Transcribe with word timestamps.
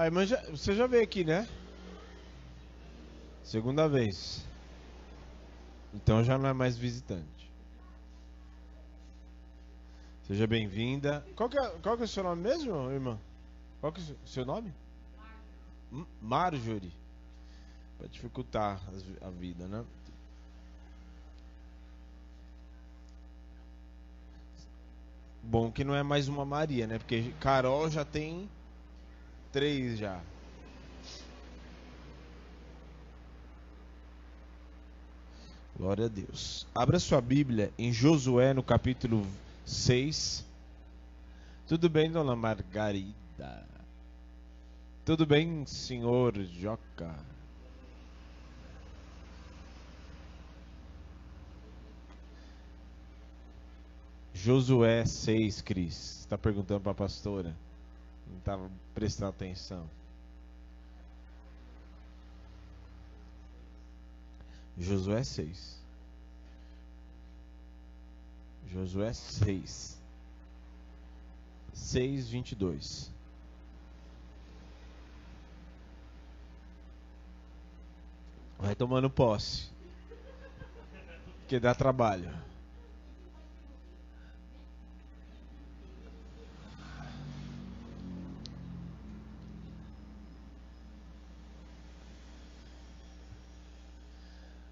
Aí, 0.00 0.26
já, 0.26 0.40
você 0.44 0.74
já 0.74 0.86
veio 0.86 1.02
aqui, 1.02 1.24
né? 1.24 1.46
Segunda 3.44 3.86
vez. 3.86 4.42
Então 5.92 6.24
já 6.24 6.38
não 6.38 6.48
é 6.48 6.54
mais 6.54 6.74
visitante. 6.74 7.52
Seja 10.26 10.46
bem-vinda. 10.46 11.22
Qual, 11.36 11.50
que 11.50 11.58
é, 11.58 11.68
qual 11.82 11.96
que 11.96 12.02
é 12.02 12.06
o 12.06 12.08
seu 12.08 12.24
nome 12.24 12.40
mesmo, 12.40 12.90
irmã? 12.90 13.18
Qual 13.82 13.92
que 13.92 14.00
é 14.00 14.14
o 14.24 14.26
seu 14.26 14.46
nome? 14.46 14.72
Marjorie. 16.18 16.94
Pra 17.98 18.08
dificultar 18.08 18.80
a 19.20 19.28
vida, 19.28 19.68
né? 19.68 19.84
Bom 25.42 25.70
que 25.70 25.84
não 25.84 25.94
é 25.94 26.02
mais 26.02 26.26
uma 26.26 26.46
Maria, 26.46 26.86
né? 26.86 26.96
Porque 26.96 27.34
Carol 27.38 27.90
já 27.90 28.02
tem 28.02 28.48
três 29.52 29.98
já. 29.98 30.20
Glória 35.76 36.06
a 36.06 36.08
Deus. 36.08 36.66
Abra 36.74 36.98
sua 36.98 37.20
Bíblia 37.20 37.72
em 37.78 37.92
Josué 37.92 38.52
no 38.52 38.62
capítulo 38.62 39.26
6. 39.64 40.44
Tudo 41.66 41.88
bem, 41.88 42.10
dona 42.10 42.36
Margarida? 42.36 43.66
Tudo 45.04 45.24
bem, 45.24 45.64
senhor 45.64 46.34
Joca? 46.44 47.14
Josué 54.34 55.04
6, 55.06 55.62
Cris. 55.62 56.20
Está 56.20 56.36
perguntando 56.36 56.80
para 56.80 56.92
a 56.92 56.94
pastora. 56.94 57.56
Não 58.30 58.38
estava 58.38 58.70
prestando 58.94 59.30
atenção. 59.30 59.88
Josué 64.78 65.22
6. 65.22 65.80
Josué 68.68 69.12
6. 69.12 70.00
6, 71.72 72.28
22. 72.28 73.12
Vai 78.58 78.74
tomando 78.74 79.10
posse. 79.10 79.70
Que 81.48 81.58
dá 81.58 81.74
trabalho. 81.74 82.30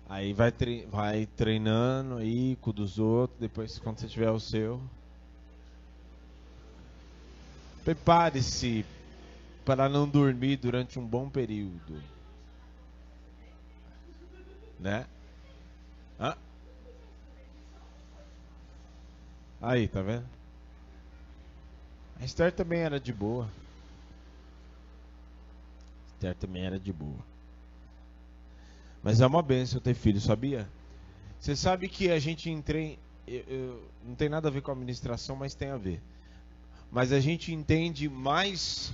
Aí 0.09 0.33
vai, 0.33 0.51
tre- 0.51 0.87
vai 0.87 1.27
treinando 1.27 2.17
aí 2.17 2.57
com 2.57 2.73
dos 2.73 2.99
outros, 2.99 3.39
depois 3.39 3.79
quando 3.79 3.99
você 4.01 4.09
tiver 4.09 4.31
o 4.31 4.41
seu. 4.41 4.81
Prepare-se 7.85 8.85
para 9.65 9.89
não 9.89 10.09
dormir 10.09 10.57
durante 10.59 10.99
um 10.99 11.07
bom 11.07 11.31
período. 11.31 12.03
Né? 14.79 15.07
Hã? 16.19 16.35
Aí, 19.61 19.89
tá 19.89 20.03
vendo? 20.03 20.27
A 22.21 22.25
Esther 22.25 22.53
também 22.53 22.81
era 22.81 23.01
de 23.01 23.15
boa. 23.15 23.51
Esther 26.09 26.35
também 26.35 26.65
era 26.67 26.79
de 26.81 26.93
boa. 26.93 27.25
Mas 29.03 29.21
é 29.21 29.27
uma 29.27 29.43
benção 29.43 29.81
ter 29.81 29.95
filho, 29.95 30.21
sabia? 30.21 30.69
Você 31.39 31.55
sabe 31.55 31.89
que 31.89 32.11
a 32.11 32.19
gente 32.19 32.51
entrei. 32.51 32.99
eu- 33.27 33.45
eu- 33.47 33.83
não 34.07 34.15
tem 34.15 34.29
nada 34.29 34.49
a 34.49 34.51
ver 34.51 34.63
com 34.63 34.71
a 34.71 34.75
administração, 34.75 35.37
mas 35.37 35.55
tem 35.55 35.69
a 35.69 35.77
ver. 35.77 36.01
Mas 36.91 37.13
a 37.13 37.21
gente 37.21 37.53
entende 37.53 38.09
mais. 38.09 38.91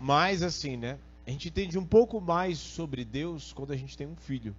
Mais 0.00 0.42
assim, 0.42 0.76
né? 0.76 0.98
A 1.26 1.30
gente 1.30 1.48
entende 1.48 1.78
um 1.78 1.86
pouco 1.86 2.20
mais 2.20 2.58
sobre 2.58 3.04
Deus 3.04 3.52
quando 3.52 3.72
a 3.72 3.76
gente 3.76 3.96
tem 3.96 4.06
um 4.08 4.16
filho. 4.16 4.54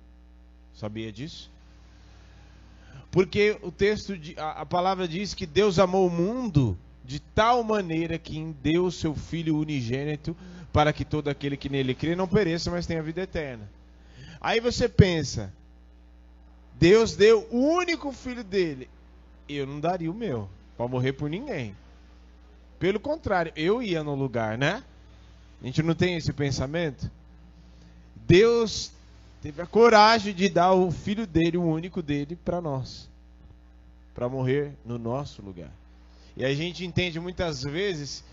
Sabia 0.74 1.12
disso? 1.12 1.52
Porque 3.12 3.58
o 3.62 3.72
texto, 3.72 4.14
a, 4.38 4.62
a 4.62 4.66
palavra 4.66 5.08
diz 5.08 5.34
que 5.34 5.46
Deus 5.46 5.78
amou 5.78 6.08
o 6.08 6.12
mundo 6.12 6.78
de 7.04 7.20
tal 7.20 7.64
maneira 7.64 8.18
que 8.18 8.44
deu 8.62 8.86
o 8.86 8.92
seu 8.92 9.14
Filho 9.14 9.58
unigênito 9.58 10.36
para 10.74 10.92
que 10.92 11.06
todo 11.06 11.28
aquele 11.28 11.56
que 11.56 11.70
nele 11.70 11.94
crê 11.94 12.16
não 12.16 12.28
pereça, 12.28 12.72
mas 12.72 12.86
tenha 12.88 13.04
vida 13.04 13.22
eterna. 13.22 13.70
Aí 14.46 14.60
você 14.60 14.88
pensa, 14.88 15.52
Deus 16.76 17.16
deu 17.16 17.48
o 17.50 17.58
único 17.58 18.12
filho 18.12 18.44
dele. 18.44 18.88
Eu 19.50 19.66
não 19.66 19.80
daria 19.80 20.12
o 20.12 20.14
meu 20.14 20.48
para 20.78 20.88
morrer 20.88 21.14
por 21.14 21.28
ninguém. 21.28 21.76
Pelo 22.78 23.00
contrário, 23.00 23.52
eu 23.56 23.82
ia 23.82 24.04
no 24.04 24.14
lugar, 24.14 24.56
né? 24.56 24.84
A 25.60 25.66
gente 25.66 25.82
não 25.82 25.96
tem 25.96 26.16
esse 26.16 26.32
pensamento? 26.32 27.10
Deus 28.28 28.92
teve 29.42 29.64
a 29.64 29.66
coragem 29.66 30.32
de 30.32 30.48
dar 30.48 30.74
o 30.74 30.92
filho 30.92 31.26
dele, 31.26 31.58
o 31.58 31.64
único 31.64 32.04
dele, 32.04 32.36
para 32.36 32.62
nós, 32.62 33.10
para 34.14 34.30
morrer 34.30 34.74
no 34.86 35.00
nosso 35.00 35.42
lugar. 35.42 35.72
E 36.38 36.46
a 36.46 36.54
gente 36.54 36.86
entende 36.86 37.20
muitas 37.20 37.64
vezes 37.64 38.24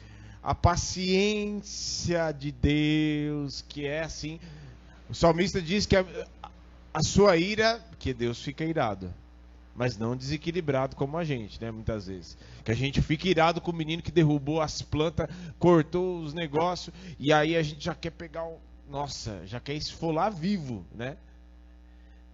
a 0.42 0.54
paciência 0.54 2.30
de 2.32 2.52
Deus, 2.52 3.64
que 3.66 3.86
é 3.86 4.02
assim. 4.02 4.38
O 5.12 5.14
salmista 5.14 5.60
diz 5.60 5.84
que 5.84 5.94
a, 5.94 6.06
a 6.94 7.02
sua 7.02 7.36
ira, 7.36 7.78
que 7.98 8.14
Deus 8.14 8.40
fica 8.40 8.64
irado, 8.64 9.12
mas 9.76 9.98
não 9.98 10.16
desequilibrado 10.16 10.96
como 10.96 11.18
a 11.18 11.22
gente, 11.22 11.60
né? 11.60 11.70
Muitas 11.70 12.06
vezes. 12.06 12.38
Que 12.64 12.72
a 12.72 12.74
gente 12.74 13.02
fica 13.02 13.28
irado 13.28 13.60
com 13.60 13.72
o 13.72 13.74
menino 13.74 14.02
que 14.02 14.10
derrubou 14.10 14.62
as 14.62 14.80
plantas, 14.80 15.28
cortou 15.58 16.22
os 16.22 16.32
negócios, 16.32 16.96
e 17.18 17.30
aí 17.30 17.58
a 17.58 17.62
gente 17.62 17.84
já 17.84 17.94
quer 17.94 18.08
pegar 18.08 18.46
o. 18.46 18.58
Nossa, 18.88 19.46
já 19.46 19.60
quer 19.60 19.74
esfolar 19.74 20.32
vivo, 20.32 20.82
né? 20.94 21.18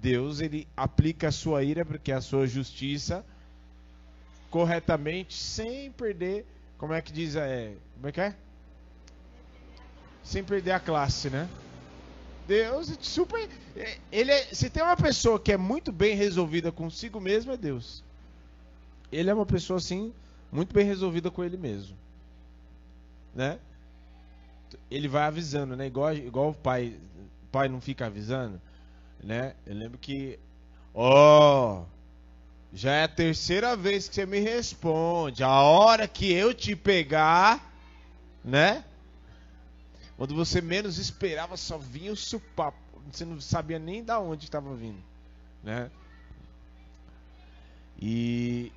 Deus, 0.00 0.38
ele 0.38 0.68
aplica 0.76 1.26
a 1.26 1.32
sua 1.32 1.64
ira, 1.64 1.84
porque 1.84 2.12
é 2.12 2.14
a 2.14 2.20
sua 2.20 2.46
justiça, 2.46 3.26
corretamente, 4.50 5.34
sem 5.34 5.90
perder. 5.90 6.46
Como 6.78 6.92
é 6.92 7.02
que 7.02 7.12
diz? 7.12 7.34
É, 7.34 7.74
como 7.96 8.06
é 8.06 8.12
que 8.12 8.20
é? 8.20 8.36
Sem 10.22 10.44
perder 10.44 10.70
a 10.70 10.78
classe, 10.78 11.28
né? 11.28 11.48
Deus 12.48 12.90
é 12.90 12.96
super. 13.02 13.46
é, 13.76 13.98
Ele 14.10 14.32
é, 14.32 14.42
se 14.46 14.70
tem 14.70 14.82
uma 14.82 14.96
pessoa 14.96 15.38
que 15.38 15.52
é 15.52 15.56
muito 15.58 15.92
bem 15.92 16.16
resolvida 16.16 16.72
consigo 16.72 17.20
mesmo, 17.20 17.52
é 17.52 17.58
Deus. 17.58 18.02
Ele 19.12 19.28
é 19.28 19.34
uma 19.34 19.44
pessoa 19.44 19.76
assim, 19.76 20.14
muito 20.50 20.72
bem 20.72 20.86
resolvida 20.86 21.30
com 21.30 21.44
ele 21.44 21.58
mesmo. 21.58 21.94
Né? 23.34 23.58
Ele 24.90 25.06
vai 25.08 25.24
avisando, 25.24 25.76
né? 25.76 25.86
Igual, 25.86 26.14
igual 26.14 26.48
o 26.50 26.54
pai. 26.54 26.96
O 27.44 27.46
pai 27.52 27.68
não 27.68 27.80
fica 27.80 28.06
avisando, 28.06 28.60
né? 29.22 29.54
Eu 29.66 29.74
lembro 29.74 29.98
que. 29.98 30.38
Ó. 30.94 31.84
já 32.72 32.92
é 32.92 33.04
a 33.04 33.08
terceira 33.08 33.76
vez 33.76 34.08
que 34.08 34.14
você 34.14 34.24
me 34.26 34.40
responde. 34.40 35.44
A 35.44 35.60
hora 35.60 36.08
que 36.08 36.32
eu 36.32 36.54
te 36.54 36.74
pegar, 36.74 37.72
né? 38.42 38.84
Quando 40.18 40.34
você 40.34 40.60
menos 40.60 40.98
esperava, 40.98 41.56
só 41.56 41.78
vinha 41.78 42.12
o 42.12 42.16
supapo. 42.16 42.76
Você 43.10 43.24
não 43.24 43.40
sabia 43.40 43.78
nem 43.78 44.04
da 44.04 44.20
onde 44.20 44.44
estava 44.44 44.74
vindo, 44.74 45.02
né? 45.62 45.90
E 47.98 48.70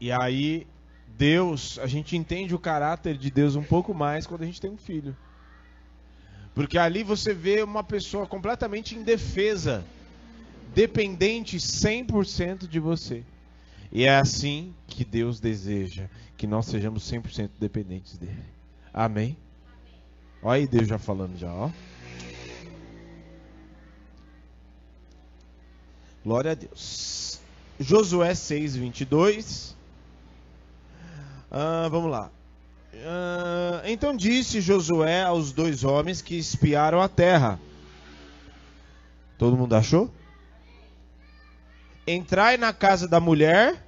e 0.00 0.10
aí 0.10 0.66
Deus, 1.06 1.78
a 1.78 1.86
gente 1.86 2.16
entende 2.16 2.54
o 2.54 2.58
caráter 2.58 3.18
de 3.18 3.30
Deus 3.30 3.54
um 3.54 3.62
pouco 3.62 3.92
mais 3.92 4.26
quando 4.26 4.42
a 4.42 4.46
gente 4.46 4.60
tem 4.60 4.70
um 4.70 4.78
filho. 4.78 5.14
Porque 6.54 6.78
ali 6.78 7.02
você 7.02 7.34
vê 7.34 7.62
uma 7.62 7.84
pessoa 7.84 8.26
completamente 8.26 8.96
indefesa, 8.96 9.84
dependente 10.74 11.58
100% 11.58 12.66
de 12.66 12.80
você. 12.80 13.22
E 13.92 14.04
é 14.04 14.16
assim 14.16 14.74
que 14.86 15.04
Deus 15.04 15.38
deseja 15.38 16.08
que 16.38 16.46
nós 16.46 16.64
sejamos 16.64 17.02
100% 17.10 17.50
dependentes 17.60 18.16
dele. 18.16 18.42
Amém. 18.92 19.36
Olha 20.42 20.56
aí 20.56 20.66
Deus 20.66 20.88
já 20.88 20.98
falando 20.98 21.36
já, 21.36 21.52
ó. 21.52 21.70
Glória 26.24 26.52
a 26.52 26.54
Deus. 26.54 27.40
Josué 27.78 28.34
6, 28.34 28.76
22. 28.76 29.76
Ah, 31.50 31.88
vamos 31.90 32.10
lá. 32.10 32.30
Ah, 32.94 33.82
então 33.84 34.16
disse 34.16 34.60
Josué 34.60 35.22
aos 35.22 35.52
dois 35.52 35.84
homens 35.84 36.20
que 36.22 36.36
espiaram 36.36 37.00
a 37.00 37.08
terra. 37.08 37.58
Todo 39.38 39.56
mundo 39.56 39.74
achou? 39.74 40.12
Entrai 42.06 42.56
na 42.56 42.72
casa 42.72 43.08
da 43.08 43.20
mulher. 43.20 43.86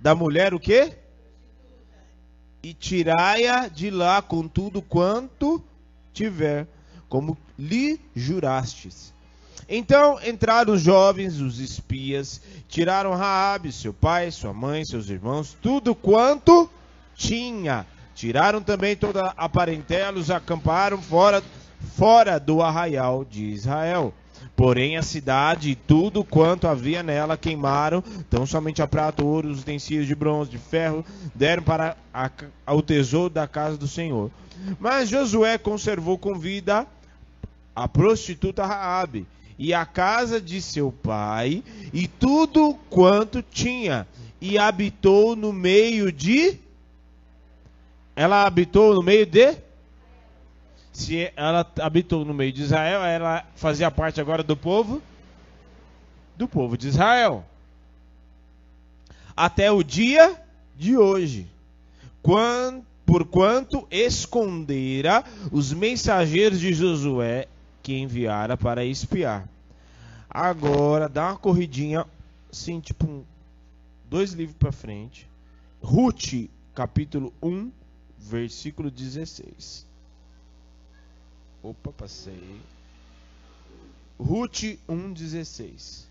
Da 0.00 0.14
mulher 0.14 0.52
o 0.54 0.58
quê? 0.58 0.98
E 2.62 2.72
tirai-a 2.72 3.68
de 3.68 3.90
lá 3.90 4.22
com 4.22 4.46
tudo 4.46 4.80
quanto 4.80 5.62
tiver, 6.12 6.68
como 7.08 7.36
lhe 7.58 8.00
jurastes. 8.14 9.12
Então 9.68 10.18
entraram 10.24 10.74
os 10.74 10.82
jovens, 10.82 11.40
os 11.40 11.58
espias, 11.58 12.40
tiraram 12.68 13.14
Raabe, 13.14 13.72
seu 13.72 13.92
pai, 13.92 14.30
sua 14.30 14.52
mãe, 14.52 14.84
seus 14.84 15.08
irmãos, 15.08 15.56
tudo 15.60 15.94
quanto 15.94 16.70
tinha. 17.14 17.86
Tiraram 18.14 18.62
também 18.62 18.94
toda 18.94 19.32
a 19.36 19.48
parentela, 19.48 20.18
os 20.18 20.30
acamparam 20.30 21.00
fora, 21.00 21.42
fora 21.96 22.38
do 22.38 22.62
arraial 22.62 23.24
de 23.24 23.44
Israel. 23.44 24.12
Porém, 24.56 24.96
a 24.96 25.02
cidade 25.02 25.70
e 25.70 25.74
tudo 25.74 26.22
quanto 26.22 26.68
havia 26.68 27.02
nela 27.02 27.36
queimaram, 27.36 28.02
tão 28.28 28.46
somente 28.46 28.82
a 28.82 28.86
prata, 28.86 29.24
ouro, 29.24 29.48
os 29.48 29.62
utensílios 29.62 30.06
de 30.06 30.14
bronze, 30.14 30.50
de 30.50 30.58
ferro, 30.58 31.04
deram 31.34 31.62
para 31.62 31.96
a, 32.12 32.30
ao 32.66 32.82
tesouro 32.82 33.30
da 33.30 33.48
casa 33.48 33.76
do 33.76 33.88
Senhor. 33.88 34.30
Mas 34.78 35.08
Josué 35.08 35.58
conservou 35.58 36.18
com 36.18 36.38
vida 36.38 36.86
a 37.74 37.88
prostituta 37.88 38.66
Raabe 38.66 39.26
e 39.58 39.72
a 39.72 39.86
casa 39.86 40.40
de 40.40 40.60
seu 40.60 40.92
pai 40.92 41.62
e 41.92 42.06
tudo 42.06 42.74
quanto 42.90 43.42
tinha. 43.42 44.06
E 44.40 44.58
habitou 44.58 45.36
no 45.36 45.52
meio 45.52 46.10
de? 46.10 46.58
Ela 48.14 48.44
habitou 48.44 48.94
no 48.94 49.02
meio 49.02 49.24
de 49.24 49.56
se 50.92 51.32
ela 51.34 51.66
habitou 51.80 52.24
no 52.24 52.34
meio 52.34 52.52
de 52.52 52.62
Israel, 52.62 53.02
ela 53.02 53.44
fazia 53.56 53.90
parte 53.90 54.20
agora 54.20 54.42
do 54.42 54.56
povo 54.56 55.02
do 56.36 56.48
povo 56.48 56.76
de 56.76 56.88
Israel. 56.88 57.44
Até 59.36 59.70
o 59.70 59.82
dia 59.82 60.40
de 60.76 60.96
hoje. 60.96 61.46
Por 63.06 63.24
quanto 63.26 63.86
escondera 63.90 65.24
os 65.50 65.72
mensageiros 65.72 66.60
de 66.60 66.72
Josué 66.72 67.48
que 67.82 67.96
enviara 67.96 68.56
para 68.56 68.84
espiar. 68.84 69.48
Agora, 70.30 71.08
dá 71.08 71.30
uma 71.30 71.36
corridinha, 71.36 72.06
assim, 72.50 72.80
tipo, 72.80 73.06
um, 73.06 73.24
dois 74.08 74.32
livros 74.32 74.56
para 74.56 74.72
frente. 74.72 75.28
Ruth, 75.82 76.48
capítulo 76.74 77.32
1, 77.42 77.70
versículo 78.18 78.90
16. 78.90 79.86
Opa, 81.62 81.92
passei. 81.92 82.60
Ruth 84.18 84.78
1,16. 84.88 86.06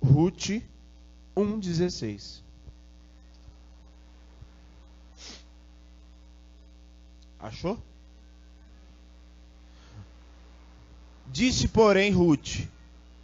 Ruth 0.00 0.62
1,16. 1.36 2.42
Achou? 7.40 7.80
Disse, 11.26 11.68
porém, 11.68 12.12
Ruth: 12.12 12.68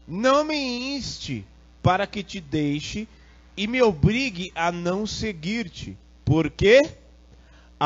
Não 0.06 0.44
me 0.44 0.96
inste 0.96 1.46
para 1.82 2.06
que 2.06 2.22
te 2.22 2.40
deixe 2.40 3.08
e 3.56 3.66
me 3.66 3.80
obrigue 3.80 4.50
a 4.54 4.72
não 4.72 5.06
seguir-te. 5.06 5.96
Por 6.24 6.50
quê? 6.50 7.03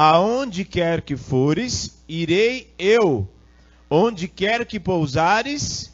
Aonde 0.00 0.64
quer 0.64 1.02
que 1.02 1.16
fores, 1.16 1.98
irei 2.08 2.72
eu. 2.78 3.28
Onde 3.90 4.28
quer 4.28 4.64
que 4.64 4.78
pousares, 4.78 5.92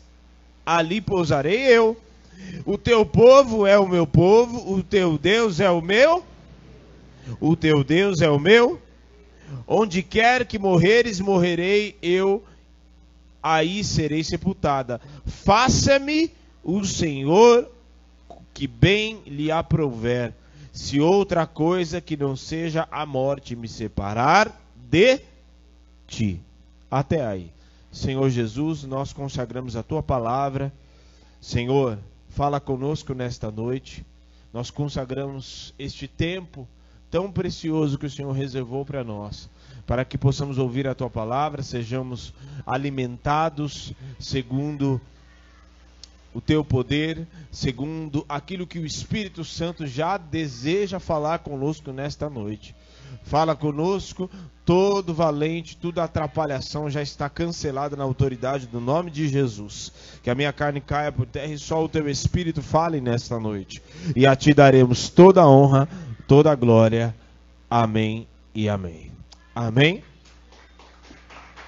ali 0.66 1.00
pousarei 1.00 1.62
eu. 1.62 1.96
O 2.66 2.76
teu 2.76 3.06
povo 3.06 3.66
é 3.66 3.78
o 3.78 3.88
meu 3.88 4.06
povo, 4.06 4.70
o 4.70 4.82
teu 4.82 5.16
Deus 5.16 5.58
é 5.58 5.70
o 5.70 5.80
meu. 5.80 6.22
O 7.40 7.56
teu 7.56 7.82
Deus 7.82 8.20
é 8.20 8.28
o 8.28 8.38
meu. 8.38 8.78
Onde 9.66 10.02
quer 10.02 10.44
que 10.44 10.58
morreres, 10.58 11.18
morrerei 11.18 11.96
eu, 12.02 12.44
aí 13.42 13.82
serei 13.82 14.22
sepultada. 14.22 15.00
Faça-me 15.24 16.30
o 16.62 16.84
Senhor 16.84 17.70
que 18.52 18.66
bem 18.66 19.22
lhe 19.26 19.50
aprouver 19.50 20.34
se 20.74 21.00
outra 21.00 21.46
coisa 21.46 22.00
que 22.00 22.16
não 22.16 22.34
seja 22.34 22.88
a 22.90 23.06
morte 23.06 23.54
me 23.54 23.68
separar 23.68 24.60
de 24.90 25.20
ti. 26.04 26.40
Até 26.90 27.24
aí. 27.24 27.52
Senhor 27.92 28.28
Jesus, 28.28 28.82
nós 28.82 29.12
consagramos 29.12 29.76
a 29.76 29.84
tua 29.84 30.02
palavra. 30.02 30.72
Senhor, 31.40 31.96
fala 32.28 32.58
conosco 32.58 33.14
nesta 33.14 33.52
noite. 33.52 34.04
Nós 34.52 34.68
consagramos 34.68 35.72
este 35.78 36.08
tempo 36.08 36.66
tão 37.08 37.30
precioso 37.30 37.96
que 37.96 38.06
o 38.06 38.10
Senhor 38.10 38.32
reservou 38.32 38.84
para 38.84 39.04
nós, 39.04 39.48
para 39.86 40.04
que 40.04 40.18
possamos 40.18 40.58
ouvir 40.58 40.88
a 40.88 40.94
tua 40.94 41.08
palavra, 41.08 41.62
sejamos 41.62 42.34
alimentados 42.66 43.92
segundo 44.18 45.00
o 46.34 46.40
teu 46.40 46.64
poder, 46.64 47.26
segundo 47.50 48.24
aquilo 48.28 48.66
que 48.66 48.78
o 48.78 48.84
Espírito 48.84 49.44
Santo 49.44 49.86
já 49.86 50.18
deseja 50.18 50.98
falar 50.98 51.38
conosco 51.38 51.92
nesta 51.92 52.28
noite. 52.28 52.74
Fala 53.22 53.54
conosco, 53.54 54.28
todo 54.64 55.14
valente, 55.14 55.76
toda 55.76 56.04
atrapalhação 56.04 56.90
já 56.90 57.00
está 57.00 57.28
cancelada 57.30 57.96
na 57.96 58.04
autoridade 58.04 58.66
do 58.66 58.80
nome 58.80 59.10
de 59.10 59.28
Jesus. 59.28 59.92
Que 60.22 60.28
a 60.28 60.34
minha 60.34 60.52
carne 60.52 60.80
caia 60.80 61.12
por 61.12 61.24
terra 61.24 61.52
e 61.52 61.58
só 61.58 61.82
o 61.82 61.88
teu 61.88 62.08
Espírito 62.08 62.60
fale 62.60 63.00
nesta 63.00 63.38
noite. 63.38 63.80
E 64.16 64.26
a 64.26 64.34
ti 64.34 64.52
daremos 64.52 65.08
toda 65.08 65.40
a 65.40 65.48
honra, 65.48 65.88
toda 66.26 66.50
a 66.50 66.54
glória. 66.54 67.14
Amém 67.70 68.26
e 68.54 68.68
amém. 68.68 69.12
Amém. 69.54 70.02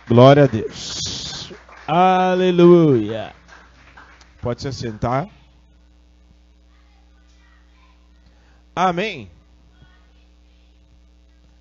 Glória 0.08 0.44
a 0.44 0.46
Deus. 0.46 1.52
Aleluia. 1.86 3.32
Pode 4.46 4.62
se 4.62 4.68
assentar. 4.68 5.28
Amém. 8.76 9.28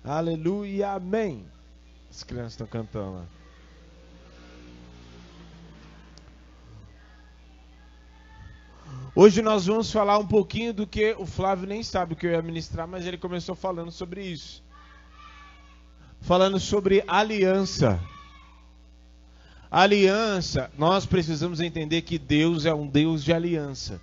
Aleluia, 0.04 0.92
amém. 0.92 1.44
As 2.08 2.22
crianças 2.22 2.52
estão 2.52 2.68
cantando. 2.68 3.26
Hoje 9.16 9.42
nós 9.42 9.66
vamos 9.66 9.90
falar 9.90 10.18
um 10.18 10.26
pouquinho 10.28 10.72
do 10.72 10.86
que 10.86 11.12
o 11.18 11.26
Flávio 11.26 11.66
nem 11.66 11.82
sabe 11.82 12.12
o 12.12 12.16
que 12.16 12.24
eu 12.24 12.30
ia 12.30 12.40
ministrar, 12.40 12.86
mas 12.86 13.04
ele 13.04 13.18
começou 13.18 13.56
falando 13.56 13.90
sobre 13.90 14.22
isso. 14.24 14.62
Falando 16.20 16.60
sobre 16.60 17.02
aliança 17.08 18.00
aliança, 19.82 20.70
nós 20.78 21.04
precisamos 21.04 21.60
entender 21.60 22.00
que 22.00 22.18
Deus 22.18 22.64
é 22.64 22.72
um 22.72 22.86
Deus 22.86 23.22
de 23.22 23.30
aliança. 23.30 24.00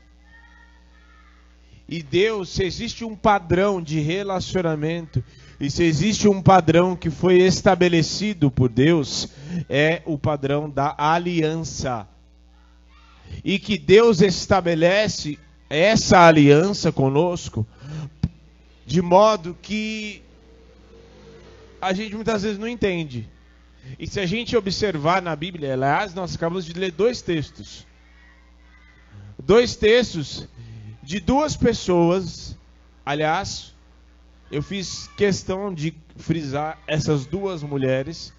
E 1.89 2.03
Deus, 2.03 2.50
se 2.50 2.63
existe 2.63 3.03
um 3.03 3.15
padrão 3.15 3.82
de 3.82 4.00
relacionamento, 4.00 5.24
e 5.60 5.72
se 5.72 5.84
existe 5.84 6.27
um 6.27 6.44
padrão 6.44 6.96
que 6.96 7.10
foi 7.10 7.39
estabelecido 7.39 8.51
por 8.51 8.70
Deus, 8.70 9.30
é 9.68 10.03
o 10.06 10.15
padrão 10.15 10.70
da 10.70 10.94
aliança. 10.96 12.08
E 13.44 13.58
que 13.58 13.75
Deus 13.75 14.22
estabelece 14.22 15.39
essa 15.68 16.20
aliança 16.20 16.92
conosco, 16.92 17.65
de 18.86 19.01
modo 19.01 19.58
que 19.60 20.22
a 21.82 21.94
gente 21.94 22.13
muitas 22.15 22.44
vezes 22.44 22.60
não 22.60 22.68
entende. 22.68 23.27
E 24.00 24.08
se 24.08 24.20
a 24.20 24.25
gente 24.25 24.56
observar 24.56 25.22
na 25.22 25.36
Bíblia, 25.36 25.74
aliás, 25.74 26.13
nós 26.13 26.36
acabamos 26.36 26.66
de 26.66 26.74
ler 26.74 26.92
dois 26.92 27.22
textos. 27.22 27.86
Dois 29.38 29.75
textos 29.75 30.48
de 31.02 31.20
duas 31.20 31.56
pessoas. 31.56 32.58
Aliás, 33.06 33.74
eu 34.52 34.63
fiz 34.63 35.08
questão 35.18 35.74
de 35.74 35.94
frisar 36.16 36.80
essas 36.88 37.25
duas 37.25 37.62
mulheres. 37.62 38.34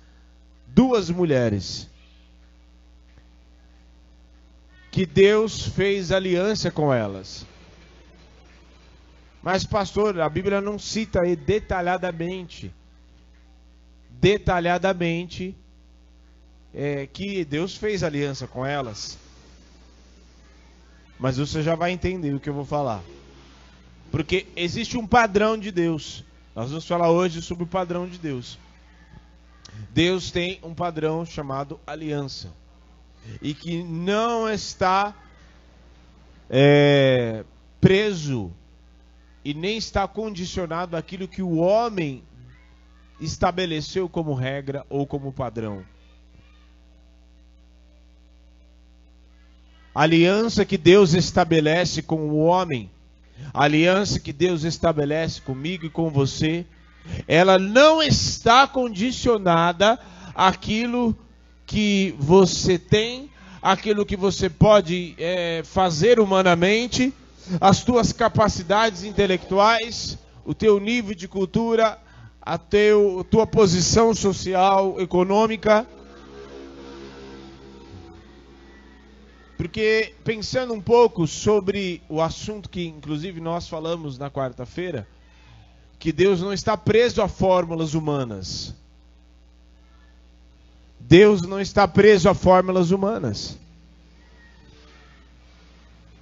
Duas 0.67 1.11
mulheres. 1.11 1.89
Que 4.91 5.05
Deus 5.05 5.67
fez 5.69 6.11
aliança 6.11 6.71
com 6.71 6.93
elas. 6.93 7.47
Mas, 9.43 9.65
pastor, 9.65 10.19
a 10.21 10.29
Bíblia 10.29 10.61
não 10.61 10.79
cita 10.79 11.21
detalhadamente 11.37 12.73
detalhadamente 14.21 15.57
é, 16.75 17.07
que 17.07 17.45
Deus 17.45 17.77
fez 17.77 18.03
aliança 18.03 18.47
com 18.47 18.65
elas. 18.65 19.19
Mas 21.19 21.37
você 21.37 21.63
já 21.63 21.75
vai 21.75 21.93
entender 21.93 22.35
o 22.35 22.41
que 22.41 22.49
eu 22.49 22.55
vou 22.55 22.65
falar. 22.65 23.03
Porque 24.11 24.47
existe 24.57 24.97
um 24.97 25.07
padrão 25.07 25.57
de 25.57 25.71
Deus. 25.71 26.25
Nós 26.55 26.71
vamos 26.71 26.87
falar 26.87 27.11
hoje 27.11 27.41
sobre 27.43 27.65
o 27.65 27.67
padrão 27.67 28.09
de 28.09 28.19
Deus. 28.19 28.59
Deus 29.91 30.31
tem 30.31 30.59
um 30.63 30.75
padrão 30.75 31.25
chamado 31.25 31.81
aliança. 31.87 32.53
E 33.41 33.55
que 33.55 33.83
não 33.83 34.49
está 34.49 35.15
é, 36.51 37.45
preso 37.81 38.53
e 39.45 39.55
nem 39.55 39.77
está 39.77 40.07
condicionado 40.07 40.97
àquilo 40.97 41.29
que 41.29 41.43
o 41.43 41.57
homem 41.57 42.23
estabeleceu 43.21 44.09
como 44.09 44.35
regra 44.35 44.85
ou 44.89 45.07
como 45.07 45.33
padrão. 45.33 45.85
A 49.95 50.03
aliança 50.03 50.65
que 50.65 50.77
Deus 50.77 51.15
estabelece 51.15 52.03
com 52.03 52.29
o 52.29 52.39
homem, 52.39 52.91
aliança 53.53 54.19
que 54.19 54.33
Deus 54.33 54.65
estabelece 54.65 55.41
comigo 55.41 55.87
e 55.87 55.91
com 55.91 56.11
você, 56.11 56.67
ela 57.29 57.59
não 57.59 58.03
está 58.03 58.67
condicionada 58.67 59.99
àquilo 60.35 61.17
que 61.65 62.15
você 62.19 62.79
tem, 62.79 63.31
aquilo 63.63 64.05
que 64.05 64.17
você 64.17 64.51
pode 64.51 65.15
é, 65.17 65.63
fazer 65.65 66.19
humanamente, 66.19 67.15
as 67.61 67.85
tuas 67.85 68.13
capacidades 68.13 69.05
intelectuais, 69.05 70.19
o 70.45 70.55
teu 70.55 70.81
nível 70.81 71.15
de 71.15 71.29
cultura, 71.29 71.99
a 72.47 72.59
teu, 72.59 73.27
tua 73.31 73.47
posição 73.47 74.15
social, 74.15 75.01
econômica. 75.01 75.87
Porque 79.57 80.15
pensando 80.23 80.75
um 80.75 80.81
pouco 80.81 81.27
sobre 81.27 82.03
o 82.07 82.21
assunto 82.21 82.69
que 82.69 82.85
inclusive 82.85 83.41
nós 83.41 83.67
falamos 83.67 84.19
na 84.19 84.31
quarta-feira, 84.31 85.09
que 85.99 86.13
Deus 86.13 86.43
não 86.43 86.53
está 86.53 86.77
preso 86.77 87.23
a 87.23 87.29
fórmulas 87.29 87.95
humanas. 87.95 88.75
Deus 91.01 91.41
não 91.43 91.61
está 91.61 91.89
preso 91.89 92.29
a 92.29 92.35
fórmulas 92.35 92.91
humanas. 92.91 93.59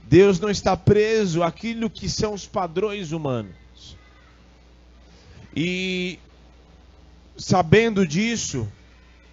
Deus 0.04 0.38
não 0.38 0.50
está 0.50 0.76
preso 0.76 1.42
àquilo 1.42 1.90
que 1.90 2.08
são 2.08 2.34
os 2.34 2.46
padrões 2.46 3.10
humanos. 3.10 3.61
E 5.54 6.18
sabendo 7.36 8.06
disso, 8.06 8.68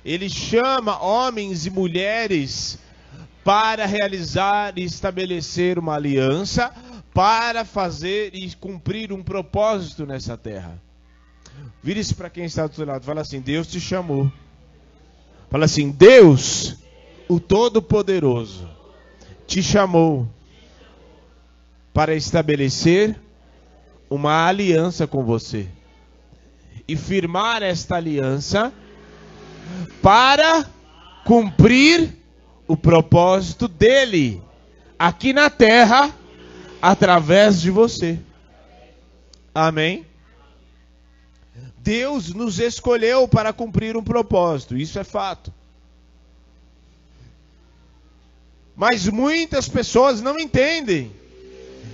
ele 0.04 0.30
chama 0.30 1.02
homens 1.02 1.66
e 1.66 1.70
mulheres 1.70 2.80
para 3.44 3.86
realizar 3.86 4.78
e 4.78 4.84
estabelecer 4.84 5.80
uma 5.80 5.96
aliança, 5.96 6.74
para 7.14 7.66
fazer 7.66 8.36
e 8.36 8.54
cumprir 8.56 9.12
um 9.12 9.24
propósito 9.24 10.06
nessa 10.06 10.38
terra. 10.38 10.80
Vire-se 11.82 12.14
para 12.14 12.30
quem 12.30 12.46
está 12.46 12.68
do 12.68 12.76
seu 12.76 12.86
lado, 12.86 13.06
fala 13.06 13.22
assim: 13.22 13.40
Deus 13.40 13.68
te 13.68 13.80
chamou. 13.80 14.32
Fala 15.50 15.66
assim: 15.66 15.90
Deus, 15.90 16.78
o 17.28 17.40
Todo-Poderoso, 17.40 18.70
te 19.48 19.64
chamou 19.64 20.28
para 21.94 22.14
estabelecer 22.14 23.20
uma 24.10 24.48
aliança 24.48 25.08
com 25.08 25.24
você 25.24 25.68
e 26.90 26.96
firmar 26.96 27.62
esta 27.62 27.98
aliança 27.98 28.74
para 30.02 30.68
cumprir 31.24 32.18
o 32.68 32.76
propósito 32.76 33.68
dele 33.68 34.42
aqui 34.98 35.32
na 35.32 35.52
terra 35.52 36.12
através 36.82 37.62
de 37.62 37.70
você. 37.70 38.18
Amém? 39.54 40.04
Deus 41.78 42.34
nos 42.34 42.58
escolheu 42.60 43.28
para 43.28 43.54
cumprir 43.54 43.96
um 43.96 44.04
propósito, 44.04 44.76
isso 44.76 44.98
é 44.98 45.04
fato. 45.04 45.54
Mas 48.76 49.08
muitas 49.08 49.70
pessoas 49.70 50.22
não 50.22 50.40
entendem. 50.40 51.12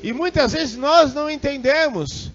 E 0.02 0.14
muitas 0.14 0.54
vezes 0.54 0.78
nós 0.78 1.14
não 1.14 1.30
entendemos. 1.30 2.32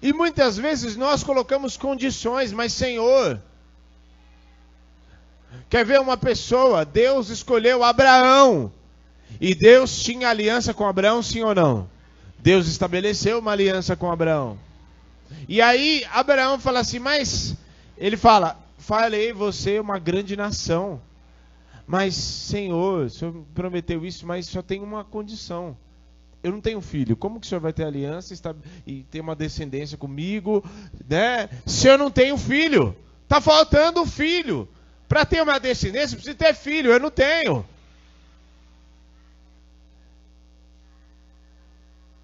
E 0.00 0.12
muitas 0.12 0.56
vezes 0.56 0.96
nós 0.96 1.22
colocamos 1.22 1.76
condições, 1.76 2.52
mas 2.52 2.72
Senhor, 2.72 3.40
quer 5.68 5.84
ver 5.84 6.00
uma 6.00 6.16
pessoa? 6.16 6.84
Deus 6.84 7.28
escolheu 7.30 7.82
Abraão. 7.82 8.72
E 9.40 9.54
Deus 9.54 10.02
tinha 10.02 10.28
aliança 10.28 10.72
com 10.72 10.86
Abraão, 10.86 11.22
sim 11.22 11.42
ou 11.42 11.54
não? 11.54 11.88
Deus 12.38 12.68
estabeleceu 12.68 13.38
uma 13.38 13.52
aliança 13.52 13.96
com 13.96 14.10
Abraão. 14.10 14.58
E 15.48 15.60
aí 15.60 16.04
Abraão 16.12 16.58
fala 16.58 16.80
assim, 16.80 16.98
mas 16.98 17.56
ele 17.96 18.16
fala: 18.16 18.58
falei 18.78 19.32
você 19.32 19.76
é 19.76 19.80
uma 19.80 19.98
grande 19.98 20.36
nação. 20.36 21.00
Mas, 21.86 22.14
Senhor, 22.14 23.04
o 23.04 23.10
Senhor 23.10 23.44
prometeu 23.54 24.06
isso, 24.06 24.26
mas 24.26 24.46
só 24.46 24.62
tem 24.62 24.80
uma 24.80 25.04
condição. 25.04 25.76
Eu 26.44 26.52
não 26.52 26.60
tenho 26.60 26.82
filho. 26.82 27.16
Como 27.16 27.40
que 27.40 27.46
o 27.46 27.48
senhor 27.48 27.62
vai 27.62 27.72
ter 27.72 27.84
aliança 27.84 28.34
e 28.86 29.02
ter 29.04 29.20
uma 29.20 29.34
descendência 29.34 29.96
comigo, 29.96 30.62
né? 31.08 31.48
Se 31.64 31.88
eu 31.88 31.96
não 31.96 32.10
tenho 32.10 32.36
filho, 32.36 32.94
tá 33.26 33.40
faltando 33.40 34.04
filho. 34.04 34.68
Para 35.08 35.24
ter 35.24 35.42
uma 35.42 35.58
descendência, 35.58 36.18
precisa 36.18 36.36
ter 36.36 36.54
filho. 36.54 36.92
Eu 36.92 37.00
não 37.00 37.10
tenho. 37.10 37.64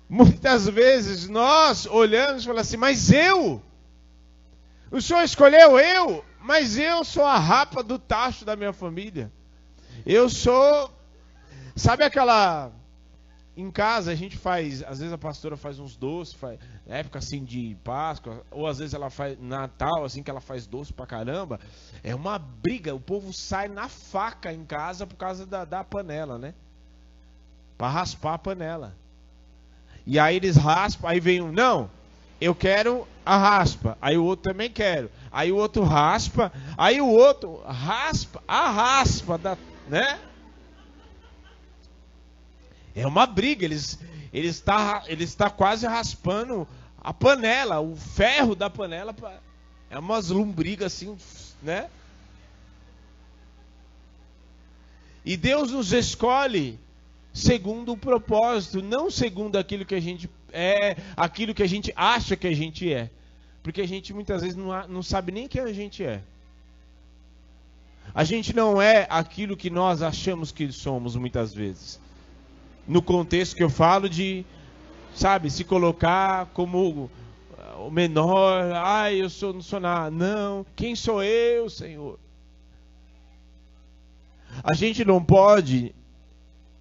Muitas 0.07 0.69
vezes 0.69 1.27
nós 1.27 1.87
olhamos 1.87 2.43
e 2.43 2.45
falamos 2.45 2.69
assim, 2.69 2.77
mas 2.77 3.11
eu, 3.11 3.63
o 4.91 5.01
senhor 5.01 5.23
escolheu 5.23 5.79
eu, 5.79 6.23
mas 6.43 6.77
eu 6.77 7.05
sou 7.05 7.25
a 7.25 7.39
rapa 7.39 7.83
do 7.83 7.99
tacho 7.99 8.45
da 8.45 8.55
minha 8.55 8.73
família. 8.75 9.33
Eu 10.05 10.29
sou, 10.29 10.93
sabe 11.75 12.05
aquela, 12.05 12.73
em 13.61 13.71
casa 13.71 14.11
a 14.11 14.15
gente 14.15 14.37
faz, 14.37 14.83
às 14.83 14.99
vezes 14.99 15.13
a 15.13 15.19
pastora 15.19 15.57
faz 15.57 15.79
uns 15.79 15.97
doces, 15.97 16.35
faz, 16.35 16.59
época 16.87 17.19
assim 17.19 17.45
de 17.45 17.77
Páscoa, 17.85 18.45
ou 18.51 18.67
às 18.67 18.79
vezes 18.79 18.95
ela 18.95 19.11
faz 19.11 19.39
Natal, 19.41 20.05
assim 20.05 20.23
que 20.23 20.31
ela 20.31 20.41
faz 20.41 20.67
doce 20.67 20.93
pra 20.93 21.07
caramba. 21.07 21.61
É 22.03 22.15
uma 22.15 22.39
briga, 22.39 22.95
o 22.95 23.01
povo 23.01 23.33
sai 23.33 23.69
na 23.69 23.89
faca 23.89 24.53
em 24.53 24.65
casa 24.65 25.07
por 25.07 25.17
causa 25.17 25.47
da, 25.47 25.65
da 25.65 25.85
panela, 25.85 26.39
né? 26.39 26.55
Para 27.77 27.89
raspar 27.89 28.35
a 28.35 28.39
panela. 28.39 28.95
E 30.07 30.19
aí 30.19 30.37
eles 30.37 30.57
raspam, 30.57 31.09
aí 31.09 31.21
vem 31.21 31.41
um, 31.41 31.53
não, 31.53 31.91
eu 32.41 32.55
quero 32.55 33.07
a 33.25 33.37
raspa. 33.37 33.99
Aí 34.01 34.17
o 34.17 34.25
outro 34.25 34.51
também 34.51 34.71
quero. 34.71 35.11
Aí 35.31 35.53
o 35.53 35.57
outro 35.57 35.85
raspa, 35.85 36.53
aí 36.77 37.01
o 37.01 37.09
outro 37.09 37.63
raspa, 37.65 38.43
a 38.49 38.71
raspa 38.71 39.39
da, 39.39 39.57
né? 39.89 40.19
É 42.95 43.07
uma 43.07 43.27
briga, 43.27 43.65
eles 43.65 43.99
ele 44.33 44.49
está 44.49 45.05
ele 45.07 45.25
está 45.25 45.51
quase 45.51 45.87
raspando 45.87 46.67
a 46.99 47.13
panela, 47.13 47.81
o 47.81 47.97
ferro 47.97 48.55
da 48.55 48.69
panela 48.69 49.15
é 49.91 49.99
umas 49.99 50.29
lombrigas 50.31 50.93
assim, 50.93 51.17
né? 51.63 51.89
E 55.25 55.37
Deus 55.37 55.71
nos 55.71 55.93
escolhe 55.93 56.79
segundo 57.33 57.93
o 57.93 57.97
propósito, 57.97 58.83
não 58.83 59.11
segundo 59.11 59.57
aquilo 59.57 59.85
que 59.85 59.95
a 59.95 60.01
gente 60.01 60.29
é, 60.53 60.97
aquilo 61.17 61.55
que 61.55 61.63
a 61.63 61.69
gente 61.69 61.93
acha 61.95 62.37
que 62.37 62.47
a 62.47 62.55
gente 62.55 62.93
é. 62.93 63.11
Porque 63.63 63.81
a 63.81 63.87
gente 63.87 64.13
muitas 64.13 64.43
vezes 64.43 64.57
não, 64.57 64.89
não 64.89 65.03
sabe 65.03 65.33
nem 65.33 65.47
quem 65.47 65.61
a 65.61 65.73
gente 65.73 66.03
é. 66.03 66.23
A 68.15 68.25
gente 68.25 68.55
não 68.55 68.81
é 68.81 69.07
aquilo 69.09 69.57
que 69.57 69.71
nós 69.71 70.03
achamos 70.03 70.51
que 70.51 70.73
somos 70.73 71.15
muitas 71.15 71.55
vezes. 71.55 72.01
No 72.87 73.01
contexto 73.03 73.55
que 73.55 73.63
eu 73.63 73.71
falo 73.71 74.09
de, 74.09 74.45
sabe, 75.15 75.51
se 75.51 75.65
colocar 75.65 76.47
como 76.47 77.11
o 77.79 77.91
menor, 77.91 78.73
ai, 78.75 79.23
eu 79.23 79.31
sou, 79.31 79.53
não 79.53 79.63
sou 79.63 79.81
nada. 79.81 80.11
Não, 80.11 80.67
quem 80.77 80.95
sou 80.95 81.23
eu, 81.23 81.71
Senhor? 81.71 82.19
A 84.63 84.75
gente 84.75 85.05
não 85.05 85.23
pode 85.23 85.95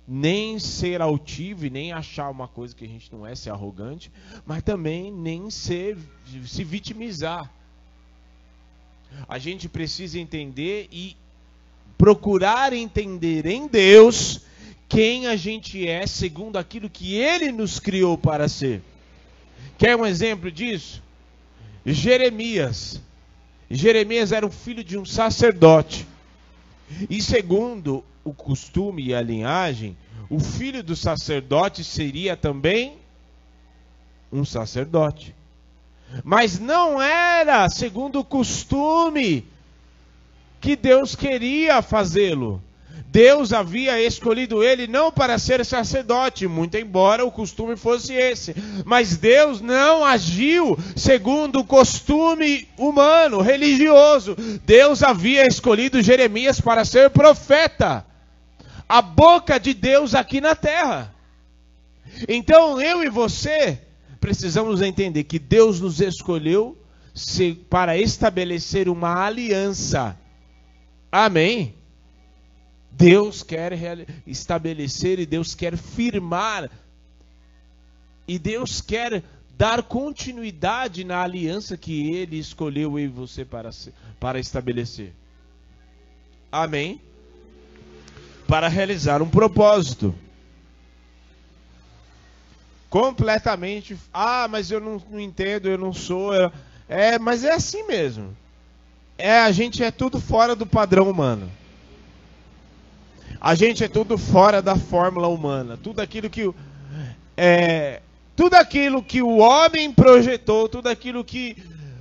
nem 0.08 0.58
ser 0.58 1.02
altivo 1.02 1.68
e 1.68 1.70
nem 1.70 1.92
achar 1.94 2.30
uma 2.30 2.48
coisa 2.48 2.76
que 2.76 2.84
a 2.84 2.88
gente 2.88 3.14
não 3.14 3.26
é, 3.26 3.36
ser 3.36 3.52
arrogante, 3.52 4.12
mas 4.46 4.64
também 4.64 5.12
nem 5.12 5.50
ser 5.52 5.98
se 6.46 6.64
vitimizar. 6.64 7.52
A 9.28 9.38
gente 9.38 9.70
precisa 9.70 10.20
entender 10.20 10.88
e 10.92 11.16
procurar 11.98 12.74
entender 12.74 13.46
em 13.46 13.68
Deus 13.68 14.42
quem 14.90 15.28
a 15.28 15.36
gente 15.36 15.88
é 15.88 16.08
segundo 16.08 16.58
aquilo 16.58 16.90
que 16.90 17.16
ele 17.16 17.52
nos 17.52 17.80
criou 17.80 18.18
para 18.18 18.50
ser. 18.50 18.82
Quer 19.78 19.96
um 19.96 20.06
exemplo 20.06 20.52
disso? 20.52 21.02
Jeremias. 21.86 23.00
Jeremias 23.70 24.32
era 24.32 24.46
o 24.46 24.52
filho 24.52 24.84
de 24.84 24.98
um 24.98 25.06
sacerdote. 25.06 26.08
E 27.08 27.22
segundo 27.22 28.04
o 28.24 28.34
costume 28.34 29.06
e 29.06 29.14
a 29.14 29.22
linhagem, 29.22 29.96
o 30.28 30.40
filho 30.40 30.82
do 30.82 30.96
sacerdote 30.96 31.84
seria 31.84 32.36
também 32.36 32.98
um 34.32 34.44
sacerdote. 34.44 35.36
Mas 36.24 36.60
não 36.60 37.00
era 37.00 37.70
segundo 37.70 38.20
o 38.20 38.26
costume 38.26 39.46
que 40.60 40.76
Deus 40.76 41.16
queria 41.16 41.82
fazê-lo. 41.84 42.62
Deus 43.12 43.52
havia 43.54 44.00
escolhido 44.00 44.64
ele 44.64 44.86
não 44.86 45.12
para 45.12 45.40
ser 45.40 45.66
sacerdote, 45.66 46.48
muito 46.48 46.78
embora 46.78 47.26
o 47.26 47.32
costume 47.32 47.76
fosse 47.76 48.14
esse. 48.14 48.54
Mas 48.86 49.18
Deus 49.18 49.62
não 49.62 50.06
agiu 50.06 50.78
segundo 50.96 51.60
o 51.60 51.66
costume 51.66 52.68
humano, 52.78 53.42
religioso. 53.42 54.36
Deus 54.64 55.02
havia 55.02 55.48
escolhido 55.48 56.04
Jeremias 56.04 56.62
para 56.62 56.86
ser 56.86 57.10
profeta. 57.10 58.06
A 58.88 59.02
boca 59.02 59.60
de 59.60 59.74
Deus 59.74 60.14
aqui 60.14 60.40
na 60.40 60.56
terra. 60.56 61.14
Então 62.28 62.80
eu 62.80 63.04
e 63.04 63.10
você 63.10 63.82
precisamos 64.20 64.84
entender 64.84 65.24
que 65.24 65.40
Deus 65.40 65.80
nos 65.80 66.00
escolheu 66.00 66.78
para 67.70 67.98
estabelecer 67.98 68.88
uma 68.88 69.26
aliança. 69.26 70.16
Amém? 71.12 71.79
Deus 72.92 73.44
quer 73.44 73.74
estabelecer 74.26 75.20
e 75.20 75.26
Deus 75.26 75.56
quer 75.56 75.78
firmar. 75.78 76.70
E 78.28 78.38
Deus 78.38 78.82
quer 78.82 79.24
dar 79.58 79.84
continuidade 79.84 81.04
na 81.04 81.22
aliança 81.22 81.76
que 81.76 82.14
Ele 82.14 82.38
escolheu 82.38 82.98
eu 82.98 83.06
e 83.06 83.08
você 83.08 83.44
para, 83.44 83.70
para 84.20 84.40
estabelecer. 84.40 85.14
Amém? 86.52 87.02
Para 88.48 88.68
realizar 88.68 89.22
um 89.22 89.30
propósito. 89.30 90.16
Completamente. 92.90 93.98
Ah, 94.14 94.48
mas 94.50 94.72
eu 94.72 94.80
não, 94.80 95.02
não 95.10 95.20
entendo, 95.20 95.68
eu 95.68 95.78
não 95.78 95.94
sou. 95.94 96.34
Eu... 96.34 96.52
É, 96.88 97.20
mas 97.20 97.44
é 97.44 97.52
assim 97.52 97.86
mesmo. 97.86 98.36
É, 99.18 99.42
a 99.42 99.52
gente 99.52 99.84
é 99.84 99.92
tudo 99.92 100.20
fora 100.20 100.56
do 100.56 100.66
padrão 100.66 101.10
humano. 101.10 101.52
A 103.42 103.56
gente 103.56 103.84
é 103.84 103.88
tudo 103.88 104.18
fora 104.18 104.62
da 104.62 104.76
fórmula 104.76 105.28
humana. 105.28 105.78
Tudo 105.82 106.02
aquilo 106.02 106.30
que 106.30 106.52
é, 107.38 108.02
tudo 108.36 108.56
aquilo 108.56 109.02
que 109.02 109.22
o 109.22 109.38
homem 109.38 109.92
projetou, 109.94 110.68
tudo 110.68 110.88
aquilo 110.88 111.24
que 111.24 111.56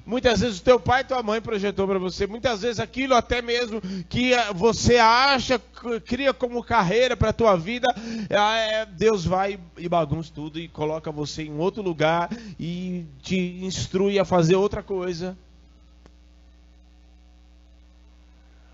muitas 0.04 0.40
vezes 0.40 0.58
o 0.58 0.62
teu 0.64 0.80
pai 0.80 1.02
e 1.02 1.04
tua 1.04 1.22
mãe 1.22 1.40
projetou 1.40 1.86
para 1.86 1.98
você, 1.98 2.26
muitas 2.26 2.62
vezes 2.62 2.80
aquilo 2.80 3.14
até 3.14 3.42
mesmo 3.42 3.80
que 4.08 4.32
você 4.54 4.96
acha, 4.96 5.60
cria 6.04 6.32
como 6.32 6.64
carreira 6.64 7.16
para 7.16 7.32
tua 7.32 7.56
vida, 7.56 7.86
é, 8.30 8.86
Deus 8.86 9.24
vai 9.24 9.60
e 9.76 9.88
bagunça 9.88 10.32
tudo 10.34 10.58
e 10.58 10.66
coloca 10.66 11.12
você 11.12 11.42
em 11.42 11.58
outro 11.58 11.82
lugar 11.82 12.30
e 12.58 13.04
te 13.22 13.60
instrui 13.62 14.18
a 14.18 14.24
fazer 14.24 14.56
outra 14.56 14.82
coisa. 14.82 15.36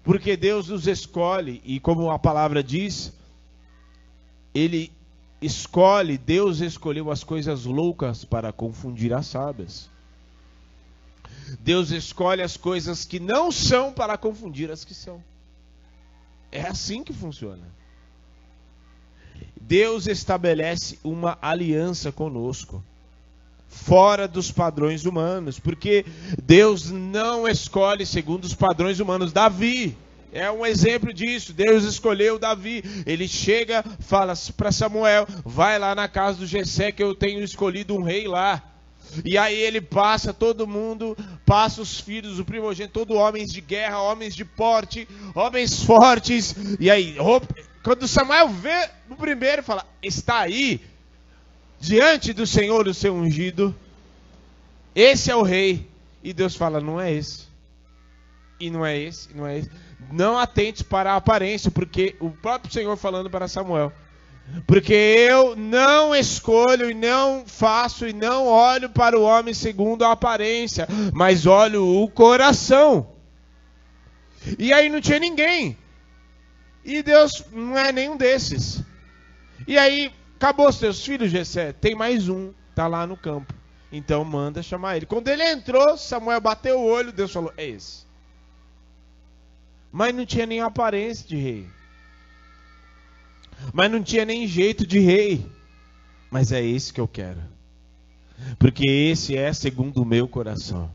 Porque 0.04 0.36
Deus 0.36 0.68
nos 0.68 0.86
escolhe, 0.86 1.62
e 1.64 1.80
como 1.80 2.10
a 2.10 2.18
palavra 2.18 2.62
diz, 2.62 3.10
Ele 4.54 4.92
escolhe, 5.40 6.18
Deus 6.18 6.60
escolheu 6.60 7.10
as 7.10 7.24
coisas 7.24 7.64
loucas 7.64 8.22
para 8.22 8.52
confundir 8.52 9.14
as 9.14 9.26
sábias. 9.26 9.88
Deus 11.60 11.90
escolhe 11.90 12.42
as 12.42 12.56
coisas 12.56 13.06
que 13.06 13.18
não 13.18 13.50
são 13.50 13.92
para 13.92 14.18
confundir 14.18 14.70
as 14.70 14.84
que 14.84 14.94
são. 14.94 15.24
É 16.52 16.62
assim 16.62 17.02
que 17.02 17.12
funciona. 17.12 17.66
Deus 19.58 20.06
estabelece 20.06 20.98
uma 21.02 21.38
aliança 21.40 22.12
conosco 22.12 22.84
fora 23.74 24.28
dos 24.28 24.50
padrões 24.50 25.04
humanos, 25.04 25.58
porque 25.58 26.06
Deus 26.42 26.90
não 26.90 27.46
escolhe 27.46 28.06
segundo 28.06 28.44
os 28.44 28.54
padrões 28.54 29.00
humanos. 29.00 29.32
Davi 29.32 29.96
é 30.32 30.50
um 30.50 30.64
exemplo 30.64 31.12
disso. 31.12 31.52
Deus 31.52 31.84
escolheu 31.84 32.38
Davi. 32.38 32.82
Ele 33.04 33.28
chega, 33.28 33.84
fala 34.00 34.32
para 34.56 34.72
Samuel: 34.72 35.26
vai 35.44 35.78
lá 35.78 35.94
na 35.94 36.08
casa 36.08 36.38
do 36.38 36.46
Jessé 36.46 36.92
que 36.92 37.02
eu 37.02 37.14
tenho 37.14 37.42
escolhido 37.42 37.94
um 37.94 38.02
rei 38.02 38.26
lá. 38.26 38.62
E 39.24 39.36
aí 39.36 39.54
ele 39.54 39.80
passa 39.80 40.32
todo 40.32 40.66
mundo, 40.66 41.16
passa 41.44 41.82
os 41.82 42.00
filhos, 42.00 42.38
o 42.38 42.44
primogênito, 42.44 42.94
todo 42.94 43.14
homens 43.14 43.52
de 43.52 43.60
guerra, 43.60 44.00
homens 44.00 44.34
de 44.34 44.44
porte, 44.44 45.06
homens 45.34 45.82
fortes. 45.82 46.56
E 46.80 46.90
aí, 46.90 47.16
quando 47.82 48.08
Samuel 48.08 48.48
vê 48.48 48.88
o 49.10 49.14
primeiro, 49.14 49.62
fala: 49.62 49.86
está 50.02 50.40
aí 50.40 50.80
diante 51.84 52.32
do 52.32 52.46
Senhor 52.46 52.88
o 52.88 52.94
seu 52.94 53.14
ungido. 53.14 53.74
Esse 54.94 55.30
é 55.30 55.36
o 55.36 55.42
rei. 55.42 55.88
E 56.22 56.32
Deus 56.32 56.56
fala: 56.56 56.80
não 56.80 57.00
é 57.00 57.12
esse. 57.12 57.44
E 58.58 58.70
não 58.70 58.86
é 58.86 58.98
esse, 58.98 59.36
não 59.36 59.46
é 59.46 59.58
esse. 59.58 59.70
Não 60.10 60.38
atente 60.38 60.82
para 60.82 61.12
a 61.12 61.16
aparência, 61.16 61.70
porque 61.70 62.16
o 62.20 62.30
próprio 62.30 62.72
Senhor 62.72 62.96
falando 62.96 63.28
para 63.28 63.48
Samuel. 63.48 63.92
Porque 64.66 64.92
eu 64.92 65.56
não 65.56 66.14
escolho 66.14 66.90
e 66.90 66.94
não 66.94 67.44
faço 67.46 68.06
e 68.06 68.12
não 68.12 68.46
olho 68.46 68.90
para 68.90 69.18
o 69.18 69.22
homem 69.22 69.54
segundo 69.54 70.04
a 70.04 70.12
aparência, 70.12 70.86
mas 71.12 71.46
olho 71.46 71.86
o 71.86 72.08
coração. 72.08 73.08
E 74.58 74.72
aí 74.72 74.88
não 74.88 75.00
tinha 75.00 75.18
ninguém. 75.18 75.76
E 76.84 77.02
Deus 77.02 77.44
não 77.50 77.76
é 77.76 77.90
nenhum 77.90 78.16
desses. 78.16 78.82
E 79.66 79.78
aí 79.78 80.12
Acabou 80.44 80.68
os 80.68 80.76
teus 80.76 81.02
filhos, 81.02 81.30
Gessé? 81.30 81.72
Tem 81.72 81.94
mais 81.94 82.28
um, 82.28 82.52
tá 82.74 82.86
lá 82.86 83.06
no 83.06 83.16
campo. 83.16 83.54
Então 83.90 84.22
manda 84.26 84.62
chamar 84.62 84.98
ele. 84.98 85.06
Quando 85.06 85.28
ele 85.28 85.42
entrou, 85.42 85.96
Samuel 85.96 86.38
bateu 86.38 86.78
o 86.78 86.84
olho, 86.84 87.14
Deus 87.14 87.32
falou: 87.32 87.50
É 87.56 87.66
esse. 87.66 88.04
Mas 89.90 90.14
não 90.14 90.26
tinha 90.26 90.44
nem 90.44 90.60
aparência 90.60 91.26
de 91.26 91.34
rei. 91.34 91.66
Mas 93.72 93.90
não 93.90 94.02
tinha 94.02 94.26
nem 94.26 94.46
jeito 94.46 94.86
de 94.86 94.98
rei. 94.98 95.50
Mas 96.30 96.52
é 96.52 96.62
esse 96.62 96.92
que 96.92 97.00
eu 97.00 97.08
quero. 97.08 97.40
Porque 98.58 98.86
esse 98.86 99.34
é 99.34 99.50
segundo 99.50 100.02
o 100.02 100.04
meu 100.04 100.28
coração. 100.28 100.90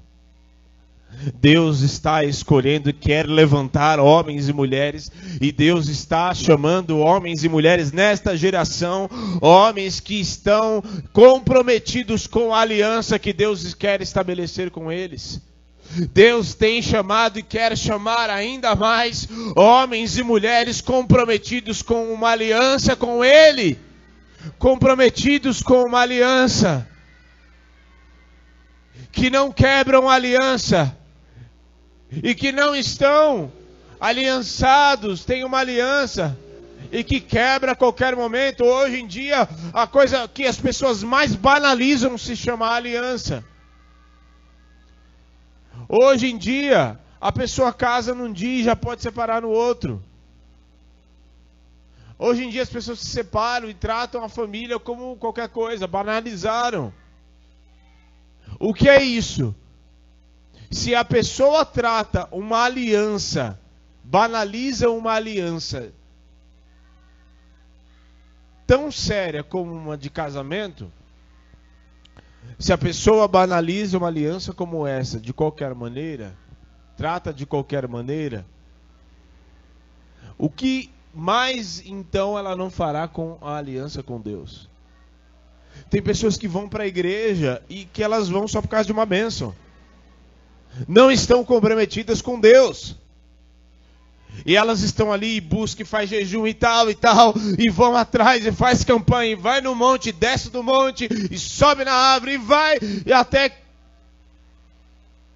Deus 1.35 1.81
está 1.81 2.23
escolhendo 2.23 2.89
e 2.89 2.93
quer 2.93 3.27
levantar 3.27 3.99
homens 3.99 4.47
e 4.47 4.53
mulheres, 4.53 5.11
e 5.41 5.51
Deus 5.51 5.87
está 5.87 6.33
chamando 6.33 6.99
homens 6.99 7.43
e 7.43 7.49
mulheres 7.49 7.91
nesta 7.91 8.37
geração, 8.37 9.09
homens 9.41 9.99
que 9.99 10.19
estão 10.19 10.81
comprometidos 11.11 12.25
com 12.25 12.53
a 12.53 12.61
aliança 12.61 13.19
que 13.19 13.33
Deus 13.33 13.73
quer 13.73 14.01
estabelecer 14.01 14.71
com 14.71 14.91
eles. 14.91 15.41
Deus 16.13 16.53
tem 16.53 16.81
chamado 16.81 17.39
e 17.39 17.43
quer 17.43 17.75
chamar 17.75 18.29
ainda 18.29 18.75
mais 18.75 19.27
homens 19.55 20.17
e 20.17 20.23
mulheres 20.23 20.81
comprometidos 20.81 21.81
com 21.81 22.13
uma 22.13 22.29
aliança 22.29 22.95
com 22.95 23.25
Ele, 23.25 23.77
comprometidos 24.59 25.63
com 25.63 25.83
uma 25.83 26.01
aliança, 26.01 26.87
que 29.11 29.31
não 29.31 29.51
quebram 29.51 30.07
aliança, 30.07 30.95
e 32.11 32.33
que 32.33 32.51
não 32.51 32.75
estão 32.75 33.51
aliançados, 33.99 35.25
têm 35.25 35.43
uma 35.43 35.59
aliança 35.59 36.37
e 36.91 37.03
que 37.03 37.19
quebra 37.19 37.73
a 37.73 37.75
qualquer 37.75 38.15
momento. 38.15 38.63
Hoje 38.63 38.99
em 38.99 39.07
dia, 39.07 39.47
a 39.73 39.85
coisa 39.85 40.27
que 40.27 40.45
as 40.45 40.59
pessoas 40.59 41.03
mais 41.03 41.35
banalizam 41.35 42.17
se 42.17 42.35
chama 42.35 42.69
aliança. 42.69 43.43
Hoje 45.87 46.27
em 46.27 46.37
dia, 46.37 46.99
a 47.19 47.31
pessoa 47.31 47.73
casa 47.73 48.13
num 48.13 48.31
dia 48.31 48.59
e 48.59 48.63
já 48.63 48.75
pode 48.75 49.01
separar 49.01 49.41
no 49.41 49.49
outro. 49.49 50.03
Hoje 52.17 52.43
em 52.43 52.49
dia 52.49 52.61
as 52.61 52.69
pessoas 52.69 52.99
se 52.99 53.05
separam 53.05 53.69
e 53.69 53.73
tratam 53.73 54.23
a 54.23 54.29
família 54.29 54.77
como 54.77 55.15
qualquer 55.15 55.49
coisa, 55.49 55.87
banalizaram. 55.87 56.93
O 58.59 58.73
que 58.73 58.89
é 58.89 59.01
isso? 59.01 59.55
Se 60.69 60.93
a 60.93 61.03
pessoa 61.03 61.65
trata 61.65 62.27
uma 62.31 62.63
aliança, 62.63 63.59
banaliza 64.03 64.89
uma 64.89 65.13
aliança 65.13 65.91
tão 68.67 68.91
séria 68.91 69.43
como 69.43 69.71
uma 69.73 69.97
de 69.97 70.11
casamento, 70.11 70.91
se 72.59 72.71
a 72.71 72.77
pessoa 72.77 73.27
banaliza 73.27 73.97
uma 73.97 74.07
aliança 74.07 74.53
como 74.53 74.85
essa 74.85 75.19
de 75.19 75.33
qualquer 75.33 75.73
maneira, 75.73 76.37
trata 76.95 77.33
de 77.33 77.47
qualquer 77.47 77.87
maneira, 77.87 78.45
o 80.37 80.49
que 80.51 80.91
mais 81.11 81.83
então 81.83 82.37
ela 82.37 82.55
não 82.55 82.69
fará 82.69 83.07
com 83.07 83.39
a 83.41 83.55
aliança 83.55 84.03
com 84.03 84.21
Deus? 84.21 84.69
Tem 85.89 86.01
pessoas 86.01 86.37
que 86.37 86.47
vão 86.47 86.69
para 86.69 86.83
a 86.83 86.87
igreja 86.87 87.63
e 87.67 87.85
que 87.85 88.03
elas 88.03 88.29
vão 88.29 88.47
só 88.47 88.61
por 88.61 88.67
causa 88.67 88.85
de 88.85 88.91
uma 88.91 89.05
bênção 89.05 89.55
não 90.87 91.11
estão 91.11 91.43
comprometidas 91.43 92.21
com 92.21 92.39
Deus. 92.39 92.95
E 94.45 94.55
elas 94.55 94.81
estão 94.81 95.11
ali 95.11 95.35
e 95.35 95.41
buscam, 95.41 95.83
e 95.83 95.85
faz 95.85 96.09
jejum 96.09 96.47
e 96.47 96.53
tal 96.53 96.89
e 96.89 96.95
tal, 96.95 97.33
e 97.57 97.69
vão 97.69 97.95
atrás 97.95 98.45
e 98.45 98.51
faz 98.51 98.83
campanha, 98.83 99.31
e 99.31 99.35
vai 99.35 99.59
no 99.59 99.75
monte, 99.75 100.11
desce 100.11 100.49
do 100.49 100.63
monte, 100.63 101.09
e 101.29 101.37
sobe 101.37 101.83
na 101.83 101.93
árvore, 101.93 102.33
e 102.33 102.37
vai, 102.37 102.77
e 103.05 103.11
até 103.11 103.51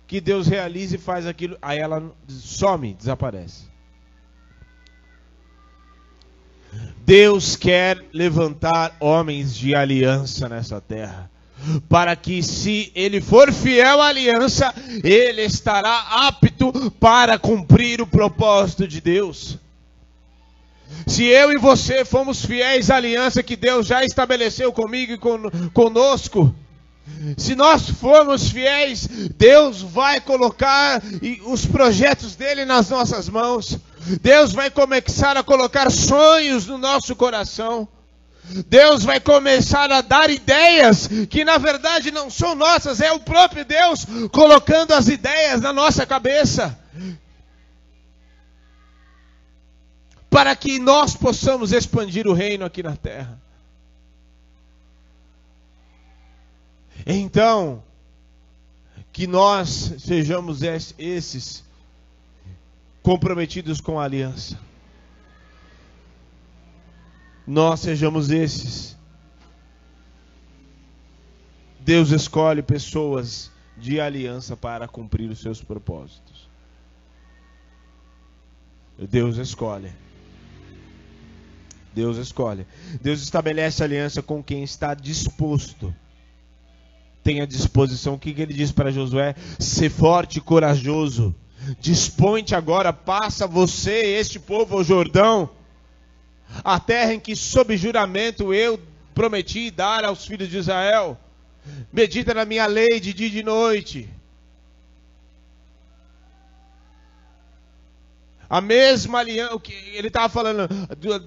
que 0.08 0.22
Deus 0.22 0.48
realize 0.48 0.96
e 0.96 1.00
faz 1.00 1.26
aquilo, 1.26 1.58
aí 1.62 1.80
ela 1.80 2.12
some, 2.28 2.94
desaparece. 2.94 3.74
Deus 7.06 7.56
quer 7.56 8.04
levantar 8.14 8.96
homens 9.00 9.56
de 9.56 9.76
aliança 9.76 10.48
nessa 10.48 10.80
terra. 10.80 11.30
Para 11.88 12.16
que, 12.16 12.44
se 12.44 12.92
ele 12.94 13.22
for 13.22 13.52
fiel 13.52 14.02
à 14.02 14.08
aliança, 14.08 14.74
ele 15.04 15.42
estará 15.42 16.28
apto 16.28 16.92
para 17.00 17.40
cumprir 17.40 18.02
o 18.02 18.08
propósito 18.08 18.88
de 18.88 19.00
Deus. 19.00 19.58
Se 21.08 21.26
eu 21.26 21.52
e 21.52 21.58
você 21.58 22.06
fomos 22.06 22.46
fiéis 22.46 22.90
à 22.90 22.98
aliança 22.98 23.42
que 23.42 23.56
Deus 23.56 23.88
já 23.88 24.04
estabeleceu 24.04 24.72
comigo 24.72 25.14
e 25.14 25.70
conosco, 25.72 26.54
se 27.38 27.56
nós 27.56 27.90
formos 27.90 28.50
fiéis, 28.50 29.08
Deus 29.38 29.82
vai 29.82 30.22
colocar 30.22 31.02
os 31.46 31.66
projetos 31.66 32.36
dele 32.36 32.66
nas 32.66 32.90
nossas 32.90 33.28
mãos. 33.28 33.78
Deus 34.22 34.54
vai 34.54 34.70
começar 34.70 35.36
a 35.36 35.44
colocar 35.44 35.90
sonhos 35.90 36.68
no 36.68 36.78
nosso 36.78 37.16
coração. 37.16 37.88
Deus 38.68 39.04
vai 39.04 39.20
começar 39.20 39.92
a 39.92 40.02
dar 40.02 40.30
ideias 40.30 41.08
que 41.30 41.46
na 41.46 41.58
verdade 41.58 42.12
não 42.12 42.30
são 42.30 42.54
nossas, 42.56 43.00
é 43.00 43.12
o 43.12 43.20
próprio 43.20 43.64
Deus 43.64 44.06
colocando 44.32 44.94
as 44.94 45.08
ideias 45.08 45.62
na 45.62 45.72
nossa 45.72 46.06
cabeça. 46.06 46.78
Para 50.30 50.56
que 50.56 50.80
nós 50.80 51.16
possamos 51.16 51.72
expandir 51.72 52.28
o 52.28 52.34
reino 52.34 52.66
aqui 52.66 52.84
na 52.84 52.96
terra. 52.96 53.40
Então, 57.06 57.84
que 59.12 59.28
nós 59.28 59.94
sejamos 60.00 60.62
esses 60.98 61.64
comprometidos 63.02 63.80
com 63.80 64.00
a 64.00 64.06
aliança. 64.06 64.58
Nós 67.46 67.82
sejamos 67.82 68.30
esses. 68.30 68.98
Deus 71.80 72.12
escolhe 72.12 72.62
pessoas 72.62 73.52
de 73.78 74.00
aliança 74.00 74.56
para 74.56 74.88
cumprir 74.88 75.30
os 75.30 75.40
seus 75.40 75.62
propósitos. 75.62 76.50
Deus 78.98 79.38
escolhe. 79.38 79.92
Deus 81.94 82.18
escolhe. 82.18 82.66
Deus 83.02 83.22
estabelece 83.22 83.84
aliança 83.84 84.22
com 84.22 84.42
quem 84.42 84.64
está 84.64 84.94
disposto 84.94 85.94
tenha 87.24 87.48
disposição. 87.48 88.16
O 88.16 88.20
que, 88.20 88.34
que 88.34 88.42
ele 88.42 88.54
diz 88.54 88.72
para 88.72 88.92
Josué? 88.92 89.34
Ser 89.58 89.90
forte 89.90 90.38
e 90.38 90.42
corajoso. 90.42 91.34
Dispõe-te 91.80 92.54
agora, 92.54 92.92
passa 92.92 93.48
você, 93.48 94.18
este 94.18 94.38
povo, 94.38 94.76
ao 94.76 94.84
Jordão, 94.84 95.50
a 96.64 96.80
terra 96.80 97.14
em 97.14 97.20
que, 97.20 97.36
sob 97.36 97.78
juramento, 97.78 98.54
eu 98.54 98.80
prometi 99.14 99.72
dar 99.72 100.04
aos 100.04 100.26
filhos 100.26 100.50
de 100.50 100.58
Israel. 100.58 101.18
Medita 101.92 102.34
na 102.34 102.44
minha 102.44 102.66
lei 102.66 103.00
de 103.00 103.14
dia 103.14 103.28
e 103.28 103.30
de 103.30 103.44
noite 103.44 104.10
A 108.54 108.62
mesma 108.62 109.18
aliança, 109.18 109.60
ele 109.94 110.10
estava 110.10 110.30
falando, 110.30 110.68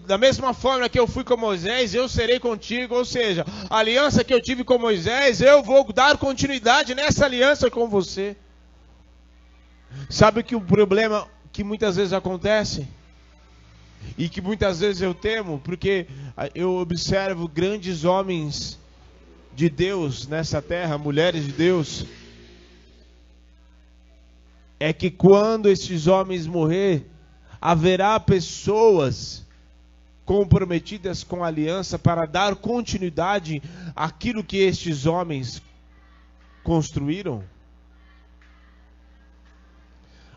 da 0.06 0.16
mesma 0.16 0.54
forma 0.54 0.88
que 0.88 0.96
eu 0.96 1.08
fui 1.08 1.24
com 1.24 1.36
Moisés, 1.36 1.92
eu 1.92 2.08
serei 2.08 2.38
contigo. 2.38 2.94
Ou 2.94 3.04
seja, 3.04 3.44
a 3.68 3.78
aliança 3.78 4.22
que 4.22 4.32
eu 4.32 4.40
tive 4.40 4.62
com 4.62 4.78
Moisés, 4.78 5.40
eu 5.40 5.60
vou 5.60 5.92
dar 5.92 6.16
continuidade 6.18 6.94
nessa 6.94 7.24
aliança 7.24 7.68
com 7.68 7.88
você. 7.88 8.36
Sabe 10.08 10.44
que 10.44 10.54
o 10.54 10.60
problema 10.60 11.26
que 11.50 11.64
muitas 11.64 11.96
vezes 11.96 12.12
acontece? 12.12 12.86
E 14.18 14.28
que 14.28 14.40
muitas 14.40 14.80
vezes 14.80 15.02
eu 15.02 15.14
temo, 15.14 15.58
porque 15.58 16.06
eu 16.54 16.76
observo 16.76 17.48
grandes 17.48 18.04
homens 18.04 18.78
de 19.54 19.70
Deus 19.70 20.26
nessa 20.26 20.60
terra, 20.60 20.98
mulheres 20.98 21.44
de 21.46 21.52
Deus, 21.52 22.06
é 24.78 24.92
que 24.92 25.10
quando 25.10 25.68
esses 25.68 26.06
homens 26.06 26.46
morrer, 26.46 27.06
haverá 27.60 28.20
pessoas 28.20 29.44
comprometidas 30.24 31.24
com 31.24 31.42
a 31.42 31.46
aliança 31.46 31.98
para 31.98 32.26
dar 32.26 32.56
continuidade 32.56 33.62
àquilo 33.94 34.44
que 34.44 34.58
estes 34.58 35.06
homens 35.06 35.62
construíram? 36.62 37.42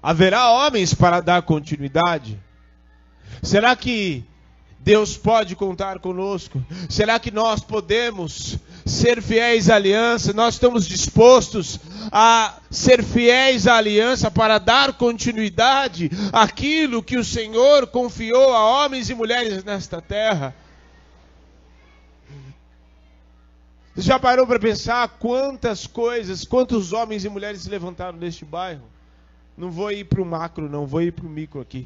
Haverá 0.02 0.50
homens 0.50 0.94
para 0.94 1.20
dar 1.20 1.42
continuidade? 1.42 2.40
Será 3.42 3.76
que 3.76 4.24
Deus 4.80 5.18
pode 5.18 5.56
contar 5.56 6.00
conosco? 6.00 6.64
Será 6.90 7.20
que 7.20 7.32
nós 7.32 7.62
podemos 7.62 8.58
ser 8.86 9.22
fiéis 9.22 9.70
à 9.70 9.76
aliança? 9.76 10.34
Nós 10.34 10.56
estamos 10.56 10.88
dispostos 10.88 11.80
a 12.12 12.58
ser 12.72 13.04
fiéis 13.04 13.68
à 13.68 13.76
aliança 13.76 14.32
para 14.32 14.58
dar 14.58 14.94
continuidade 14.94 16.10
àquilo 16.32 17.04
que 17.04 17.18
o 17.18 17.24
Senhor 17.24 17.88
confiou 17.88 18.54
a 18.54 18.64
homens 18.64 19.10
e 19.10 19.16
mulheres 19.16 19.64
nesta 19.64 20.02
terra? 20.02 20.56
Você 23.94 24.04
já 24.04 24.18
parou 24.18 24.48
para 24.48 24.60
pensar 24.60 25.08
quantas 25.20 25.86
coisas, 25.86 26.46
quantos 26.46 26.94
homens 26.94 27.26
e 27.26 27.30
mulheres 27.30 27.64
se 27.64 27.70
levantaram 27.70 28.18
neste 28.18 28.46
bairro? 28.46 28.84
Não 29.58 29.70
vou 29.70 29.92
ir 29.92 30.06
para 30.06 30.22
o 30.22 30.26
macro, 30.26 30.70
não, 30.70 30.88
vou 30.88 31.02
ir 31.02 31.12
para 31.12 31.26
o 31.26 31.30
micro 31.30 31.60
aqui 31.60 31.86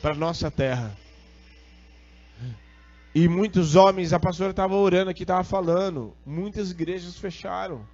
para 0.00 0.14
nossa 0.14 0.50
terra. 0.50 0.96
E 3.14 3.26
muitos 3.26 3.74
homens, 3.74 4.12
a 4.12 4.20
pastora 4.20 4.50
estava 4.50 4.74
orando 4.74 5.10
aqui, 5.10 5.22
estava 5.22 5.42
falando, 5.42 6.14
muitas 6.24 6.70
igrejas 6.70 7.16
fecharam. 7.16 7.84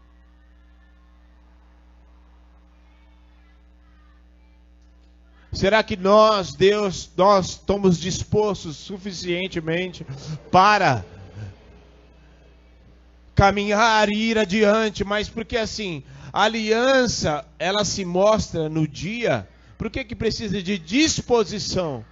Será 5.53 5.85
que 5.85 5.97
nós, 5.97 6.53
Deus, 6.53 7.09
nós 7.17 7.51
estamos 7.51 7.99
dispostos 7.99 8.77
suficientemente 8.77 10.05
para 10.51 11.05
caminhar 13.37 14.09
e 14.11 14.31
ir 14.31 14.39
adiante? 14.39 15.05
Mas 15.05 15.29
porque 15.29 15.57
assim, 15.57 16.03
a 16.33 16.43
aliança, 16.43 17.47
ela 17.57 17.85
se 17.85 18.05
mostra 18.05 18.69
no 18.69 18.87
dia 18.87 19.49
por 19.77 19.91
que, 19.91 20.05
que 20.05 20.15
precisa 20.15 20.63
de 20.63 20.79
disposição? 20.79 22.05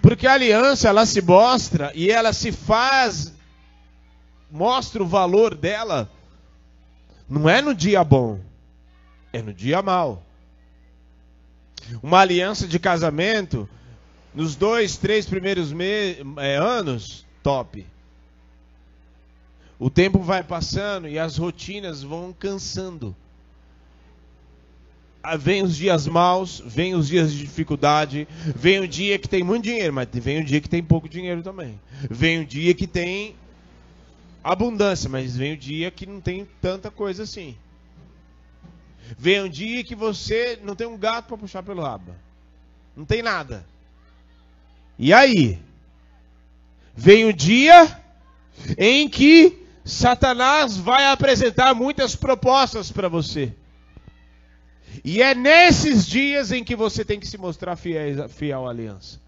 Porque 0.00 0.26
a 0.26 0.34
aliança 0.34 0.88
ela 0.88 1.04
se 1.06 1.20
mostra 1.20 1.90
e 1.94 2.10
ela 2.10 2.32
se 2.32 2.52
faz, 2.52 3.32
mostra 4.50 5.02
o 5.02 5.06
valor 5.06 5.54
dela. 5.54 6.10
Não 7.28 7.48
é 7.48 7.60
no 7.60 7.74
dia 7.74 8.04
bom, 8.04 8.40
é 9.32 9.42
no 9.42 9.52
dia 9.52 9.82
mal. 9.82 10.22
Uma 12.02 12.20
aliança 12.20 12.66
de 12.66 12.78
casamento, 12.78 13.68
nos 14.34 14.56
dois, 14.56 14.96
três 14.96 15.26
primeiros 15.26 15.70
é, 16.38 16.56
anos, 16.56 17.26
top. 17.42 17.86
O 19.78 19.90
tempo 19.90 20.20
vai 20.20 20.42
passando 20.42 21.08
e 21.08 21.18
as 21.18 21.36
rotinas 21.36 22.02
vão 22.02 22.32
cansando. 22.32 23.14
Ah, 25.26 25.38
vem 25.38 25.62
os 25.62 25.74
dias 25.74 26.06
maus, 26.06 26.62
vem 26.66 26.94
os 26.94 27.08
dias 27.08 27.32
de 27.32 27.38
dificuldade, 27.38 28.28
vem 28.54 28.80
o 28.80 28.86
dia 28.86 29.18
que 29.18 29.26
tem 29.26 29.42
muito 29.42 29.64
dinheiro, 29.64 29.90
mas 29.90 30.06
vem 30.12 30.42
o 30.42 30.44
dia 30.44 30.60
que 30.60 30.68
tem 30.68 30.84
pouco 30.84 31.08
dinheiro 31.08 31.42
também. 31.42 31.80
Vem 32.10 32.42
o 32.42 32.44
dia 32.44 32.74
que 32.74 32.86
tem 32.86 33.34
abundância, 34.44 35.08
mas 35.08 35.34
vem 35.34 35.54
o 35.54 35.56
dia 35.56 35.90
que 35.90 36.04
não 36.04 36.20
tem 36.20 36.46
tanta 36.60 36.90
coisa 36.90 37.22
assim. 37.22 37.56
Vem 39.16 39.40
um 39.40 39.48
dia 39.48 39.82
que 39.82 39.94
você 39.94 40.58
não 40.62 40.76
tem 40.76 40.86
um 40.86 40.98
gato 40.98 41.28
para 41.28 41.38
puxar 41.38 41.62
pelo 41.62 41.80
rabo. 41.80 42.14
Não 42.94 43.06
tem 43.06 43.22
nada. 43.22 43.64
E 44.98 45.10
aí? 45.10 45.58
Vem 46.94 47.24
o 47.24 47.32
dia 47.32 47.98
em 48.76 49.08
que 49.08 49.58
Satanás 49.86 50.76
vai 50.76 51.06
apresentar 51.06 51.74
muitas 51.74 52.14
propostas 52.14 52.92
para 52.92 53.08
você. 53.08 53.54
E 55.02 55.22
é 55.22 55.34
nesses 55.34 56.06
dias 56.06 56.52
em 56.52 56.62
que 56.62 56.76
você 56.76 57.04
tem 57.04 57.18
que 57.18 57.26
se 57.26 57.38
mostrar 57.38 57.76
fiel, 57.76 58.28
fiel 58.28 58.66
à 58.66 58.70
aliança. 58.70 59.24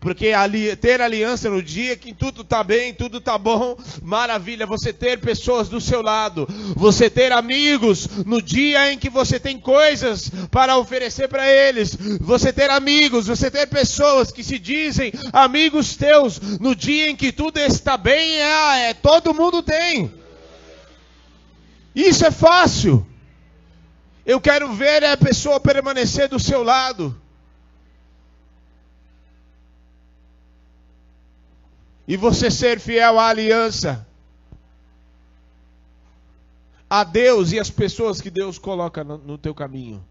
Porque 0.00 0.28
ali, 0.30 0.74
ter 0.74 1.00
aliança 1.00 1.48
no 1.48 1.62
dia 1.62 1.96
que 1.96 2.12
tudo 2.12 2.42
está 2.42 2.64
bem, 2.64 2.92
tudo 2.92 3.18
está 3.18 3.38
bom, 3.38 3.76
maravilha. 4.02 4.66
Você 4.66 4.92
ter 4.92 5.20
pessoas 5.20 5.68
do 5.68 5.80
seu 5.80 6.02
lado, 6.02 6.46
você 6.74 7.08
ter 7.08 7.30
amigos 7.30 8.08
no 8.26 8.42
dia 8.42 8.92
em 8.92 8.98
que 8.98 9.08
você 9.08 9.38
tem 9.38 9.58
coisas 9.60 10.30
para 10.50 10.76
oferecer 10.76 11.28
para 11.28 11.48
eles, 11.48 11.96
você 12.20 12.52
ter 12.52 12.68
amigos, 12.68 13.28
você 13.28 13.48
ter 13.48 13.66
pessoas 13.68 14.32
que 14.32 14.42
se 14.42 14.58
dizem 14.58 15.12
amigos 15.32 15.96
teus 15.96 16.40
no 16.58 16.74
dia 16.74 17.08
em 17.08 17.16
que 17.16 17.30
tudo 17.30 17.58
está 17.58 17.96
bem, 17.96 18.40
é, 18.40 18.90
é 18.90 18.94
todo 18.94 19.34
mundo 19.34 19.62
tem. 19.62 20.12
Isso 21.94 22.26
é 22.26 22.30
fácil. 22.30 23.06
Eu 24.26 24.40
quero 24.40 24.74
ver 24.74 25.04
a 25.04 25.16
pessoa 25.16 25.60
permanecer 25.60 26.28
do 26.28 26.40
seu 26.40 26.64
lado. 26.64 27.16
E 32.08 32.16
você 32.16 32.50
ser 32.50 32.80
fiel 32.80 33.20
à 33.20 33.28
aliança. 33.28 34.04
A 36.90 37.04
Deus 37.04 37.52
e 37.52 37.60
as 37.60 37.70
pessoas 37.70 38.20
que 38.20 38.28
Deus 38.28 38.58
coloca 38.58 39.04
no, 39.04 39.16
no 39.16 39.38
teu 39.38 39.54
caminho. 39.54 40.04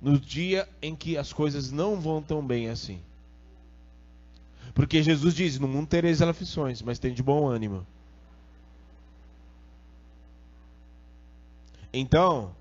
No 0.00 0.16
dia 0.16 0.68
em 0.80 0.94
que 0.94 1.18
as 1.18 1.32
coisas 1.32 1.72
não 1.72 2.00
vão 2.00 2.22
tão 2.22 2.40
bem 2.46 2.68
assim. 2.68 3.00
Porque 4.74 5.02
Jesus 5.02 5.34
diz: 5.34 5.58
No 5.58 5.66
mundo 5.66 5.88
tereis 5.88 6.22
aflições, 6.22 6.82
mas 6.82 7.00
tem 7.00 7.12
de 7.12 7.22
bom 7.22 7.48
ânimo. 7.48 7.84
Então, 11.92 12.54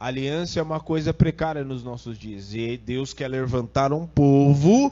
aliança 0.00 0.58
é 0.58 0.62
uma 0.62 0.80
coisa 0.80 1.12
precária 1.12 1.62
nos 1.62 1.84
nossos 1.84 2.18
dias. 2.18 2.54
E 2.54 2.78
Deus 2.78 3.12
quer 3.12 3.28
levantar 3.28 3.92
um 3.92 4.06
povo 4.06 4.90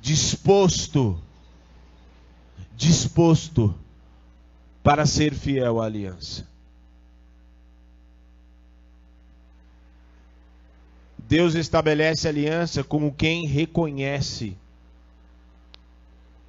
disposto, 0.00 1.16
disposto 2.76 3.72
para 4.82 5.06
ser 5.06 5.32
fiel 5.32 5.80
à 5.80 5.86
aliança. 5.86 6.44
Deus 11.28 11.54
estabelece 11.54 12.28
aliança 12.28 12.84
com 12.84 13.10
quem 13.10 13.46
reconhece, 13.46 14.56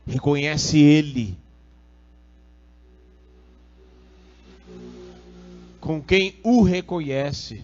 reconhece 0.05 0.79
Ele 0.79 1.37
com 5.87 6.01
quem 6.01 6.37
o 6.43 6.63
reconhece, 6.63 7.63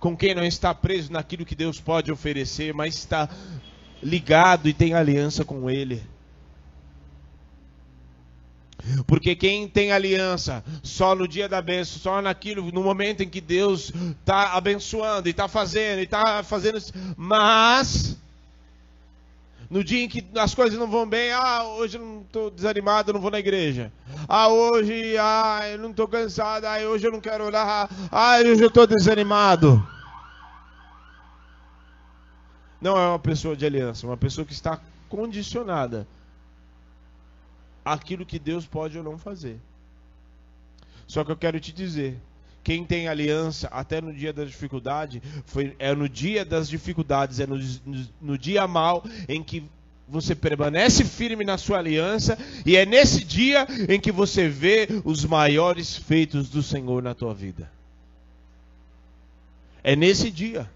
com 0.00 0.16
quem 0.16 0.34
não 0.34 0.42
está 0.42 0.74
preso 0.74 1.12
naquilo 1.12 1.44
que 1.44 1.54
Deus 1.54 1.78
pode 1.78 2.10
oferecer, 2.10 2.72
mas 2.72 2.94
está 2.94 3.28
ligado 4.02 4.66
e 4.66 4.72
tem 4.72 4.94
aliança 4.94 5.44
com 5.44 5.68
Ele. 5.68 6.02
Porque 9.06 9.36
quem 9.36 9.68
tem 9.68 9.92
aliança 9.92 10.64
só 10.82 11.14
no 11.14 11.28
dia 11.28 11.50
da 11.50 11.60
bênção, 11.60 12.00
só 12.00 12.22
naquilo, 12.22 12.72
no 12.72 12.82
momento 12.82 13.22
em 13.22 13.28
que 13.28 13.42
Deus 13.42 13.92
está 14.20 14.54
abençoando 14.54 15.28
e 15.28 15.32
está 15.32 15.48
fazendo, 15.48 15.98
e 15.98 16.04
está 16.04 16.42
fazendo, 16.42 16.78
mas 17.14 18.16
no 19.72 19.82
dia 19.82 20.04
em 20.04 20.08
que 20.08 20.22
as 20.38 20.54
coisas 20.54 20.78
não 20.78 20.86
vão 20.86 21.08
bem, 21.08 21.32
ah, 21.32 21.64
hoje 21.64 21.96
eu 21.96 22.04
não 22.04 22.20
estou 22.20 22.50
desanimado, 22.50 23.10
não 23.10 23.22
vou 23.22 23.30
na 23.30 23.38
igreja. 23.38 23.90
Ah, 24.28 24.48
hoje, 24.48 25.16
ah, 25.16 25.60
eu 25.66 25.78
não 25.78 25.92
estou 25.92 26.06
cansado, 26.06 26.66
ah, 26.66 26.76
hoje 26.80 27.06
eu 27.06 27.10
não 27.10 27.22
quero 27.22 27.42
orar, 27.42 27.88
ah, 28.10 28.36
hoje 28.36 28.62
eu 28.62 28.68
estou 28.68 28.86
desanimado. 28.86 29.82
Não 32.82 32.98
é 32.98 33.08
uma 33.08 33.18
pessoa 33.18 33.56
de 33.56 33.64
aliança, 33.64 34.04
é 34.04 34.10
uma 34.10 34.16
pessoa 34.18 34.44
que 34.44 34.52
está 34.52 34.78
condicionada 35.08 36.06
àquilo 37.82 38.26
que 38.26 38.38
Deus 38.38 38.66
pode 38.66 38.98
ou 38.98 39.02
não 39.02 39.16
fazer. 39.16 39.58
Só 41.06 41.24
que 41.24 41.32
eu 41.32 41.36
quero 41.36 41.58
te 41.58 41.72
dizer, 41.72 42.20
quem 42.62 42.84
tem 42.84 43.08
aliança 43.08 43.68
até 43.68 44.00
no 44.00 44.12
dia 44.12 44.32
da 44.32 44.44
dificuldade, 44.44 45.22
foi, 45.44 45.74
é 45.78 45.94
no 45.94 46.08
dia 46.08 46.44
das 46.44 46.68
dificuldades, 46.68 47.40
é 47.40 47.46
no, 47.46 47.58
no, 47.58 48.06
no 48.20 48.38
dia 48.38 48.66
mal 48.68 49.04
em 49.28 49.42
que 49.42 49.64
você 50.08 50.34
permanece 50.34 51.04
firme 51.04 51.44
na 51.44 51.56
sua 51.56 51.78
aliança, 51.78 52.38
e 52.66 52.76
é 52.76 52.84
nesse 52.84 53.24
dia 53.24 53.66
em 53.88 53.98
que 53.98 54.12
você 54.12 54.48
vê 54.48 54.86
os 55.04 55.24
maiores 55.24 55.96
feitos 55.96 56.48
do 56.48 56.62
Senhor 56.62 57.02
na 57.02 57.14
tua 57.14 57.34
vida. 57.34 57.70
É 59.82 59.96
nesse 59.96 60.30
dia. 60.30 60.70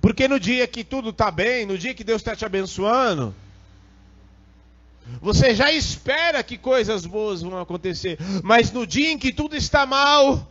Porque 0.00 0.26
no 0.26 0.40
dia 0.40 0.66
que 0.66 0.82
tudo 0.82 1.10
está 1.10 1.30
bem, 1.30 1.66
no 1.66 1.76
dia 1.76 1.94
que 1.94 2.02
Deus 2.02 2.20
está 2.20 2.34
te 2.34 2.44
abençoando, 2.44 3.34
você 5.20 5.54
já 5.54 5.72
espera 5.72 6.42
que 6.42 6.56
coisas 6.56 7.06
boas 7.06 7.42
vão 7.42 7.60
acontecer, 7.60 8.18
mas 8.42 8.72
no 8.72 8.86
dia 8.86 9.10
em 9.10 9.18
que 9.18 9.32
tudo 9.32 9.56
está 9.56 9.86
mal, 9.86 10.48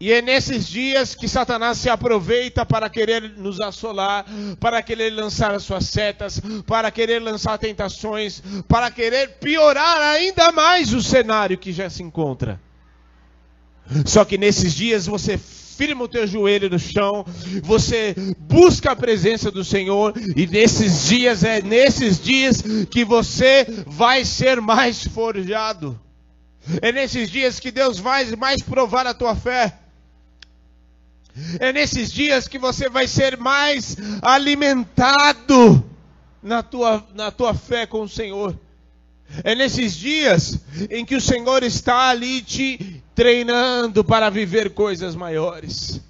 E 0.00 0.10
é 0.14 0.22
nesses 0.22 0.66
dias 0.66 1.14
que 1.14 1.28
Satanás 1.28 1.76
se 1.76 1.90
aproveita 1.90 2.64
para 2.64 2.88
querer 2.88 3.36
nos 3.36 3.60
assolar, 3.60 4.24
para 4.58 4.82
querer 4.82 5.10
lançar 5.10 5.54
as 5.54 5.62
suas 5.62 5.84
setas, 5.88 6.40
para 6.66 6.90
querer 6.90 7.20
lançar 7.20 7.58
tentações, 7.58 8.42
para 8.66 8.90
querer 8.90 9.32
piorar 9.38 10.00
ainda 10.00 10.50
mais 10.52 10.94
o 10.94 11.02
cenário 11.02 11.58
que 11.58 11.70
já 11.70 11.90
se 11.90 12.02
encontra. 12.02 12.58
Só 14.06 14.24
que 14.24 14.38
nesses 14.38 14.74
dias 14.74 15.04
você 15.04 15.36
firma 15.80 16.04
o 16.04 16.08
teu 16.08 16.26
joelho 16.26 16.68
no 16.68 16.78
chão, 16.78 17.24
você 17.62 18.14
busca 18.38 18.92
a 18.92 18.96
presença 18.96 19.50
do 19.50 19.64
Senhor, 19.64 20.12
e 20.36 20.46
nesses 20.46 21.08
dias, 21.08 21.42
é 21.42 21.62
nesses 21.62 22.22
dias 22.22 22.62
que 22.90 23.02
você 23.02 23.66
vai 23.86 24.22
ser 24.26 24.60
mais 24.60 25.06
forjado. 25.06 25.98
É 26.82 26.92
nesses 26.92 27.30
dias 27.30 27.58
que 27.58 27.70
Deus 27.70 27.98
vai 27.98 28.26
mais 28.36 28.62
provar 28.62 29.06
a 29.06 29.14
tua 29.14 29.34
fé. 29.34 29.78
É 31.58 31.72
nesses 31.72 32.12
dias 32.12 32.46
que 32.46 32.58
você 32.58 32.90
vai 32.90 33.08
ser 33.08 33.38
mais 33.38 33.96
alimentado 34.20 35.82
na 36.42 36.62
tua, 36.62 37.02
na 37.14 37.30
tua 37.30 37.54
fé 37.54 37.86
com 37.86 38.02
o 38.02 38.08
Senhor. 38.08 38.54
É 39.44 39.54
nesses 39.54 39.94
dias 39.94 40.58
em 40.90 41.04
que 41.04 41.14
o 41.14 41.20
Senhor 41.20 41.62
está 41.62 42.08
ali 42.08 42.42
te 42.42 43.02
treinando 43.14 44.02
para 44.02 44.28
viver 44.30 44.70
coisas 44.70 45.14
maiores. 45.14 46.00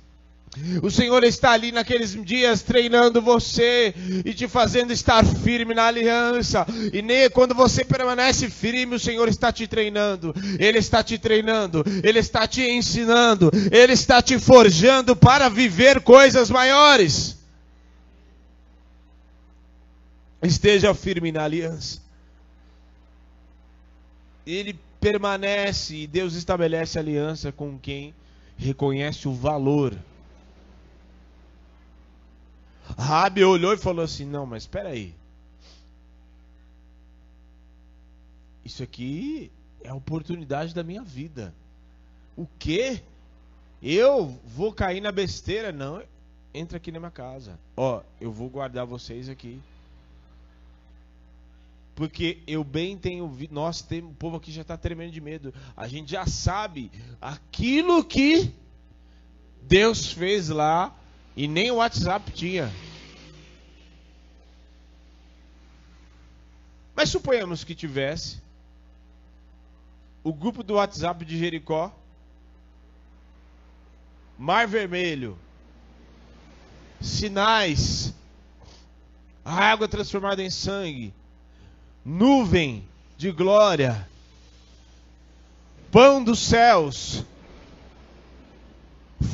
O 0.82 0.90
Senhor 0.90 1.22
está 1.22 1.52
ali 1.52 1.70
naqueles 1.70 2.12
dias 2.24 2.62
treinando 2.62 3.22
você 3.22 3.94
e 4.24 4.34
te 4.34 4.48
fazendo 4.48 4.92
estar 4.92 5.24
firme 5.24 5.74
na 5.74 5.84
aliança. 5.84 6.66
E 6.92 7.00
nem 7.00 7.30
quando 7.30 7.54
você 7.54 7.84
permanece 7.84 8.50
firme, 8.50 8.96
o 8.96 9.00
Senhor 9.00 9.28
está 9.28 9.52
te 9.52 9.68
treinando. 9.68 10.34
Ele 10.58 10.78
está 10.78 11.04
te 11.04 11.18
treinando, 11.18 11.84
ele 12.02 12.18
está 12.18 12.48
te 12.48 12.62
ensinando, 12.62 13.50
ele 13.70 13.92
está 13.92 14.20
te 14.20 14.38
forjando 14.38 15.14
para 15.14 15.48
viver 15.48 16.00
coisas 16.00 16.50
maiores. 16.50 17.38
Esteja 20.42 20.94
firme 20.94 21.30
na 21.30 21.44
aliança 21.44 21.99
ele 24.46 24.78
permanece 25.00 25.94
e 25.96 26.06
Deus 26.06 26.34
estabelece 26.34 26.98
aliança 26.98 27.50
com 27.50 27.78
quem 27.78 28.14
reconhece 28.56 29.26
o 29.26 29.32
valor. 29.32 29.96
Rabi 32.98 33.44
olhou 33.44 33.72
e 33.72 33.78
falou 33.78 34.04
assim: 34.04 34.24
Não, 34.24 34.44
mas 34.44 34.64
espera 34.64 34.90
aí. 34.90 35.14
Isso 38.64 38.82
aqui 38.82 39.50
é 39.82 39.88
a 39.88 39.94
oportunidade 39.94 40.74
da 40.74 40.82
minha 40.82 41.02
vida. 41.02 41.54
O 42.36 42.46
quê? 42.58 43.02
Eu 43.82 44.38
vou 44.44 44.72
cair 44.72 45.00
na 45.00 45.10
besteira? 45.10 45.72
Não. 45.72 46.02
Entra 46.52 46.76
aqui 46.76 46.92
na 46.92 46.98
minha 46.98 47.10
casa. 47.10 47.58
Ó, 47.76 48.02
eu 48.20 48.30
vou 48.30 48.48
guardar 48.48 48.84
vocês 48.84 49.28
aqui. 49.28 49.60
Porque 52.00 52.42
eu 52.46 52.64
bem 52.64 52.96
tenho 52.96 53.28
visto, 53.28 53.52
nós 53.52 53.82
temos, 53.82 54.12
o 54.12 54.14
povo 54.14 54.38
aqui 54.38 54.50
já 54.50 54.62
está 54.62 54.74
tremendo 54.74 55.12
de 55.12 55.20
medo. 55.20 55.52
A 55.76 55.86
gente 55.86 56.12
já 56.12 56.24
sabe 56.24 56.90
aquilo 57.20 58.02
que 58.02 58.54
Deus 59.60 60.10
fez 60.10 60.48
lá 60.48 60.96
e 61.36 61.46
nem 61.46 61.70
o 61.70 61.74
WhatsApp 61.74 62.32
tinha. 62.32 62.72
Mas 66.96 67.10
suponhamos 67.10 67.64
que 67.64 67.74
tivesse 67.74 68.40
o 70.24 70.32
grupo 70.32 70.62
do 70.62 70.76
WhatsApp 70.76 71.22
de 71.22 71.38
Jericó, 71.38 71.94
Mar 74.38 74.66
Vermelho, 74.66 75.38
sinais, 76.98 78.14
a 79.44 79.52
água 79.52 79.86
transformada 79.86 80.42
em 80.42 80.48
sangue, 80.48 81.12
nuvem 82.10 82.84
de 83.16 83.30
glória, 83.30 84.08
pão 85.92 86.22
dos 86.24 86.40
céus, 86.40 87.24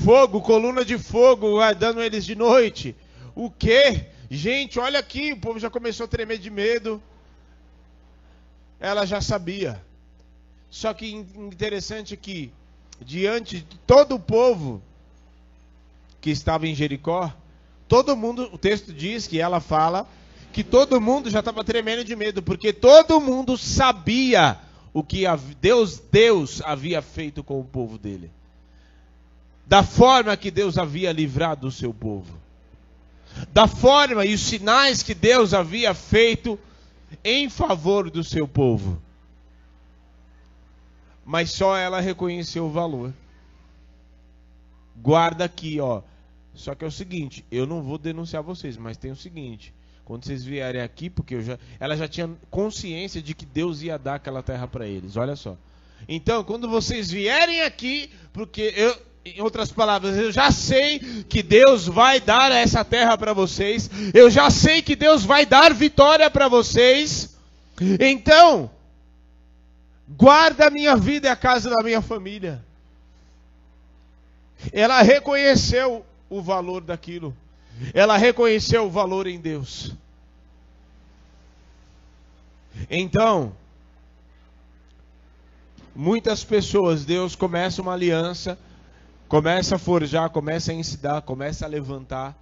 fogo, 0.05 0.43
coluna 0.43 0.85
de 0.85 0.99
fogo 0.99 1.53
guardando 1.53 2.03
eles 2.03 2.27
de 2.27 2.35
noite. 2.35 2.95
O 3.35 3.51
que? 3.51 4.05
Gente, 4.31 4.79
olha 4.79 4.99
aqui, 4.99 5.33
o 5.33 5.39
povo 5.39 5.59
já 5.59 5.71
começou 5.71 6.05
a 6.05 6.09
tremer 6.09 6.37
de 6.37 6.51
medo. 6.51 7.03
Ela 8.79 9.07
já 9.07 9.23
sabia. 9.23 9.81
Só 10.69 10.93
que 10.93 11.11
interessante 11.11 12.15
que, 12.15 12.53
diante 13.01 13.61
de 13.61 13.79
todo 13.87 14.17
o 14.17 14.21
povo 14.21 14.83
que 16.21 16.29
estava 16.29 16.67
em 16.67 16.75
Jericó, 16.75 17.33
todo 17.89 18.17
mundo, 18.17 18.51
o 18.53 18.59
texto 18.59 18.93
diz 18.93 19.27
que 19.27 19.41
ela 19.41 19.61
fala 19.61 20.07
que 20.57 20.65
todo 20.65 20.99
mundo 21.03 21.29
já 21.29 21.41
estava 21.41 21.63
tremendo 21.63 22.03
de 22.03 22.17
medo, 22.17 22.43
porque 22.43 22.73
todo 22.73 23.21
mundo 23.21 23.59
sabia 23.59 24.59
o 24.91 25.03
que 25.03 25.25
Deus, 25.61 25.99
Deus 26.11 26.63
havia 26.63 27.03
feito 27.03 27.45
com 27.45 27.61
o 27.61 27.65
povo 27.65 27.99
dele. 27.99 28.31
Da 29.67 29.83
forma 29.83 30.35
que 30.35 30.51
Deus 30.51 30.79
havia 30.79 31.13
livrado 31.13 31.67
o 31.67 31.71
seu 31.71 31.93
povo. 31.93 32.39
Da 33.53 33.67
forma 33.69 34.25
e 34.25 34.33
os 34.33 34.41
sinais 34.41 35.03
que 35.03 35.15
Deus 35.15 35.53
havia 35.53 35.93
feito 35.93 36.59
em 37.23 37.51
favor 37.51 38.11
do 38.11 38.25
seu 38.25 38.49
povo. 38.49 38.99
Mas 41.23 41.51
só 41.51 41.77
ela 41.77 42.01
reconheceu 42.01 42.65
o 42.65 42.71
valor. 42.71 43.13
Guarda 45.03 45.45
aqui, 45.45 45.79
ó. 45.81 46.01
Só 46.55 46.75
que 46.75 46.83
é 46.83 46.89
o 46.89 46.91
seguinte, 46.91 47.45
eu 47.51 47.67
não 47.67 47.83
vou 47.83 47.99
denunciar 47.99 48.43
vocês, 48.43 48.79
mas 48.79 48.97
tem 48.97 49.11
o 49.11 49.17
seguinte, 49.17 49.75
quando 50.07 50.25
vocês 50.25 50.45
vierem 50.45 50.81
aqui, 50.81 51.11
porque 51.11 51.43
já, 51.43 51.59
ela 51.81 51.97
já 51.97 52.07
tinha 52.07 52.31
consciência 52.49 53.21
de 53.21 53.35
que 53.35 53.45
Deus 53.45 53.83
ia 53.83 53.99
dar 53.99 54.15
aquela 54.15 54.41
terra 54.41 54.69
para 54.69 54.87
eles. 54.87 55.17
Olha 55.17 55.35
só. 55.35 55.57
Então, 56.09 56.45
quando 56.45 56.69
vocês 56.69 57.11
vierem 57.11 57.63
aqui, 57.63 58.09
porque 58.33 58.73
eu, 58.77 58.97
em 59.25 59.41
outras 59.43 59.73
palavras, 59.73 60.17
eu 60.17 60.31
já 60.31 60.53
sei 60.53 61.01
que 61.29 61.43
Deus 61.43 61.89
vai 61.89 62.21
dar 62.21 62.53
essa 62.53 62.85
terra 62.85 63.19
para 63.19 63.33
vocês. 63.33 63.91
Eu 64.15 64.31
já 64.31 64.49
sei 64.49 64.81
que 64.81 64.95
Deus 64.95 65.25
vai 65.25 65.45
dar 65.45 65.75
vitória 65.75 66.31
para 66.31 66.47
vocês. 66.47 67.37
Então, 67.99 68.71
guarda 70.09 70.69
a 70.69 70.71
minha 70.71 70.95
vida 70.95 71.27
e 71.27 71.31
a 71.33 71.35
casa 71.35 71.69
da 71.69 71.83
minha 71.83 72.01
família. 72.01 72.65
Ela 74.73 75.03
reconheceu 75.03 76.07
o 76.31 76.41
valor 76.41 76.81
daquilo. 76.81 77.37
Ela 77.93 78.17
reconheceu 78.17 78.87
o 78.87 78.91
valor 78.91 79.27
em 79.27 79.39
Deus. 79.39 79.95
Então, 82.91 83.53
muitas 85.95 86.45
pessoas, 86.45 87.05
Deus 87.05 87.35
começa 87.35 87.81
uma 87.83 87.93
aliança, 87.93 88.59
começa 89.29 89.77
a 89.77 89.79
forjar, 89.79 90.31
começa 90.31 90.73
a 90.73 90.75
ensinar, 90.75 91.23
começa 91.23 91.65
a 91.65 91.69
levantar, 91.69 92.37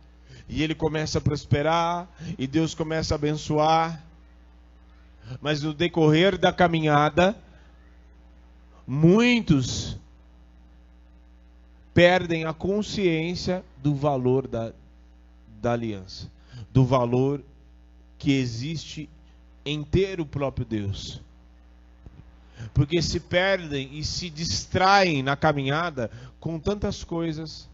e 0.49 0.63
ele 0.63 0.75
começa 0.75 1.19
a 1.19 1.21
prosperar, 1.21 2.09
e 2.39 2.47
Deus 2.47 2.75
começa 2.75 3.15
a 3.15 3.17
abençoar. 3.17 4.03
Mas 5.41 5.63
no 5.63 5.73
decorrer 5.73 6.37
da 6.37 6.53
caminhada, 6.53 7.35
muitos 8.87 9.97
perdem 11.95 12.45
a 12.45 12.53
consciência 12.53 13.65
do 13.79 13.95
valor 13.95 14.47
da, 14.47 14.73
da 15.65 15.73
aliança, 15.73 16.31
do 16.73 16.85
valor 16.85 17.43
que 18.19 18.33
existe 18.33 19.09
em 19.65 19.83
ter 19.83 20.21
o 20.21 20.27
próprio 20.27 20.67
Deus. 20.67 21.23
Porque 22.75 23.01
se 23.01 23.19
perdem 23.19 23.99
e 23.99 24.05
se 24.05 24.29
distraem 24.29 25.23
na 25.23 25.37
caminhada 25.37 26.11
com 26.39 26.59
tantas 26.59 27.03
coisas. 27.03 27.69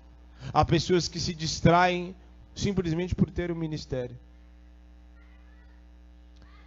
Há 0.52 0.64
pessoas 0.64 1.08
que 1.08 1.18
se 1.18 1.34
distraem 1.34 2.14
simplesmente 2.54 3.14
por 3.14 3.28
ter 3.28 3.50
o 3.50 3.54
um 3.54 3.58
ministério. 3.58 4.16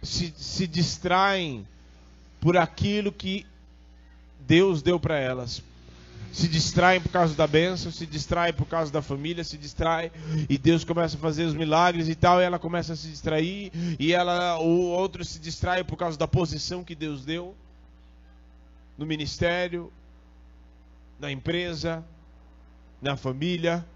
Se, 0.02 0.32
se 0.36 0.66
distraem 0.66 1.66
por 2.38 2.58
aquilo 2.58 3.10
que 3.10 3.46
Deus 4.40 4.82
deu 4.82 5.00
para 5.00 5.18
elas, 5.18 5.62
se 6.34 6.48
distraem 6.48 7.00
por 7.00 7.12
causa 7.12 7.32
da 7.32 7.46
bênção, 7.46 7.92
se 7.92 8.04
distraem 8.04 8.52
por 8.52 8.66
causa 8.66 8.90
da 8.90 9.00
família, 9.00 9.44
se 9.44 9.56
distrai 9.56 10.10
e 10.50 10.58
Deus 10.58 10.82
começa 10.82 11.16
a 11.16 11.20
fazer 11.20 11.44
os 11.44 11.54
milagres 11.54 12.08
e 12.08 12.14
tal, 12.16 12.40
e 12.40 12.44
ela 12.44 12.58
começa 12.58 12.92
a 12.92 12.96
se 12.96 13.06
distrair 13.06 13.70
e 14.00 14.12
ela 14.12 14.58
o 14.58 14.90
outro 14.90 15.24
se 15.24 15.38
distrai 15.38 15.84
por 15.84 15.96
causa 15.96 16.18
da 16.18 16.26
posição 16.26 16.82
que 16.82 16.96
Deus 16.96 17.24
deu 17.24 17.54
no 18.98 19.06
ministério, 19.06 19.92
na 21.20 21.30
empresa, 21.30 22.04
na 23.00 23.16
família. 23.16 23.86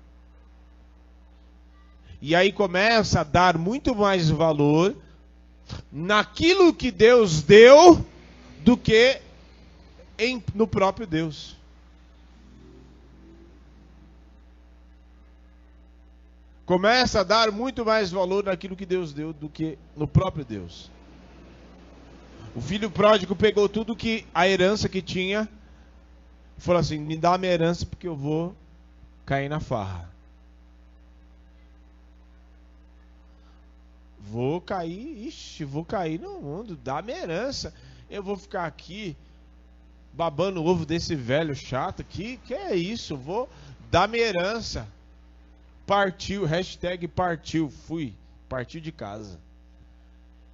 E 2.23 2.37
aí 2.37 2.53
começa 2.53 3.21
a 3.21 3.25
dar 3.25 3.59
muito 3.59 3.97
mais 3.97 4.31
valor 4.31 4.97
naquilo 5.91 6.73
que 6.73 6.93
Deus 6.93 7.43
deu 7.43 8.07
do 8.61 8.77
que 8.77 9.21
em, 10.17 10.41
no 10.55 10.69
próprio 10.69 11.05
Deus. 11.05 11.58
Começa 16.69 17.21
a 17.21 17.25
dar 17.25 17.51
muito 17.51 17.83
mais 17.83 18.11
valor 18.11 18.45
naquilo 18.45 18.77
que 18.77 18.85
Deus 18.85 19.11
deu 19.11 19.33
do 19.33 19.49
que 19.49 19.79
no 19.97 20.07
próprio 20.07 20.45
Deus. 20.45 20.91
O 22.55 22.61
filho 22.61 22.91
pródigo 22.91 23.35
pegou 23.35 23.71
tudo 23.71 23.97
que 23.97 24.27
a 24.35 24.47
herança 24.47 24.87
que 24.87 25.01
tinha 25.01 25.49
falou 26.59 26.79
assim: 26.79 26.99
"Me 26.99 27.17
dá 27.17 27.33
a 27.33 27.39
minha 27.39 27.53
herança 27.53 27.87
porque 27.87 28.07
eu 28.07 28.15
vou 28.15 28.55
cair 29.25 29.49
na 29.49 29.61
farra". 29.61 30.11
Vou 34.21 34.61
cair, 34.61 35.27
ixi, 35.27 35.65
vou 35.65 35.87
cair 35.87 36.21
no 36.21 36.39
mundo, 36.39 36.77
dá 36.85 37.01
minha 37.01 37.17
herança. 37.17 37.73
Eu 38.11 38.23
vou 38.23 38.37
ficar 38.37 38.67
aqui 38.67 39.17
babando 40.13 40.63
o 40.63 40.67
ovo 40.67 40.85
desse 40.85 41.15
velho 41.15 41.55
chato 41.57 42.03
aqui. 42.03 42.39
Que 42.45 42.53
é 42.53 42.77
isso? 42.77 43.17
Vou 43.17 43.49
dar 43.91 44.07
minha 44.07 44.23
herança. 44.23 44.87
Partiu, 45.89 46.45
hashtag 46.45 47.09
partiu, 47.09 47.71
fui, 47.71 48.15
partiu 48.47 48.79
de 48.79 48.93
casa. 48.93 49.41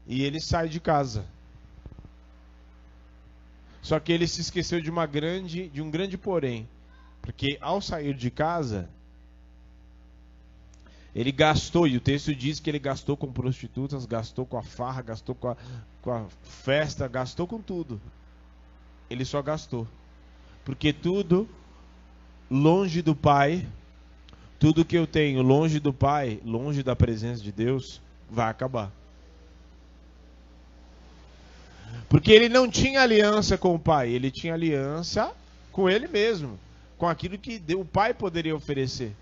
E 0.07 0.23
ele 0.23 0.40
sai 0.40 0.68
de 0.68 0.79
casa. 0.79 1.27
Só 3.83 3.99
que 3.99 4.12
ele 4.12 4.29
se 4.29 4.40
esqueceu 4.40 4.81
de 4.81 4.88
uma 4.88 5.07
grande, 5.07 5.68
de 5.70 5.83
um 5.83 5.90
grande 5.90 6.16
porém, 6.16 6.68
porque 7.20 7.59
ao 7.61 7.81
sair 7.81 8.14
de 8.14 8.31
casa, 8.31 8.88
ele 11.12 11.33
gastou, 11.33 11.88
e 11.88 11.97
o 11.97 12.01
texto 12.01 12.33
diz 12.33 12.61
que 12.61 12.70
ele 12.70 12.79
gastou 12.79 13.16
com 13.16 13.33
prostitutas, 13.33 14.07
gastou 14.07 14.47
com 14.47 14.57
a 14.57 14.62
farra, 14.62 15.03
gastou 15.03 15.35
com 15.35 15.49
a, 15.49 15.57
com 16.01 16.12
a 16.12 16.27
festa, 16.44 17.09
gastou 17.09 17.49
com 17.49 17.61
tudo. 17.61 18.01
Ele 19.11 19.25
só 19.25 19.42
gastou. 19.42 19.88
Porque 20.64 20.92
tudo 20.92 21.49
longe 22.49 23.03
do 23.03 23.16
Pai 23.16 23.66
tudo 24.64 24.83
que 24.83 24.96
eu 24.96 25.07
tenho 25.07 25.42
longe 25.42 25.79
do 25.79 25.92
Pai, 25.92 26.40
longe 26.42 26.83
da 26.83 26.96
presença 26.96 27.42
de 27.42 27.53
Deus, 27.53 28.00
vai 28.31 28.48
acabar. 28.48 28.90
Porque 32.09 32.33
ele 32.33 32.48
não 32.48 32.66
tinha 32.66 33.03
aliança 33.03 33.59
com 33.59 33.74
o 33.74 33.79
Pai, 33.79 34.09
ele 34.09 34.31
tinha 34.31 34.55
aliança 34.55 35.31
com 35.70 35.90
ele 35.90 36.09
mesmo, 36.09 36.59
com 36.96 37.07
aquilo 37.07 37.37
que 37.37 37.62
o 37.74 37.85
Pai 37.85 38.14
poderia 38.14 38.57
oferecer. 38.57 39.12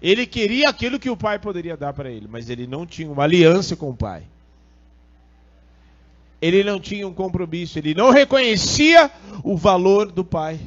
Ele 0.00 0.24
queria 0.24 0.68
aquilo 0.68 1.00
que 1.00 1.10
o 1.10 1.16
Pai 1.16 1.40
poderia 1.40 1.76
dar 1.76 1.92
para 1.92 2.08
ele, 2.08 2.28
mas 2.30 2.48
ele 2.48 2.64
não 2.64 2.86
tinha 2.86 3.10
uma 3.10 3.24
aliança 3.24 3.74
com 3.74 3.90
o 3.90 3.96
Pai. 3.96 4.22
Ele 6.40 6.62
não 6.62 6.78
tinha 6.78 7.08
um 7.08 7.12
compromisso, 7.12 7.76
ele 7.76 7.92
não 7.92 8.10
reconhecia 8.10 9.10
o 9.42 9.56
valor 9.56 10.12
do 10.12 10.24
Pai. 10.24 10.60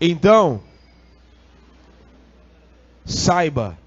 Então, 0.00 0.60
Saiba, 3.04 3.78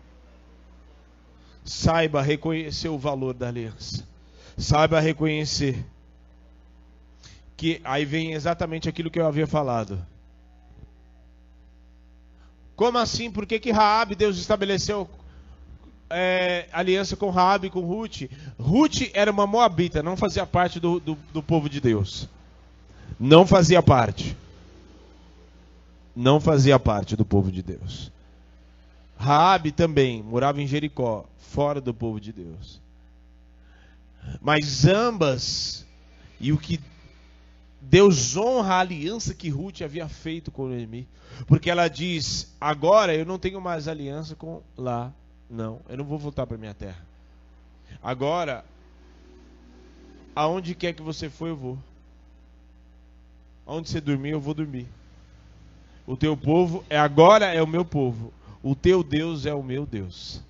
saiba 1.63 2.21
reconhecer 2.21 2.89
o 2.89 2.97
valor 2.97 3.33
da 3.33 3.47
aliança. 3.47 4.05
Saiba 4.57 4.99
reconhecer 4.99 5.85
que 7.55 7.79
aí 7.83 8.03
vem 8.05 8.33
exatamente 8.33 8.89
aquilo 8.89 9.09
que 9.09 9.19
eu 9.19 9.25
havia 9.25 9.47
falado. 9.47 10.05
Como 12.75 12.97
assim? 12.97 13.31
Por 13.31 13.45
que, 13.45 13.59
que 13.59 13.71
Raab, 13.71 14.15
Deus 14.15 14.37
estabeleceu 14.37 15.09
é, 16.09 16.67
aliança 16.73 17.15
com 17.15 17.29
Raab 17.29 17.67
e 17.67 17.69
com 17.69 17.81
Ruth? 17.81 18.23
Ruth 18.59 19.09
era 19.13 19.31
uma 19.31 19.47
moabita, 19.47 20.03
não 20.03 20.17
fazia 20.17 20.45
parte 20.45 20.79
do, 20.79 20.99
do, 20.99 21.17
do 21.31 21.41
povo 21.41 21.69
de 21.69 21.79
Deus. 21.79 22.27
Não 23.19 23.45
fazia 23.45 23.81
parte. 23.81 24.35
Não 26.15 26.39
fazia 26.39 26.77
parte 26.77 27.15
do 27.15 27.23
povo 27.23 27.51
de 27.51 27.63
Deus. 27.63 28.11
Raabe 29.23 29.71
também 29.71 30.21
morava 30.21 30.61
em 30.61 30.67
Jericó, 30.67 31.25
fora 31.37 31.79
do 31.79 31.93
povo 31.93 32.19
de 32.19 32.33
Deus. 32.33 32.81
Mas 34.41 34.85
ambas 34.85 35.87
e 36.41 36.51
o 36.51 36.57
que 36.57 36.77
Deus 37.79 38.35
honra 38.35 38.75
a 38.75 38.79
aliança 38.81 39.33
que 39.33 39.47
Ruth 39.47 39.81
havia 39.81 40.09
feito 40.09 40.51
com 40.51 40.67
Noemi, 40.67 41.07
porque 41.47 41.69
ela 41.69 41.87
diz: 41.87 42.53
"Agora 42.59 43.15
eu 43.15 43.25
não 43.25 43.39
tenho 43.39 43.61
mais 43.61 43.87
aliança 43.87 44.35
com 44.35 44.61
lá, 44.77 45.13
não, 45.49 45.79
eu 45.87 45.95
não 45.95 46.03
vou 46.03 46.19
voltar 46.19 46.45
para 46.45 46.57
minha 46.57 46.73
terra. 46.73 47.05
Agora 48.03 48.65
aonde 50.35 50.75
quer 50.75 50.91
que 50.91 51.01
você 51.01 51.29
for 51.29 51.47
eu 51.47 51.55
vou. 51.55 51.77
Aonde 53.65 53.89
você 53.89 54.01
dormir 54.01 54.31
eu 54.31 54.41
vou 54.41 54.53
dormir. 54.53 54.85
O 56.05 56.17
teu 56.17 56.35
povo 56.35 56.83
é 56.89 56.99
agora 56.99 57.45
é 57.45 57.61
o 57.61 57.67
meu 57.67 57.85
povo. 57.85 58.33
O 58.63 58.73
teu 58.73 59.03
Deus 59.03 59.45
é 59.45 59.53
o 59.53 59.61
meu 59.61 59.85
Deus. 59.85 60.41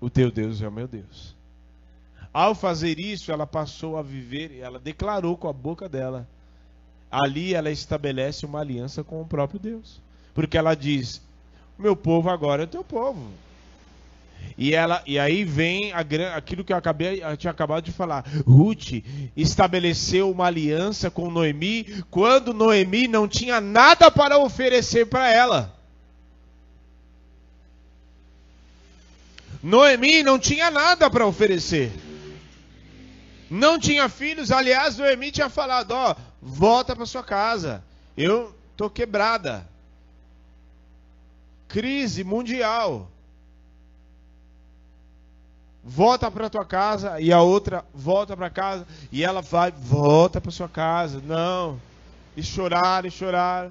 O 0.00 0.08
teu 0.08 0.30
Deus 0.30 0.62
é 0.62 0.68
o 0.68 0.72
meu 0.72 0.88
Deus. 0.88 1.36
Ao 2.32 2.54
fazer 2.54 2.98
isso, 2.98 3.30
ela 3.30 3.46
passou 3.46 3.98
a 3.98 4.02
viver, 4.02 4.58
ela 4.58 4.78
declarou 4.78 5.36
com 5.36 5.48
a 5.48 5.52
boca 5.52 5.88
dela. 5.88 6.26
Ali 7.10 7.54
ela 7.54 7.70
estabelece 7.70 8.46
uma 8.46 8.60
aliança 8.60 9.04
com 9.04 9.20
o 9.20 9.26
próprio 9.26 9.60
Deus. 9.60 10.00
Porque 10.34 10.56
ela 10.56 10.74
diz: 10.74 11.20
Meu 11.78 11.94
povo 11.94 12.30
agora 12.30 12.62
é 12.62 12.66
teu 12.66 12.82
povo. 12.82 13.30
E, 14.56 14.74
ela, 14.74 15.02
e 15.06 15.18
aí 15.18 15.44
vem 15.44 15.92
a, 15.92 16.00
aquilo 16.36 16.64
que 16.64 16.72
eu, 16.72 16.76
acabei, 16.76 17.22
eu 17.22 17.36
tinha 17.36 17.50
acabado 17.50 17.84
de 17.84 17.92
falar. 17.92 18.24
Ruth 18.46 19.02
estabeleceu 19.36 20.30
uma 20.30 20.46
aliança 20.46 21.10
com 21.10 21.30
Noemi 21.30 22.04
quando 22.10 22.54
Noemi 22.54 23.08
não 23.08 23.28
tinha 23.28 23.60
nada 23.60 24.10
para 24.10 24.38
oferecer 24.38 25.06
para 25.06 25.30
ela. 25.30 25.74
Noemi 29.62 30.22
não 30.22 30.38
tinha 30.38 30.70
nada 30.70 31.10
para 31.10 31.26
oferecer. 31.26 31.92
Não 33.50 33.78
tinha 33.78 34.08
filhos. 34.08 34.50
Aliás, 34.50 34.96
Noemi 34.96 35.30
tinha 35.30 35.48
falado: 35.48 35.92
Ó, 35.92 36.14
volta 36.40 36.94
para 36.94 37.06
sua 37.06 37.22
casa. 37.22 37.82
Eu 38.16 38.54
tô 38.76 38.88
quebrada. 38.88 39.66
Crise 41.68 42.22
mundial 42.22 43.10
volta 45.86 46.28
para 46.28 46.50
tua 46.50 46.64
casa 46.64 47.20
e 47.20 47.32
a 47.32 47.40
outra 47.40 47.84
volta 47.94 48.36
para 48.36 48.50
casa 48.50 48.84
e 49.12 49.22
ela 49.22 49.40
vai 49.40 49.70
volta 49.70 50.40
para 50.40 50.50
sua 50.50 50.68
casa. 50.68 51.22
Não. 51.24 51.80
E 52.36 52.42
chorar 52.42 53.06
e 53.06 53.10
chorar. 53.10 53.70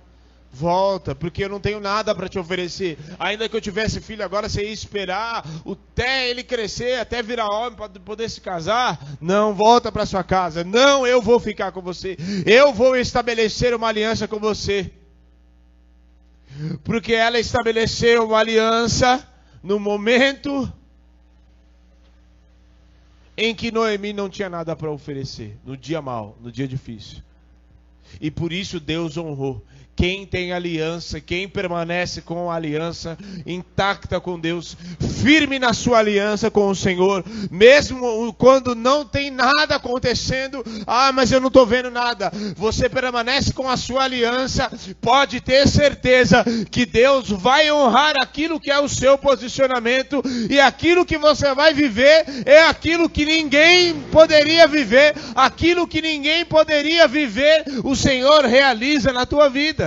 Volta, 0.58 1.14
porque 1.14 1.44
eu 1.44 1.50
não 1.50 1.60
tenho 1.60 1.82
nada 1.82 2.16
para 2.16 2.30
te 2.30 2.40
oferecer. 2.40 2.98
Ainda 3.20 3.50
que 3.50 3.56
eu 3.58 3.60
tivesse 3.60 4.00
filho 4.00 4.24
agora, 4.24 4.48
você 4.48 4.64
ia 4.64 4.72
esperar 4.72 5.46
até 5.70 6.30
ele 6.30 6.46
crescer, 6.46 6.98
até 6.98 7.22
virar 7.22 7.50
homem 7.50 7.76
para 7.76 7.90
poder 7.90 8.30
se 8.30 8.40
casar. 8.40 8.98
Não, 9.20 9.54
volta 9.54 9.92
para 9.92 10.06
sua 10.06 10.24
casa. 10.24 10.64
Não, 10.64 11.06
eu 11.06 11.22
vou 11.22 11.42
ficar 11.42 11.74
com 11.74 11.82
você. 11.82 12.16
Eu 12.46 12.72
vou 12.72 12.96
estabelecer 12.96 13.76
uma 13.76 13.90
aliança 13.90 14.30
com 14.30 14.40
você. 14.40 14.90
Porque 16.86 17.14
ela 17.14 17.38
estabeleceu 17.38 18.26
uma 18.26 18.40
aliança 18.40 19.28
no 19.62 19.78
momento 19.78 20.72
em 23.38 23.54
que 23.54 23.72
Noemi 23.72 24.14
não 24.14 24.30
tinha 24.30 24.50
nada 24.50 24.76
para 24.76 24.92
oferecer, 24.92 25.58
no 25.66 25.76
dia 25.76 26.02
mau, 26.02 26.38
no 26.42 26.52
dia 26.52 26.68
difícil. 26.68 27.22
E 28.22 28.32
por 28.32 28.54
isso 28.54 28.80
Deus 28.80 29.18
honrou. 29.18 29.64
Quem 29.96 30.26
tem 30.26 30.52
aliança, 30.52 31.22
quem 31.22 31.48
permanece 31.48 32.22
com 32.22 32.52
a 32.52 32.56
aliança 32.56 33.18
intacta 33.46 34.20
com 34.20 34.38
Deus, 34.38 34.76
firme 35.24 35.58
na 35.58 35.74
sua 35.74 36.00
aliança 36.00 36.52
com 36.52 36.68
o 36.68 36.76
Senhor, 36.76 37.24
mesmo 37.50 38.34
quando 38.34 38.76
não 38.76 39.06
tem 39.06 39.32
nada 39.32 39.76
acontecendo, 39.76 40.64
ah, 40.86 41.14
mas 41.14 41.32
eu 41.32 41.40
não 41.40 41.48
estou 41.48 41.66
vendo 41.66 41.90
nada. 41.90 42.30
Você 42.58 42.90
permanece 42.90 43.54
com 43.54 43.70
a 43.70 43.78
sua 43.78 44.04
aliança, 44.04 44.70
pode 45.00 45.40
ter 45.40 45.66
certeza 45.68 46.44
que 46.70 46.86
Deus 46.86 47.30
vai 47.30 47.72
honrar 47.72 48.16
aquilo 48.22 48.60
que 48.60 48.72
é 48.72 48.80
o 48.80 48.90
seu 48.90 49.18
posicionamento 49.18 50.22
e 50.50 50.60
aquilo 50.60 51.06
que 51.06 51.18
você 51.18 51.54
vai 51.54 51.74
viver 51.74 52.26
é 52.46 52.64
aquilo 52.64 53.10
que 53.10 53.26
ninguém 53.26 53.94
poderia 54.12 54.68
viver, 54.68 55.16
aquilo 55.34 55.88
que 55.88 56.02
ninguém 56.02 56.44
poderia 56.44 57.08
viver, 57.08 57.64
o 57.84 57.96
Senhor 57.96 58.44
realiza 58.46 59.14
na 59.14 59.26
tua 59.26 59.50
vida. 59.50 59.85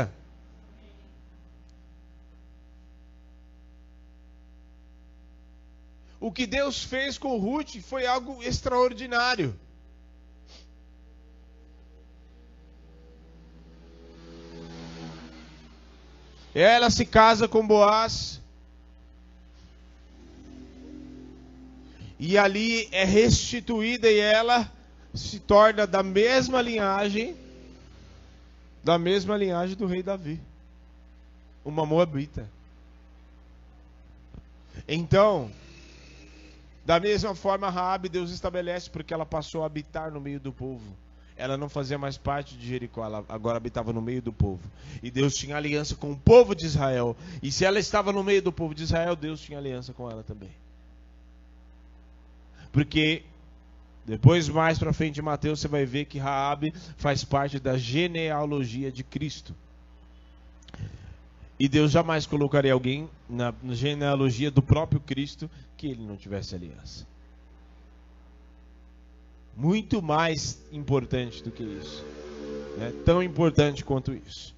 O 6.21 6.33
que 6.33 6.47
Deus 6.47 6.83
fez 6.83 7.17
com 7.17 7.39
Ruth 7.39 7.77
foi 7.81 8.07
algo 8.07 8.43
extraordinário. 8.43 9.55
Ela 16.55 16.91
se 16.91 17.07
casa 17.07 17.47
com 17.47 17.65
Boaz. 17.65 18.41
E 22.19 22.37
ali 22.37 22.89
é 22.91 23.05
restituída 23.05 24.11
e 24.11 24.19
ela 24.19 24.71
se 25.15 25.39
torna 25.39 25.87
da 25.87 26.03
mesma 26.03 26.61
linhagem, 26.61 27.37
da 28.83 28.99
mesma 28.99 29.37
linhagem 29.37 29.77
do 29.77 29.87
rei 29.87 30.03
Davi, 30.03 30.41
uma 31.65 31.87
moabita. 31.87 32.49
Então, 34.89 35.49
da 36.89 36.99
mesma 36.99 37.35
forma, 37.35 37.69
Raabe 37.69 38.09
Deus 38.09 38.31
estabelece 38.31 38.89
porque 38.89 39.13
ela 39.13 39.27
passou 39.27 39.63
a 39.63 39.67
habitar 39.67 40.11
no 40.11 40.19
meio 40.19 40.41
do 40.41 40.51
povo. 40.51 40.97
Ela 41.37 41.55
não 41.55 41.69
fazia 41.69 41.99
mais 41.99 42.17
parte 42.17 42.57
de 42.57 42.67
Jericó, 42.67 43.05
ela 43.05 43.23
agora 43.29 43.59
habitava 43.59 43.93
no 43.93 44.01
meio 44.01 44.23
do 44.23 44.33
povo. 44.33 44.63
E 45.03 45.11
Deus 45.11 45.35
tinha 45.35 45.55
aliança 45.55 45.95
com 45.97 46.13
o 46.13 46.17
povo 46.17 46.55
de 46.55 46.65
Israel. 46.65 47.15
E 47.43 47.53
se 47.53 47.67
ela 47.67 47.79
estava 47.79 48.11
no 48.11 48.25
meio 48.25 48.41
do 48.41 48.51
povo 48.51 48.75
de 48.75 48.85
Israel, 48.85 49.15
Deus 49.15 49.39
tinha 49.39 49.59
aliança 49.59 49.93
com 49.93 50.11
ela 50.11 50.23
também. 50.23 50.49
Porque 52.73 53.23
depois 54.07 54.49
mais 54.49 54.79
para 54.79 54.91
frente 54.95 55.21
em 55.21 55.23
Mateus 55.23 55.61
você 55.61 55.69
vai 55.69 55.85
ver 55.85 56.07
que 56.07 56.19
Raabe 56.19 56.73
faz 56.97 57.23
parte 57.23 57.61
da 57.61 57.77
genealogia 57.77 58.91
de 58.91 59.05
Cristo. 59.05 59.55
E 61.59 61.69
Deus 61.69 61.91
jamais 61.91 62.25
colocaria 62.25 62.73
alguém 62.73 63.11
na 63.29 63.53
genealogia 63.71 64.51
do 64.51 64.63
próprio 64.63 65.01
Cristo 65.01 65.51
que 65.77 65.89
ele 65.89 66.07
não 66.07 66.17
tivesse 66.17 66.55
aliança. 66.55 67.07
Muito 69.57 70.01
mais 70.01 70.61
importante 70.71 71.43
do 71.43 71.51
que 71.51 71.65
isso. 71.65 72.05
Né? 72.77 72.93
Tão 73.05 73.21
importante 73.21 73.85
quanto 73.85 74.13
isso. 74.13 74.55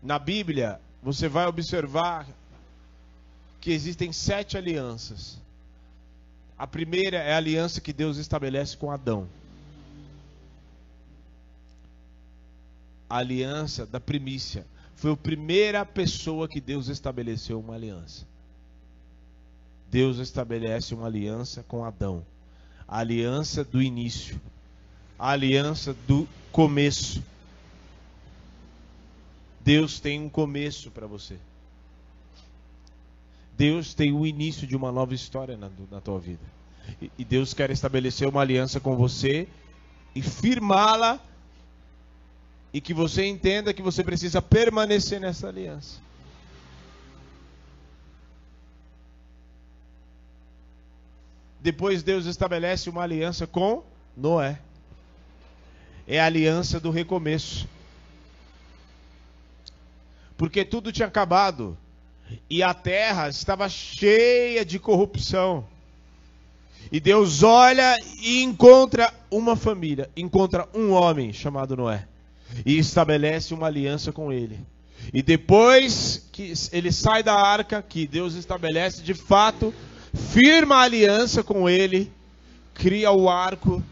Na 0.00 0.20
Bíblia, 0.20 0.80
você 1.02 1.28
vai 1.28 1.46
observar 1.46 2.28
que 3.60 3.72
existem 3.72 4.12
sete 4.12 4.56
alianças. 4.56 5.40
A 6.56 6.68
primeira 6.68 7.16
é 7.16 7.32
a 7.32 7.36
aliança 7.36 7.80
que 7.80 7.92
Deus 7.92 8.16
estabelece 8.16 8.76
com 8.76 8.92
Adão. 8.92 9.28
A 13.08 13.18
aliança 13.18 13.86
da 13.86 14.00
primícia. 14.00 14.66
Foi 14.94 15.12
a 15.12 15.16
primeira 15.16 15.84
pessoa 15.84 16.48
que 16.48 16.60
Deus 16.60 16.88
estabeleceu 16.88 17.60
uma 17.60 17.74
aliança. 17.74 18.26
Deus 19.90 20.18
estabelece 20.18 20.94
uma 20.94 21.06
aliança 21.06 21.62
com 21.62 21.84
Adão. 21.84 22.24
A 22.88 22.98
aliança 22.98 23.62
do 23.62 23.80
início. 23.80 24.40
A 25.18 25.30
aliança 25.30 25.94
do 26.06 26.26
começo. 26.50 27.22
Deus 29.60 30.00
tem 30.00 30.20
um 30.20 30.28
começo 30.28 30.90
para 30.90 31.06
você. 31.06 31.36
Deus 33.56 33.94
tem 33.94 34.12
o 34.12 34.26
início 34.26 34.66
de 34.66 34.76
uma 34.76 34.92
nova 34.92 35.14
história 35.14 35.56
na, 35.56 35.70
na 35.90 36.00
tua 36.00 36.18
vida. 36.18 36.44
E, 37.00 37.10
e 37.18 37.24
Deus 37.24 37.54
quer 37.54 37.70
estabelecer 37.70 38.28
uma 38.28 38.40
aliança 38.40 38.78
com 38.80 38.96
você 38.96 39.48
e 40.14 40.22
firmá-la 40.22 41.20
e 42.76 42.80
que 42.82 42.92
você 42.92 43.24
entenda 43.24 43.72
que 43.72 43.80
você 43.80 44.04
precisa 44.04 44.42
permanecer 44.42 45.18
nessa 45.18 45.48
aliança. 45.48 45.98
Depois 51.58 52.02
Deus 52.02 52.26
estabelece 52.26 52.90
uma 52.90 53.02
aliança 53.02 53.46
com 53.46 53.82
Noé. 54.14 54.58
É 56.06 56.20
a 56.20 56.26
aliança 56.26 56.78
do 56.78 56.90
recomeço. 56.90 57.66
Porque 60.36 60.62
tudo 60.62 60.92
tinha 60.92 61.08
acabado 61.08 61.78
e 62.50 62.62
a 62.62 62.74
terra 62.74 63.30
estava 63.30 63.70
cheia 63.70 64.66
de 64.66 64.78
corrupção. 64.78 65.66
E 66.92 67.00
Deus 67.00 67.42
olha 67.42 67.98
e 68.20 68.42
encontra 68.42 69.10
uma 69.30 69.56
família, 69.56 70.10
encontra 70.14 70.68
um 70.74 70.92
homem 70.92 71.32
chamado 71.32 71.74
Noé 71.74 72.06
e 72.64 72.78
estabelece 72.78 73.54
uma 73.54 73.66
aliança 73.66 74.12
com 74.12 74.32
ele. 74.32 74.58
E 75.12 75.22
depois 75.22 76.28
que 76.32 76.52
ele 76.72 76.90
sai 76.90 77.22
da 77.22 77.34
arca, 77.34 77.82
que 77.82 78.06
Deus 78.06 78.34
estabelece 78.34 79.02
de 79.02 79.14
fato, 79.14 79.72
firma 80.12 80.76
a 80.76 80.82
aliança 80.82 81.42
com 81.44 81.68
ele, 81.68 82.10
cria 82.74 83.12
o 83.12 83.28
arco 83.28 83.82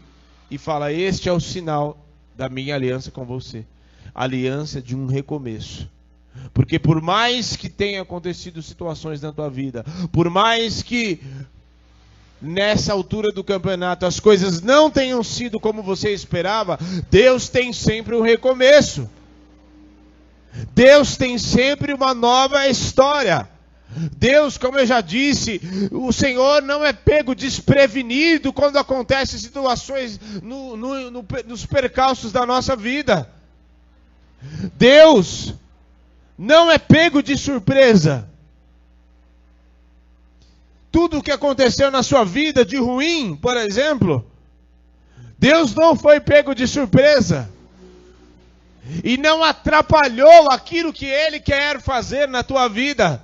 e 0.49 0.57
fala: 0.57 0.91
Este 0.91 1.29
é 1.29 1.31
o 1.31 1.39
sinal 1.39 1.97
da 2.35 2.49
minha 2.49 2.75
aliança 2.75 3.11
com 3.11 3.23
você 3.23 3.65
aliança 4.15 4.81
de 4.81 4.95
um 4.95 5.05
recomeço. 5.05 5.89
Porque 6.53 6.79
por 6.79 7.01
mais 7.01 7.55
que 7.55 7.69
tenha 7.69 8.01
acontecido 8.01 8.61
situações 8.61 9.21
na 9.21 9.31
tua 9.31 9.49
vida, 9.49 9.83
por 10.11 10.29
mais 10.29 10.81
que 10.81 11.19
nessa 12.41 12.93
altura 12.93 13.31
do 13.31 13.43
campeonato 13.43 14.05
as 14.05 14.19
coisas 14.19 14.61
não 14.61 14.91
tenham 14.91 15.23
sido 15.23 15.59
como 15.59 15.81
você 15.81 16.13
esperava, 16.13 16.77
Deus 17.09 17.49
tem 17.49 17.73
sempre 17.73 18.15
um 18.15 18.21
recomeço. 18.21 19.09
Deus 20.73 21.17
tem 21.17 21.37
sempre 21.37 21.93
uma 21.93 22.13
nova 22.13 22.67
história 22.67 23.49
Deus, 24.17 24.57
como 24.57 24.77
eu 24.77 24.85
já 24.85 24.99
disse, 24.99 25.61
o 25.91 26.11
Senhor 26.11 26.61
não 26.61 26.83
é 26.83 26.91
pego 26.91 27.33
desprevenido 27.33 28.51
quando 28.51 28.77
acontecem 28.77 29.39
situações 29.39 30.19
no, 30.41 30.75
no, 30.75 31.11
no, 31.11 31.25
nos 31.47 31.65
percalços 31.65 32.31
da 32.31 32.45
nossa 32.45 32.75
vida. 32.75 33.29
Deus 34.75 35.53
não 36.37 36.69
é 36.69 36.77
pego 36.77 37.23
de 37.23 37.37
surpresa. 37.37 38.27
Tudo 40.95 41.17
o 41.17 41.21
que 41.21 41.29
aconteceu 41.29 41.91
na 41.91 42.01
sua 42.01 42.23
vida 42.23 42.63
de 42.63 42.77
ruim, 42.77 43.35
por 43.35 43.57
exemplo, 43.57 44.25
Deus 45.37 45.75
não 45.75 45.93
foi 45.93 46.21
pego 46.21 46.55
de 46.55 46.65
surpresa 46.65 47.51
e 49.03 49.17
não 49.17 49.43
atrapalhou 49.43 50.49
aquilo 50.49 50.93
que 50.93 51.05
Ele 51.05 51.41
quer 51.41 51.81
fazer 51.81 52.29
na 52.29 52.43
tua 52.43 52.69
vida. 52.69 53.21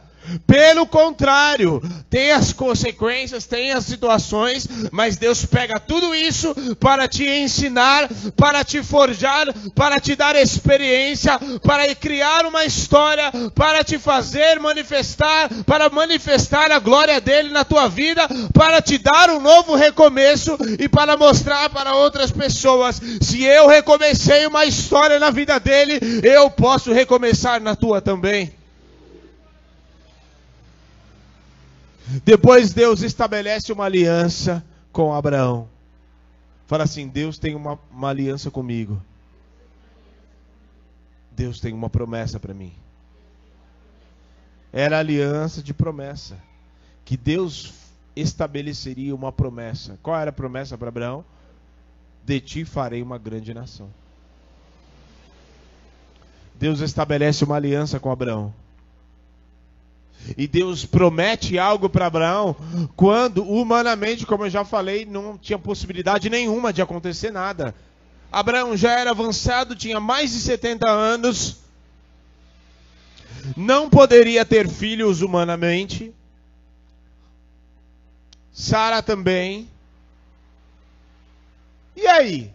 Pelo 0.48 0.86
contrário, 0.86 1.82
tem 2.10 2.32
as 2.32 2.54
consequências, 2.54 3.46
tem 3.46 3.72
as 3.72 3.86
situações, 3.86 4.68
mas 4.92 5.18
Deus 5.18 5.46
pega 5.46 5.80
tudo 5.80 6.14
isso 6.14 6.54
para 6.80 7.08
te 7.08 7.28
ensinar, 7.28 8.10
para 8.36 8.64
te 8.64 8.84
forjar, 8.84 9.48
para 9.76 10.00
te 10.00 10.16
dar 10.16 10.36
experiência, 10.36 11.40
para 11.64 11.94
criar 11.96 12.46
uma 12.46 12.66
história, 12.66 13.32
para 13.56 13.84
te 13.84 13.98
fazer 13.98 14.60
manifestar, 14.60 15.50
para 15.66 15.90
manifestar 15.90 16.72
a 16.72 16.80
glória 16.80 17.20
dele 17.20 17.50
na 17.50 17.64
tua 17.64 17.88
vida, 17.88 18.28
para 18.54 18.82
te 18.82 18.98
dar 18.98 19.30
um 19.30 19.40
novo 19.40 19.76
recomeço 19.76 20.58
e 20.80 20.88
para 20.88 21.18
mostrar 21.18 21.70
para 21.70 21.96
outras 21.96 22.32
pessoas: 22.32 23.02
se 23.22 23.44
eu 23.44 23.68
recomecei 23.68 24.46
uma 24.46 24.66
história 24.66 25.20
na 25.20 25.30
vida 25.30 25.60
dele, 25.60 26.00
eu 26.24 26.50
posso 26.50 26.92
recomeçar 26.92 27.62
na 27.62 27.76
tua 27.76 28.02
também. 28.02 28.61
Depois 32.26 32.74
Deus 32.74 33.02
estabelece 33.02 33.72
uma 33.72 33.86
aliança 33.86 34.64
com 34.92 35.14
Abraão. 35.14 35.70
Fala 36.68 36.84
assim: 36.84 37.08
Deus 37.08 37.38
tem 37.38 37.56
uma, 37.56 37.80
uma 37.92 38.10
aliança 38.10 38.52
comigo. 38.52 39.02
Deus 41.32 41.60
tem 41.60 41.74
uma 41.74 41.90
promessa 41.90 42.40
para 42.40 42.54
mim. 42.54 42.74
Era 44.72 45.00
aliança 45.00 45.62
de 45.62 45.74
promessa. 45.74 46.38
Que 47.04 47.18
Deus 47.18 47.74
estabeleceria 48.16 49.16
uma 49.16 49.32
promessa. 49.32 49.98
Qual 50.04 50.18
era 50.20 50.30
a 50.30 50.34
promessa 50.34 50.78
para 50.78 50.90
Abraão? 50.90 51.26
De 52.24 52.40
ti 52.40 52.64
farei 52.64 53.02
uma 53.02 53.18
grande 53.18 53.54
nação. 53.54 53.90
Deus 56.56 56.80
estabelece 56.80 57.44
uma 57.44 57.56
aliança 57.56 58.00
com 58.00 58.12
Abraão. 58.12 58.54
E 60.38 60.48
Deus 60.48 60.86
promete 60.86 61.58
algo 61.58 61.90
para 61.90 62.06
Abraão 62.06 62.56
quando, 62.96 63.44
humanamente, 63.44 64.26
como 64.26 64.46
eu 64.46 64.50
já 64.50 64.64
falei, 64.64 65.06
não 65.06 65.38
tinha 65.38 65.58
possibilidade 65.58 66.30
nenhuma 66.30 66.72
de 66.72 66.82
acontecer 66.82 67.32
nada. 67.32 67.76
Abraão 68.32 68.78
já 68.78 68.98
era 68.98 69.12
avançado, 69.12 69.76
tinha 69.76 70.00
mais 70.00 70.32
de 70.32 70.40
70 70.40 70.90
anos, 70.90 71.58
não 73.58 73.90
poderia 73.90 74.46
ter 74.46 74.70
filhos 74.70 75.22
humanamente. 75.22 76.14
Sara 78.52 79.02
também. 79.02 79.68
E 81.96 82.08
aí? 82.08 82.54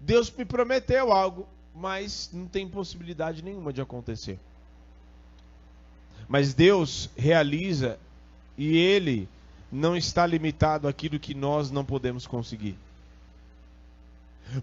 Deus 0.00 0.30
me 0.30 0.44
prometeu 0.44 1.12
algo, 1.12 1.48
mas 1.74 2.30
não 2.32 2.46
tem 2.46 2.68
possibilidade 2.68 3.42
nenhuma 3.42 3.72
de 3.72 3.80
acontecer. 3.80 4.38
Mas 6.28 6.54
Deus 6.54 7.10
realiza 7.16 7.98
e 8.56 8.76
Ele 8.76 9.28
não 9.70 9.96
está 9.96 10.26
limitado 10.26 10.88
àquilo 10.88 11.18
que 11.18 11.34
nós 11.34 11.70
não 11.70 11.84
podemos 11.84 12.26
conseguir. 12.26 12.76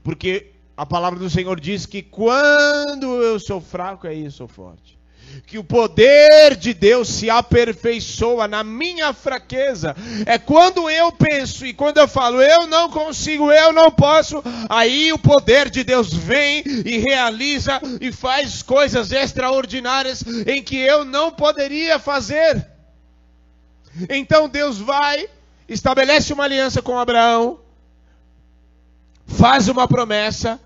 Porque 0.03 0.51
a 0.75 0.85
palavra 0.85 1.19
do 1.19 1.29
Senhor 1.29 1.59
diz 1.59 1.85
que 1.85 2.01
quando 2.01 3.21
eu 3.21 3.39
sou 3.39 3.61
fraco, 3.61 4.07
aí 4.07 4.25
eu 4.25 4.31
sou 4.31 4.47
forte 4.47 4.97
que 5.45 5.57
o 5.57 5.63
poder 5.63 6.55
de 6.55 6.73
Deus 6.73 7.07
se 7.07 7.29
aperfeiçoa 7.29 8.47
na 8.47 8.63
minha 8.63 9.13
fraqueza. 9.13 9.95
É 10.25 10.37
quando 10.37 10.89
eu 10.89 11.11
penso 11.11 11.65
e 11.65 11.73
quando 11.73 11.97
eu 11.97 12.07
falo, 12.07 12.41
eu 12.41 12.67
não 12.67 12.89
consigo, 12.89 13.51
eu 13.51 13.71
não 13.71 13.91
posso, 13.91 14.43
aí 14.69 15.11
o 15.11 15.19
poder 15.19 15.69
de 15.69 15.83
Deus 15.83 16.13
vem 16.13 16.63
e 16.65 16.97
realiza 16.97 17.79
e 17.99 18.11
faz 18.11 18.61
coisas 18.61 19.11
extraordinárias 19.11 20.23
em 20.47 20.61
que 20.61 20.77
eu 20.77 21.03
não 21.05 21.31
poderia 21.31 21.99
fazer. 21.99 22.67
Então 24.09 24.49
Deus 24.49 24.79
vai, 24.79 25.27
estabelece 25.67 26.33
uma 26.33 26.45
aliança 26.45 26.81
com 26.81 26.97
Abraão, 26.97 27.59
faz 29.27 29.67
uma 29.67 29.87
promessa, 29.87 30.59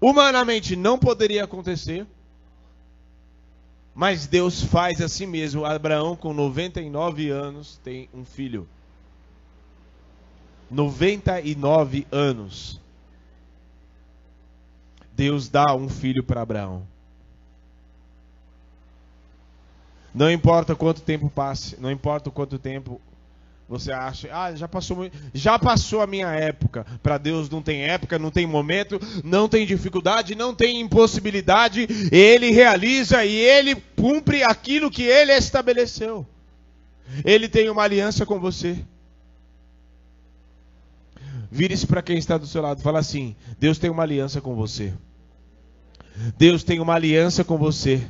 humanamente 0.00 0.74
não 0.74 0.98
poderia 0.98 1.44
acontecer 1.44 2.06
mas 3.94 4.26
Deus 4.26 4.62
faz 4.62 5.00
assim 5.00 5.26
mesmo. 5.26 5.64
Abraão, 5.64 6.16
com 6.16 6.32
99 6.32 7.30
anos, 7.30 7.78
tem 7.84 8.08
um 8.14 8.24
filho. 8.24 8.66
99 10.70 12.06
anos. 12.10 12.80
Deus 15.14 15.48
dá 15.48 15.74
um 15.74 15.88
filho 15.88 16.24
para 16.24 16.40
Abraão. 16.40 16.86
Não 20.14 20.30
importa 20.30 20.74
quanto 20.74 21.00
tempo 21.02 21.30
passe, 21.30 21.80
não 21.80 21.90
importa 21.90 22.30
quanto 22.30 22.58
tempo 22.58 23.00
você 23.68 23.90
acha, 23.90 24.28
ah, 24.32 24.54
já 24.54 24.68
passou, 24.68 25.10
já 25.32 25.58
passou 25.58 26.02
a 26.02 26.06
minha 26.06 26.28
época. 26.28 26.84
Para 27.02 27.16
Deus 27.16 27.48
não 27.48 27.62
tem 27.62 27.82
época, 27.82 28.18
não 28.18 28.30
tem 28.30 28.46
momento, 28.46 29.00
não 29.24 29.48
tem 29.48 29.64
dificuldade, 29.64 30.34
não 30.34 30.54
tem 30.54 30.80
impossibilidade. 30.80 31.86
Ele 32.12 32.50
realiza 32.50 33.24
e 33.24 33.34
ele 33.34 33.74
cumpre 33.96 34.42
aquilo 34.42 34.90
que 34.90 35.02
ele 35.02 35.32
estabeleceu. 35.32 36.26
Ele 37.24 37.48
tem 37.48 37.70
uma 37.70 37.82
aliança 37.82 38.26
com 38.26 38.38
você. 38.38 38.76
Vire-se 41.50 41.86
para 41.86 42.02
quem 42.02 42.16
está 42.16 42.38
do 42.38 42.46
seu 42.46 42.62
lado, 42.62 42.82
fala 42.82 42.98
assim: 42.98 43.36
Deus 43.58 43.78
tem 43.78 43.90
uma 43.90 44.02
aliança 44.02 44.40
com 44.40 44.54
você. 44.54 44.92
Deus 46.38 46.62
tem 46.62 46.80
uma 46.80 46.94
aliança 46.94 47.42
com 47.42 47.56
você. 47.56 48.02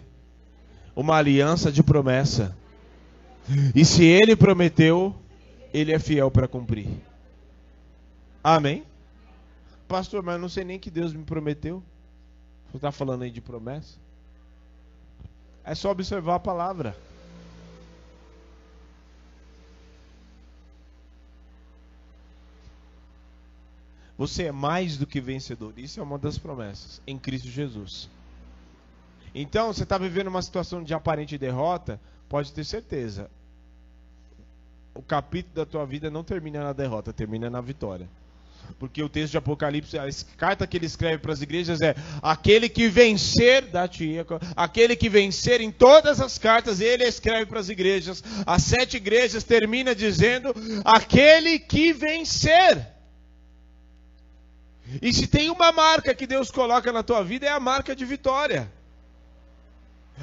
Uma 0.94 1.16
aliança 1.16 1.70
de 1.70 1.82
promessa. 1.82 2.56
E 3.74 3.84
se 3.84 4.04
ele 4.04 4.36
prometeu, 4.36 5.14
ele 5.72 5.92
é 5.92 5.98
fiel 5.98 6.30
para 6.30 6.46
cumprir. 6.46 6.88
Amém? 8.44 8.84
Pastor, 9.88 10.22
mas 10.22 10.34
eu 10.34 10.40
não 10.40 10.48
sei 10.48 10.64
nem 10.64 10.78
que 10.78 10.90
Deus 10.90 11.12
me 11.12 11.24
prometeu. 11.24 11.82
Você 12.70 12.76
está 12.76 12.92
falando 12.92 13.22
aí 13.22 13.30
de 13.30 13.40
promessa? 13.40 13.98
É 15.64 15.74
só 15.74 15.90
observar 15.90 16.36
a 16.36 16.40
palavra. 16.40 16.96
Você 24.18 24.44
é 24.44 24.52
mais 24.52 24.96
do 24.96 25.06
que 25.06 25.20
vencedor. 25.20 25.72
Isso 25.76 25.98
é 25.98 26.02
uma 26.02 26.18
das 26.18 26.38
promessas 26.38 27.00
em 27.06 27.18
Cristo 27.18 27.48
Jesus. 27.48 28.08
Então, 29.34 29.72
você 29.72 29.84
está 29.84 29.96
vivendo 29.96 30.28
uma 30.28 30.42
situação 30.42 30.82
de 30.82 30.92
aparente 30.92 31.38
derrota, 31.38 32.00
pode 32.28 32.52
ter 32.52 32.64
certeza 32.64 33.30
o 34.94 35.02
capítulo 35.02 35.54
da 35.54 35.66
tua 35.66 35.86
vida 35.86 36.10
não 36.10 36.22
termina 36.22 36.62
na 36.62 36.72
derrota, 36.72 37.12
termina 37.12 37.48
na 37.48 37.60
vitória. 37.60 38.08
Porque 38.78 39.02
o 39.02 39.08
texto 39.08 39.32
de 39.32 39.38
Apocalipse, 39.38 39.98
a 39.98 40.08
carta 40.36 40.66
que 40.66 40.76
ele 40.76 40.86
escreve 40.86 41.18
para 41.18 41.32
as 41.32 41.42
igrejas 41.42 41.80
é: 41.80 41.94
aquele 42.22 42.68
que 42.68 42.88
vencer, 42.88 43.62
da 43.66 43.88
tia, 43.88 44.24
aquele 44.56 44.94
que 44.94 45.08
vencer 45.08 45.60
em 45.60 45.70
todas 45.70 46.20
as 46.20 46.38
cartas, 46.38 46.80
ele 46.80 47.04
escreve 47.04 47.46
para 47.46 47.60
as 47.60 47.68
igrejas. 47.68 48.22
As 48.46 48.62
sete 48.62 48.96
igrejas 48.96 49.44
termina 49.44 49.94
dizendo: 49.94 50.54
aquele 50.84 51.58
que 51.58 51.92
vencer. 51.92 52.88
E 55.00 55.12
se 55.12 55.26
tem 55.26 55.50
uma 55.50 55.72
marca 55.72 56.14
que 56.14 56.26
Deus 56.26 56.50
coloca 56.50 56.92
na 56.92 57.02
tua 57.02 57.22
vida, 57.24 57.46
é 57.46 57.50
a 57.50 57.60
marca 57.60 57.96
de 57.96 58.04
vitória. 58.04 58.70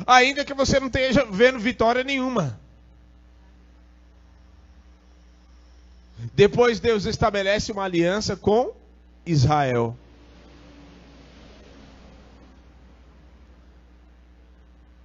Ainda 0.05 0.45
que 0.45 0.53
você 0.53 0.79
não 0.79 0.87
esteja 0.87 1.25
vendo 1.25 1.59
vitória 1.59 2.03
nenhuma. 2.03 2.59
Depois 6.33 6.79
Deus 6.79 7.05
estabelece 7.05 7.71
uma 7.71 7.83
aliança 7.83 8.35
com 8.35 8.73
Israel. 9.25 9.95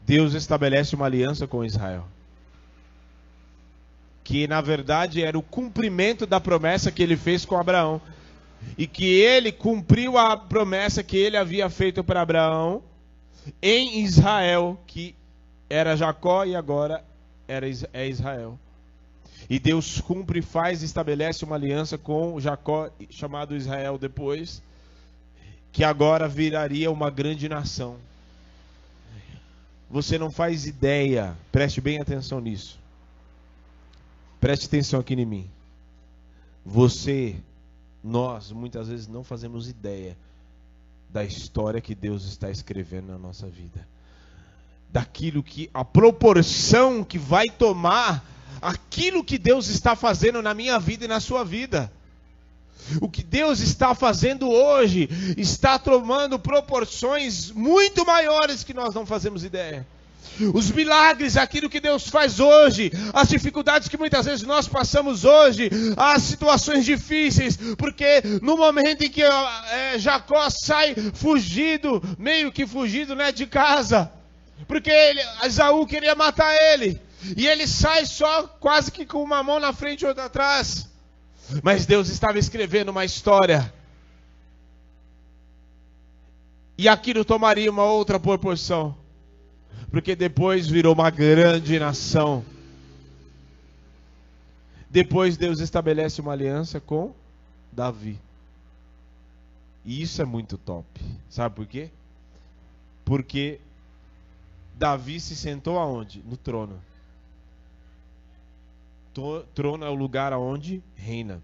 Deus 0.06 0.34
estabelece 0.34 0.94
uma 0.94 1.06
aliança 1.06 1.46
com 1.46 1.64
Israel. 1.64 2.06
Que 4.22 4.46
na 4.46 4.60
verdade 4.60 5.22
era 5.22 5.38
o 5.38 5.42
cumprimento 5.42 6.26
da 6.26 6.40
promessa 6.40 6.90
que 6.90 7.02
ele 7.02 7.16
fez 7.16 7.44
com 7.44 7.56
Abraão. 7.56 8.00
E 8.76 8.86
que 8.86 9.04
ele 9.04 9.52
cumpriu 9.52 10.16
a 10.18 10.36
promessa 10.36 11.02
que 11.02 11.16
ele 11.16 11.36
havia 11.36 11.68
feito 11.68 12.02
para 12.02 12.22
Abraão 12.22 12.82
em 13.60 14.00
Israel, 14.00 14.80
que 14.86 15.14
era 15.68 15.96
Jacó 15.96 16.44
e 16.44 16.56
agora 16.56 17.04
era, 17.46 17.66
é 17.92 18.08
Israel. 18.08 18.58
E 19.48 19.58
Deus 19.58 20.00
cumpre, 20.00 20.40
faz 20.40 20.82
e 20.82 20.86
estabelece 20.86 21.44
uma 21.44 21.56
aliança 21.56 21.98
com 21.98 22.40
Jacó, 22.40 22.90
chamado 23.10 23.54
Israel 23.54 23.98
depois, 23.98 24.62
que 25.70 25.84
agora 25.84 26.28
viraria 26.28 26.90
uma 26.90 27.10
grande 27.10 27.48
nação. 27.48 27.96
Você 29.90 30.18
não 30.18 30.30
faz 30.30 30.66
ideia, 30.66 31.36
preste 31.52 31.80
bem 31.80 32.00
atenção 32.00 32.40
nisso. 32.40 32.78
Preste 34.40 34.66
atenção 34.66 35.00
aqui 35.00 35.14
em 35.14 35.26
mim. 35.26 35.50
Você, 36.64 37.36
nós, 38.02 38.50
muitas 38.50 38.88
vezes 38.88 39.06
não 39.06 39.22
fazemos 39.22 39.68
ideia 39.68 40.16
da 41.10 41.24
história 41.24 41.80
que 41.80 41.94
Deus 41.94 42.24
está 42.24 42.50
escrevendo 42.50 43.08
na 43.08 43.18
nossa 43.18 43.46
vida. 43.46 43.86
Daquilo 44.90 45.42
que, 45.42 45.70
a 45.72 45.84
proporção 45.84 47.04
que 47.04 47.18
vai 47.18 47.48
tomar 47.48 48.33
aquilo 48.60 49.24
que 49.24 49.38
Deus 49.38 49.68
está 49.68 49.94
fazendo 49.94 50.40
na 50.40 50.54
minha 50.54 50.78
vida 50.78 51.04
e 51.04 51.08
na 51.08 51.20
sua 51.20 51.44
vida. 51.44 51.90
O 53.00 53.08
que 53.08 53.22
Deus 53.22 53.60
está 53.60 53.94
fazendo 53.94 54.50
hoje 54.50 55.08
está 55.36 55.78
tomando 55.78 56.38
proporções 56.38 57.50
muito 57.50 58.04
maiores 58.04 58.62
que 58.62 58.74
nós 58.74 58.94
não 58.94 59.06
fazemos 59.06 59.44
ideia. 59.44 59.86
Os 60.52 60.70
milagres, 60.70 61.36
aquilo 61.36 61.70
que 61.70 61.80
Deus 61.80 62.08
faz 62.08 62.40
hoje, 62.40 62.90
as 63.12 63.28
dificuldades 63.28 63.88
que 63.88 63.96
muitas 63.96 64.26
vezes 64.26 64.44
nós 64.44 64.66
passamos 64.66 65.24
hoje, 65.24 65.70
as 65.96 66.22
situações 66.22 66.84
difíceis, 66.84 67.56
porque 67.78 68.22
no 68.42 68.56
momento 68.56 69.04
em 69.04 69.10
que 69.10 69.22
é, 69.22 69.98
Jacó 69.98 70.50
sai 70.50 70.94
fugido, 71.14 72.02
meio 72.18 72.50
que 72.50 72.66
fugido 72.66 73.14
né, 73.14 73.30
de 73.30 73.46
casa, 73.46 74.10
porque 74.66 74.90
ele, 74.90 75.20
Esaú 75.44 75.86
queria 75.86 76.14
matar 76.16 76.52
ele, 76.72 77.00
e 77.36 77.46
ele 77.46 77.66
sai 77.66 78.04
só 78.04 78.46
quase 78.46 78.92
que 78.92 79.06
com 79.06 79.22
uma 79.22 79.42
mão 79.42 79.58
na 79.58 79.72
frente 79.72 80.02
e 80.02 80.06
outra 80.06 80.26
atrás. 80.26 80.90
Mas 81.62 81.86
Deus 81.86 82.08
estava 82.08 82.38
escrevendo 82.38 82.90
uma 82.90 83.04
história. 83.04 83.72
E 86.76 86.88
aquilo 86.88 87.24
tomaria 87.24 87.70
uma 87.70 87.84
outra 87.84 88.20
proporção. 88.20 88.96
Porque 89.90 90.14
depois 90.14 90.66
virou 90.66 90.92
uma 90.92 91.08
grande 91.08 91.78
nação. 91.78 92.44
Depois 94.90 95.36
Deus 95.36 95.60
estabelece 95.60 96.20
uma 96.20 96.32
aliança 96.32 96.80
com 96.80 97.14
Davi. 97.72 98.18
E 99.84 100.02
isso 100.02 100.20
é 100.20 100.24
muito 100.24 100.58
top. 100.58 100.86
Sabe 101.28 101.54
por 101.54 101.66
quê? 101.66 101.90
Porque 103.04 103.60
Davi 104.76 105.20
se 105.20 105.36
sentou 105.36 105.78
aonde? 105.78 106.22
No 106.24 106.36
trono 106.36 106.80
trono 109.54 109.84
é 109.84 109.88
o 109.88 109.94
lugar 109.94 110.32
aonde 110.32 110.82
reina. 110.96 111.42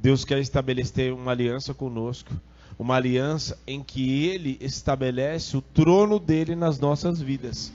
Deus 0.00 0.24
quer 0.24 0.38
estabelecer 0.40 1.12
uma 1.12 1.30
aliança 1.30 1.72
conosco, 1.72 2.32
uma 2.78 2.96
aliança 2.96 3.58
em 3.66 3.82
que 3.82 4.24
Ele 4.24 4.58
estabelece 4.60 5.56
o 5.56 5.62
trono 5.62 6.18
dele 6.18 6.56
nas 6.56 6.78
nossas 6.78 7.20
vidas. 7.20 7.72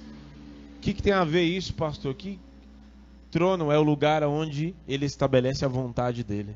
O 0.77 0.81
que, 0.81 0.93
que 0.93 1.01
tem 1.01 1.13
a 1.13 1.23
ver 1.23 1.43
isso, 1.43 1.73
pastor? 1.73 2.13
Que 2.13 2.39
trono 3.31 3.71
é 3.71 3.77
o 3.77 3.83
lugar 3.83 4.23
onde 4.23 4.73
Ele 4.87 5.05
estabelece 5.05 5.63
a 5.63 5.67
vontade 5.67 6.23
dele, 6.23 6.55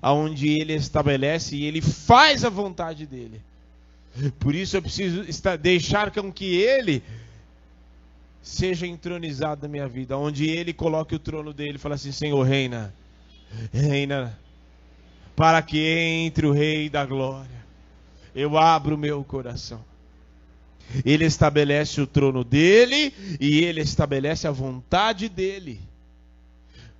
aonde 0.00 0.48
Ele 0.48 0.74
estabelece 0.74 1.56
e 1.56 1.64
Ele 1.64 1.80
faz 1.80 2.44
a 2.44 2.50
vontade 2.50 3.06
dele. 3.06 3.40
Por 4.38 4.54
isso 4.54 4.76
eu 4.76 4.82
preciso 4.82 5.24
deixar 5.60 6.10
com 6.12 6.32
que 6.32 6.54
Ele 6.54 7.02
seja 8.44 8.86
entronizado 8.86 9.62
na 9.62 9.68
minha 9.68 9.88
vida, 9.88 10.18
onde 10.18 10.46
Ele 10.46 10.74
coloque 10.74 11.14
o 11.14 11.18
trono 11.18 11.52
dele 11.52 11.76
e 11.76 11.78
fale 11.78 11.94
assim: 11.94 12.12
Senhor, 12.12 12.42
reina, 12.42 12.94
reina, 13.72 14.38
para 15.34 15.62
que 15.62 15.78
entre 15.78 16.46
o 16.46 16.52
Rei 16.52 16.90
da 16.90 17.04
Glória. 17.06 17.64
Eu 18.34 18.58
abro 18.58 18.98
meu 18.98 19.24
coração. 19.24 19.82
Ele 21.04 21.24
estabelece 21.24 22.00
o 22.00 22.06
trono 22.06 22.44
dele 22.44 23.14
e 23.40 23.64
ele 23.64 23.80
estabelece 23.80 24.46
a 24.46 24.50
vontade 24.50 25.28
dele. 25.28 25.80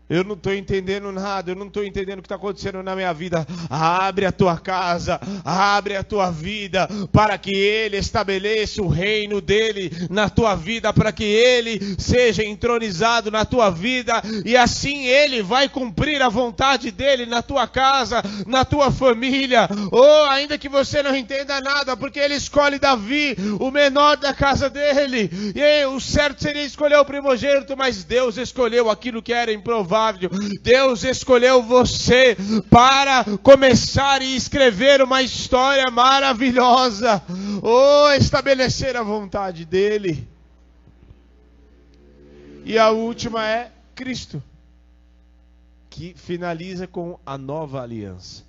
Eu 0.08 0.22
não 0.22 0.34
estou 0.34 0.52
entendendo 0.52 1.10
nada, 1.10 1.50
eu 1.50 1.54
não 1.54 1.66
estou 1.66 1.82
entendendo 1.82 2.18
o 2.18 2.22
que 2.22 2.26
está 2.26 2.34
acontecendo 2.34 2.82
na 2.82 2.94
minha 2.94 3.12
vida. 3.14 3.46
Abre 3.70 4.26
a 4.26 4.32
tua 4.32 4.58
casa, 4.58 5.18
abre 5.42 5.96
a 5.96 6.04
tua 6.04 6.30
vida, 6.30 6.86
para 7.10 7.38
que 7.38 7.54
Ele 7.54 7.96
estabeleça 7.96 8.82
o 8.82 8.88
reino 8.88 9.40
dele 9.40 9.90
na 10.10 10.28
tua 10.28 10.54
vida, 10.54 10.92
para 10.92 11.10
que 11.10 11.24
Ele 11.24 11.96
seja 11.98 12.44
entronizado 12.44 13.30
na 13.30 13.46
tua 13.46 13.70
vida, 13.70 14.22
e 14.44 14.54
assim 14.58 15.06
Ele 15.06 15.42
vai 15.42 15.70
cumprir 15.70 16.20
a 16.20 16.28
vontade 16.28 16.90
dele 16.90 17.24
na 17.24 17.40
tua 17.40 17.66
casa, 17.66 18.22
na 18.46 18.62
tua 18.62 18.90
família. 18.92 19.66
Ou 19.90 20.02
oh, 20.02 20.30
ainda 20.30 20.58
que 20.58 20.68
você 20.68 21.02
não 21.02 21.16
entenda 21.16 21.62
nada, 21.62 21.96
porque 21.96 22.20
Ele 22.20 22.34
escolhe 22.34 22.78
Davi, 22.78 23.34
o 23.58 23.70
menor 23.70 24.18
da 24.18 24.34
casa 24.34 24.68
dele, 24.68 25.30
e 25.54 25.86
o 25.86 25.98
certo 25.98 26.42
seria 26.42 26.62
escolher 26.62 26.98
o 26.98 27.04
primogênito, 27.06 27.74
mas 27.74 28.04
Deus 28.04 28.36
escolheu 28.36 28.90
aquilo 28.90 29.22
que 29.22 29.32
era 29.32 29.50
improvável 29.50 29.93
Deus 30.62 31.04
escolheu 31.04 31.62
você 31.62 32.36
para 32.70 33.24
começar 33.42 34.22
e 34.22 34.34
escrever 34.36 35.02
uma 35.02 35.22
história 35.22 35.90
maravilhosa, 35.90 37.22
ou 37.62 38.12
estabelecer 38.12 38.96
a 38.96 39.02
vontade 39.02 39.64
dEle. 39.64 40.26
E 42.64 42.78
a 42.78 42.90
última 42.90 43.46
é 43.46 43.70
Cristo, 43.94 44.42
que 45.90 46.14
finaliza 46.16 46.86
com 46.86 47.18
a 47.24 47.38
nova 47.38 47.82
aliança. 47.82 48.42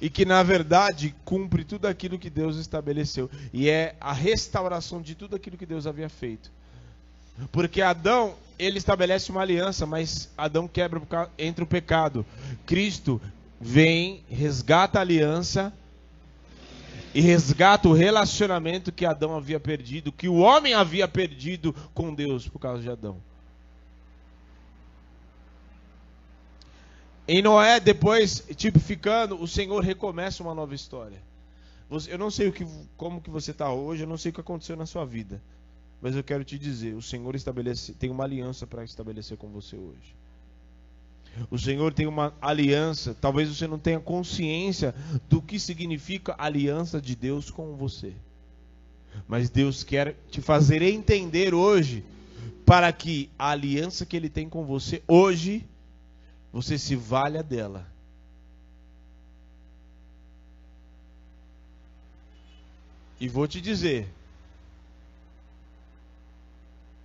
e 0.00 0.08
que 0.08 0.24
na 0.24 0.42
verdade 0.42 1.14
cumpre 1.24 1.62
tudo 1.62 1.86
aquilo 1.86 2.18
que 2.18 2.30
Deus 2.30 2.56
estabeleceu 2.56 3.28
e 3.52 3.68
é 3.68 3.94
a 4.00 4.12
restauração 4.12 5.02
de 5.02 5.14
tudo 5.14 5.36
aquilo 5.36 5.58
que 5.58 5.66
Deus 5.66 5.86
havia 5.86 6.08
feito. 6.08 6.50
Porque 7.50 7.82
Adão, 7.82 8.34
ele 8.58 8.78
estabelece 8.78 9.30
uma 9.30 9.40
aliança, 9.40 9.86
mas 9.86 10.30
Adão 10.36 10.68
quebra 10.68 11.00
entre 11.38 11.64
o 11.64 11.66
pecado. 11.66 12.24
Cristo 12.66 13.20
vem, 13.60 14.22
resgata 14.28 14.98
a 14.98 15.02
aliança 15.02 15.72
e 17.14 17.20
resgata 17.20 17.88
o 17.88 17.92
relacionamento 17.92 18.92
que 18.92 19.04
Adão 19.04 19.36
havia 19.36 19.58
perdido, 19.58 20.12
que 20.12 20.28
o 20.28 20.36
homem 20.36 20.74
havia 20.74 21.08
perdido 21.08 21.74
com 21.92 22.14
Deus 22.14 22.48
por 22.48 22.58
causa 22.58 22.82
de 22.82 22.90
Adão. 22.90 23.16
Em 27.26 27.42
Noé, 27.42 27.78
depois, 27.78 28.44
tipificando, 28.56 29.40
o 29.40 29.46
Senhor 29.46 29.82
recomeça 29.84 30.42
uma 30.42 30.54
nova 30.54 30.74
história. 30.74 31.22
Eu 32.08 32.18
não 32.18 32.30
sei 32.30 32.48
o 32.48 32.52
que, 32.52 32.66
como 32.96 33.20
que 33.20 33.30
você 33.30 33.50
está 33.50 33.72
hoje, 33.72 34.02
eu 34.02 34.08
não 34.08 34.16
sei 34.16 34.30
o 34.30 34.34
que 34.34 34.40
aconteceu 34.40 34.76
na 34.76 34.86
sua 34.86 35.04
vida. 35.04 35.40
Mas 36.00 36.16
eu 36.16 36.24
quero 36.24 36.42
te 36.44 36.58
dizer, 36.58 36.94
o 36.94 37.02
Senhor 37.02 37.34
estabelece, 37.34 37.92
tem 37.92 38.10
uma 38.10 38.24
aliança 38.24 38.66
para 38.66 38.84
estabelecer 38.84 39.36
com 39.36 39.48
você 39.48 39.76
hoje. 39.76 40.16
O 41.50 41.58
Senhor 41.58 41.92
tem 41.92 42.06
uma 42.06 42.34
aliança, 42.40 43.14
talvez 43.20 43.48
você 43.48 43.66
não 43.66 43.78
tenha 43.78 44.00
consciência 44.00 44.94
do 45.28 45.40
que 45.40 45.58
significa 45.60 46.34
aliança 46.38 47.00
de 47.00 47.14
Deus 47.14 47.50
com 47.50 47.76
você. 47.76 48.14
Mas 49.28 49.50
Deus 49.50 49.84
quer 49.84 50.16
te 50.30 50.40
fazer 50.40 50.82
entender 50.82 51.54
hoje, 51.54 52.04
para 52.64 52.92
que 52.92 53.28
a 53.38 53.50
aliança 53.50 54.06
que 54.06 54.16
Ele 54.16 54.28
tem 54.28 54.48
com 54.48 54.64
você 54.64 55.02
hoje, 55.06 55.66
você 56.52 56.78
se 56.78 56.96
valha 56.96 57.42
dela. 57.42 57.86
E 63.20 63.28
vou 63.28 63.46
te 63.46 63.60
dizer, 63.60 64.08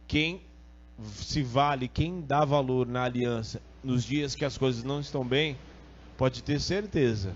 quem 0.08 0.42
se 1.14 1.44
vale, 1.44 1.88
quem 1.88 2.22
dá 2.22 2.46
valor 2.46 2.88
na 2.88 3.04
aliança 3.04 3.62
nos 3.84 4.04
dias 4.04 4.34
que 4.34 4.46
as 4.46 4.58
coisas 4.58 4.84
não 4.84 5.00
estão 5.00 5.24
bem, 5.24 5.58
pode 6.18 6.42
ter 6.42 6.60
certeza 6.60 7.36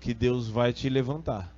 que 0.00 0.14
Deus 0.14 0.48
vai 0.48 0.72
te 0.72 0.88
levantar. 0.88 1.52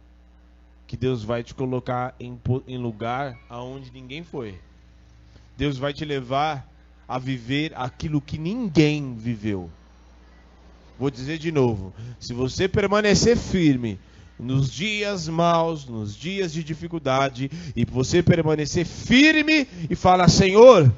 Que 0.86 0.96
Deus 0.96 1.22
vai 1.22 1.44
te 1.44 1.54
colocar 1.54 2.14
em, 2.18 2.38
em 2.66 2.78
lugar 2.78 3.38
aonde 3.48 3.92
ninguém 3.92 4.24
foi. 4.24 4.58
Deus 5.56 5.78
vai 5.78 5.92
te 5.92 6.04
levar 6.04 6.66
a 7.06 7.18
viver 7.18 7.72
aquilo 7.76 8.20
que 8.20 8.38
ninguém 8.38 9.14
viveu. 9.14 9.70
Vou 10.98 11.10
dizer 11.10 11.38
de 11.38 11.52
novo: 11.52 11.94
se 12.18 12.34
você 12.34 12.66
permanecer 12.68 13.36
firme 13.36 14.00
nos 14.40 14.70
dias 14.70 15.28
maus, 15.28 15.86
nos 15.86 16.16
dias 16.16 16.52
de 16.52 16.64
dificuldade, 16.64 17.50
e 17.76 17.84
você 17.84 18.22
permanecer 18.22 18.84
firme 18.84 19.66
e 19.88 19.94
falar: 19.94 20.28
Senhor, 20.28 20.90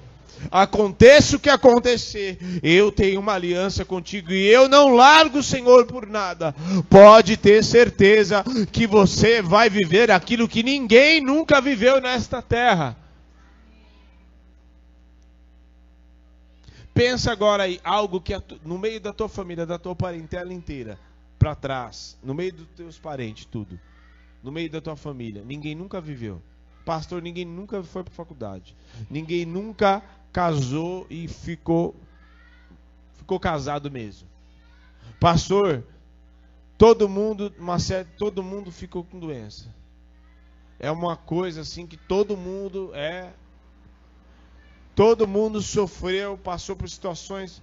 Aconteça 0.50 1.36
o 1.36 1.38
que 1.38 1.48
acontecer, 1.48 2.38
eu 2.62 2.90
tenho 2.90 3.20
uma 3.20 3.34
aliança 3.34 3.84
contigo 3.84 4.32
e 4.32 4.46
eu 4.46 4.68
não 4.68 4.94
largo 4.94 5.38
o 5.38 5.42
Senhor 5.42 5.86
por 5.86 6.06
nada. 6.06 6.54
Pode 6.90 7.36
ter 7.36 7.62
certeza 7.62 8.44
que 8.72 8.86
você 8.86 9.40
vai 9.40 9.70
viver 9.70 10.10
aquilo 10.10 10.48
que 10.48 10.62
ninguém 10.62 11.20
nunca 11.20 11.60
viveu 11.60 12.00
nesta 12.00 12.42
terra. 12.42 12.96
Pensa 16.92 17.32
agora 17.32 17.62
aí, 17.62 17.80
algo 17.82 18.20
que 18.20 18.34
no 18.64 18.78
meio 18.78 19.00
da 19.00 19.12
tua 19.12 19.28
família, 19.28 19.64
da 19.64 19.78
tua 19.78 19.94
parentela 19.94 20.52
inteira, 20.52 20.98
para 21.42 21.56
trás, 21.56 22.16
no 22.22 22.34
meio 22.34 22.52
dos 22.52 22.68
teus 22.68 22.98
parentes, 23.00 23.44
tudo, 23.44 23.78
no 24.44 24.52
meio 24.52 24.70
da 24.70 24.80
tua 24.80 24.94
família, 24.94 25.42
ninguém 25.44 25.74
nunca 25.74 26.00
viveu. 26.00 26.40
Pastor, 26.84 27.20
ninguém 27.20 27.44
nunca 27.44 27.82
foi 27.82 28.04
para 28.04 28.14
faculdade. 28.14 28.76
Ninguém 29.10 29.44
nunca 29.44 30.00
casou 30.32 31.04
e 31.10 31.26
ficou 31.26 31.96
ficou 33.14 33.40
casado 33.40 33.90
mesmo. 33.90 34.28
Pastor, 35.18 35.84
todo 36.78 37.08
mundo, 37.08 37.52
uma 37.58 37.80
série, 37.80 38.08
todo 38.16 38.40
mundo 38.40 38.70
ficou 38.70 39.02
com 39.02 39.18
doença. 39.18 39.68
É 40.78 40.92
uma 40.92 41.16
coisa 41.16 41.62
assim 41.62 41.88
que 41.88 41.96
todo 41.96 42.36
mundo 42.36 42.92
é 42.94 43.32
todo 44.94 45.26
mundo 45.26 45.60
sofreu, 45.60 46.38
passou 46.38 46.76
por 46.76 46.88
situações, 46.88 47.60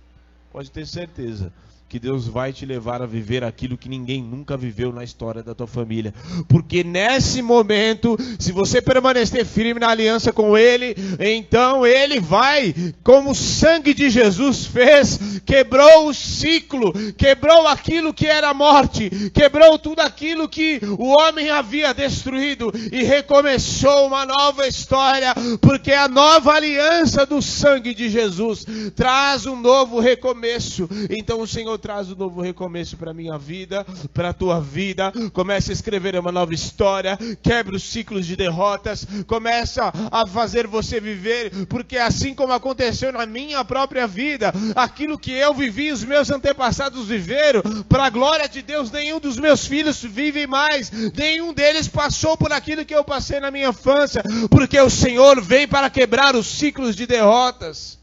pode 0.51 0.69
ter 0.69 0.85
certeza 0.85 1.53
que 1.89 1.97
Deus 1.97 2.27
vai 2.27 2.53
te 2.53 2.67
levar 2.67 3.01
a 3.01 3.07
viver 3.07 3.43
aquilo 3.43 3.75
que 3.75 3.89
ninguém 3.89 4.21
nunca 4.21 4.55
viveu 4.55 4.93
na 4.93 5.03
história 5.03 5.41
da 5.41 5.55
tua 5.55 5.65
família. 5.65 6.13
Porque 6.47 6.83
nesse 6.83 7.41
momento, 7.41 8.15
se 8.37 8.51
você 8.51 8.79
permanecer 8.79 9.43
firme 9.43 9.79
na 9.79 9.89
aliança 9.89 10.31
com 10.31 10.55
Ele, 10.55 10.95
então 11.19 11.87
Ele 11.87 12.19
vai, 12.19 12.75
como 13.03 13.31
o 13.31 13.35
sangue 13.35 13.95
de 13.95 14.07
Jesus 14.07 14.67
fez, 14.67 15.41
quebrou 15.43 16.07
o 16.07 16.13
ciclo, 16.13 16.93
quebrou 17.17 17.67
aquilo 17.67 18.13
que 18.13 18.27
era 18.27 18.53
morte, 18.53 19.31
quebrou 19.33 19.79
tudo 19.79 20.01
aquilo 20.01 20.47
que 20.47 20.79
o 20.99 21.07
homem 21.07 21.49
havia 21.49 21.91
destruído 21.91 22.71
e 22.91 23.03
recomeçou 23.03 24.05
uma 24.05 24.27
nova 24.27 24.67
história, 24.67 25.33
porque 25.59 25.91
a 25.91 26.07
nova 26.07 26.53
aliança 26.53 27.25
do 27.25 27.41
sangue 27.41 27.95
de 27.95 28.09
Jesus 28.09 28.63
traz 28.95 29.47
um 29.47 29.59
novo 29.59 29.99
recomeço. 29.99 30.87
Então 31.09 31.41
o 31.41 31.47
Senhor 31.47 31.78
traz 31.79 32.11
um 32.11 32.15
novo 32.15 32.41
recomeço 32.41 32.97
para 32.97 33.13
minha 33.13 33.37
vida, 33.37 33.85
para 34.13 34.29
a 34.29 34.33
tua 34.33 34.59
vida. 34.59 35.11
Comece 35.33 35.71
a 35.71 35.73
escrever 35.73 36.15
uma 36.17 36.31
nova 36.31 36.53
história, 36.53 37.17
quebre 37.41 37.75
os 37.75 37.83
ciclos 37.83 38.25
de 38.25 38.35
derrotas, 38.35 39.07
começa 39.25 39.91
a 40.11 40.27
fazer 40.27 40.67
você 40.67 40.99
viver, 40.99 41.65
porque 41.67 41.97
assim 41.97 42.35
como 42.35 42.53
aconteceu 42.53 43.11
na 43.11 43.25
minha 43.25 43.63
própria 43.63 44.05
vida, 44.05 44.53
aquilo 44.75 45.17
que 45.17 45.31
eu 45.31 45.53
vivi, 45.53 45.91
os 45.91 46.03
meus 46.03 46.29
antepassados 46.29 47.07
viveram, 47.07 47.61
para 47.87 48.05
a 48.05 48.09
glória 48.09 48.47
de 48.47 48.61
Deus, 48.61 48.91
nenhum 48.91 49.19
dos 49.19 49.37
meus 49.37 49.65
filhos 49.65 50.01
vive 50.03 50.45
mais, 50.45 50.91
nenhum 51.15 51.53
deles 51.53 51.87
passou 51.87 52.37
por 52.37 52.51
aquilo 52.51 52.85
que 52.85 52.95
eu 52.95 53.03
passei 53.03 53.39
na 53.39 53.51
minha 53.51 53.69
infância, 53.69 54.23
porque 54.49 54.79
o 54.79 54.89
Senhor 54.89 55.41
vem 55.41 55.67
para 55.67 55.89
quebrar 55.89 56.35
os 56.35 56.47
ciclos 56.47 56.95
de 56.95 57.05
derrotas. 57.05 57.98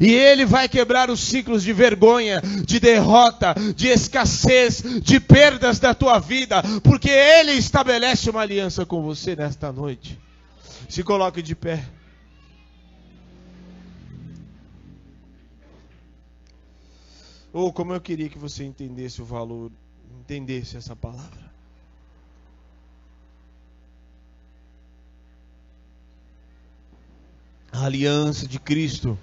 E 0.00 0.12
Ele 0.12 0.44
vai 0.44 0.68
quebrar 0.68 1.10
os 1.10 1.20
ciclos 1.20 1.62
de 1.62 1.72
vergonha, 1.72 2.40
de 2.64 2.80
derrota, 2.80 3.54
de 3.74 3.88
escassez, 3.88 4.82
de 5.00 5.20
perdas 5.20 5.78
da 5.78 5.94
tua 5.94 6.18
vida, 6.18 6.62
porque 6.82 7.08
Ele 7.08 7.52
estabelece 7.52 8.28
uma 8.28 8.40
aliança 8.40 8.84
com 8.84 9.02
você 9.02 9.36
nesta 9.36 9.70
noite. 9.70 10.18
Se 10.88 11.02
coloque 11.02 11.40
de 11.40 11.54
pé. 11.54 11.84
Ou 17.52 17.68
oh, 17.68 17.72
como 17.72 17.94
eu 17.94 18.00
queria 18.00 18.28
que 18.28 18.38
você 18.38 18.64
entendesse 18.64 19.22
o 19.22 19.24
valor, 19.24 19.72
entendesse 20.20 20.76
essa 20.76 20.94
palavra. 20.94 21.46
A 27.72 27.86
aliança 27.86 28.46
de 28.46 28.58
Cristo 28.58 29.18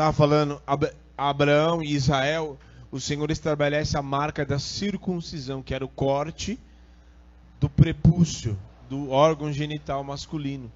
estava 0.00 0.12
falando, 0.14 0.62
Abraão 1.16 1.82
e 1.82 1.92
Israel, 1.92 2.58
o 2.90 2.98
Senhor 2.98 3.30
estabelece 3.30 3.98
a 3.98 4.02
marca 4.02 4.46
da 4.46 4.58
circuncisão, 4.58 5.62
que 5.62 5.74
era 5.74 5.84
o 5.84 5.88
corte 5.88 6.58
do 7.60 7.68
prepúcio, 7.68 8.58
do 8.88 9.10
órgão 9.10 9.52
genital 9.52 10.02
masculino. 10.02 10.72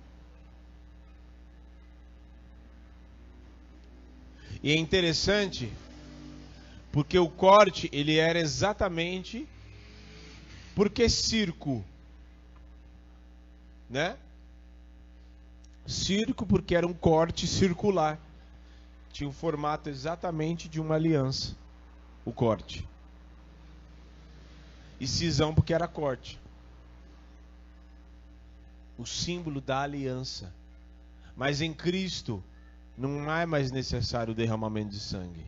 E 4.63 4.71
é 4.71 4.77
interessante, 4.77 5.73
porque 6.93 7.19
o 7.19 7.29
corte, 7.29 7.89
ele 7.93 8.19
era 8.19 8.39
exatamente 8.39 9.49
porque 10.75 11.09
circo, 11.09 11.83
né? 13.89 14.19
Circo 15.87 16.45
porque 16.45 16.75
era 16.75 16.87
um 16.87 16.93
corte 16.93 17.47
circular 17.47 18.19
tinha 19.15 19.31
o 19.31 19.33
formato 19.33 19.89
exatamente 19.89 20.69
de 20.69 20.81
uma 20.81 20.97
aliança, 20.97 21.55
o 22.25 22.33
corte. 22.33 22.87
E 24.99 25.07
cisão 25.07 25.55
porque 25.55 25.73
era 25.73 25.87
corte. 25.87 26.37
O 28.99 29.07
símbolo 29.07 29.61
da 29.61 29.83
aliança. 29.83 30.53
Mas 31.37 31.61
em 31.61 31.73
Cristo 31.73 32.43
não 32.99 33.33
é 33.33 33.47
mais 33.47 33.71
necessário 33.71 34.33
o 34.33 34.37
derramamento 34.37 34.91
de 34.91 34.99
sangue. 34.99 35.47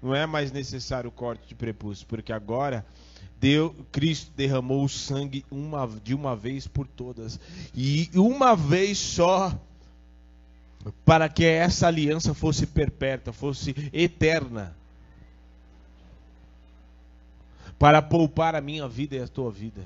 Não 0.00 0.14
é 0.14 0.24
mais 0.24 0.50
necessário 0.50 1.08
o 1.08 1.12
corte 1.12 1.46
de 1.46 1.54
prepúcio, 1.54 2.06
porque 2.06 2.32
agora 2.32 2.86
Cristo 3.92 4.32
derramou 4.34 4.82
o 4.82 4.88
sangue 4.88 5.44
uma, 5.50 5.86
de 6.02 6.14
uma 6.14 6.34
vez 6.34 6.66
por 6.66 6.86
todas. 6.86 7.38
E 7.74 8.08
uma 8.14 8.56
vez 8.56 8.96
só 8.96 9.52
para 11.04 11.28
que 11.28 11.44
essa 11.44 11.86
aliança 11.86 12.34
fosse 12.34 12.66
perpétua, 12.66 13.32
fosse 13.32 13.74
eterna. 13.92 14.76
Para 17.78 18.02
poupar 18.02 18.54
a 18.54 18.60
minha 18.60 18.88
vida 18.88 19.16
e 19.16 19.20
a 19.20 19.28
tua 19.28 19.50
vida. 19.50 19.82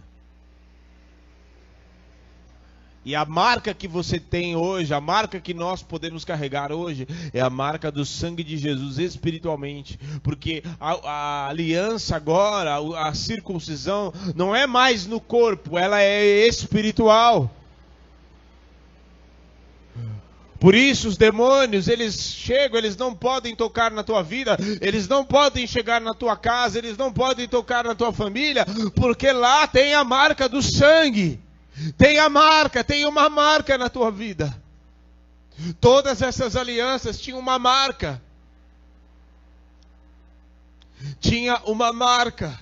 E 3.04 3.16
a 3.16 3.24
marca 3.24 3.74
que 3.74 3.88
você 3.88 4.20
tem 4.20 4.54
hoje, 4.54 4.94
a 4.94 5.00
marca 5.00 5.40
que 5.40 5.52
nós 5.52 5.82
podemos 5.82 6.24
carregar 6.24 6.70
hoje, 6.70 7.06
é 7.34 7.40
a 7.40 7.50
marca 7.50 7.90
do 7.90 8.04
sangue 8.04 8.44
de 8.44 8.56
Jesus 8.56 8.98
espiritualmente. 8.98 9.98
Porque 10.22 10.62
a, 10.78 10.92
a, 10.92 11.48
aliança 11.48 12.14
agora, 12.14 12.76
a 13.00 13.12
circuncisão, 13.12 14.12
não 14.36 14.54
é 14.54 14.68
mais 14.68 15.04
no 15.04 15.20
corpo, 15.20 15.76
ela 15.76 16.00
é 16.00 16.46
espiritual. 16.46 17.50
Por 20.62 20.76
isso 20.76 21.08
os 21.08 21.16
demônios, 21.16 21.88
eles 21.88 22.14
chegam, 22.22 22.78
eles 22.78 22.96
não 22.96 23.12
podem 23.12 23.56
tocar 23.56 23.90
na 23.90 24.04
tua 24.04 24.22
vida, 24.22 24.56
eles 24.80 25.08
não 25.08 25.24
podem 25.24 25.66
chegar 25.66 26.00
na 26.00 26.14
tua 26.14 26.36
casa, 26.36 26.78
eles 26.78 26.96
não 26.96 27.12
podem 27.12 27.48
tocar 27.48 27.82
na 27.82 27.96
tua 27.96 28.12
família, 28.12 28.64
porque 28.94 29.32
lá 29.32 29.66
tem 29.66 29.92
a 29.92 30.04
marca 30.04 30.48
do 30.48 30.62
sangue. 30.62 31.40
Tem 31.98 32.20
a 32.20 32.28
marca, 32.28 32.84
tem 32.84 33.04
uma 33.06 33.28
marca 33.28 33.76
na 33.76 33.90
tua 33.90 34.12
vida. 34.12 34.56
Todas 35.80 36.22
essas 36.22 36.54
alianças 36.54 37.20
tinham 37.20 37.40
uma 37.40 37.58
marca. 37.58 38.22
Tinha 41.18 41.56
uma 41.64 41.92
marca. 41.92 42.56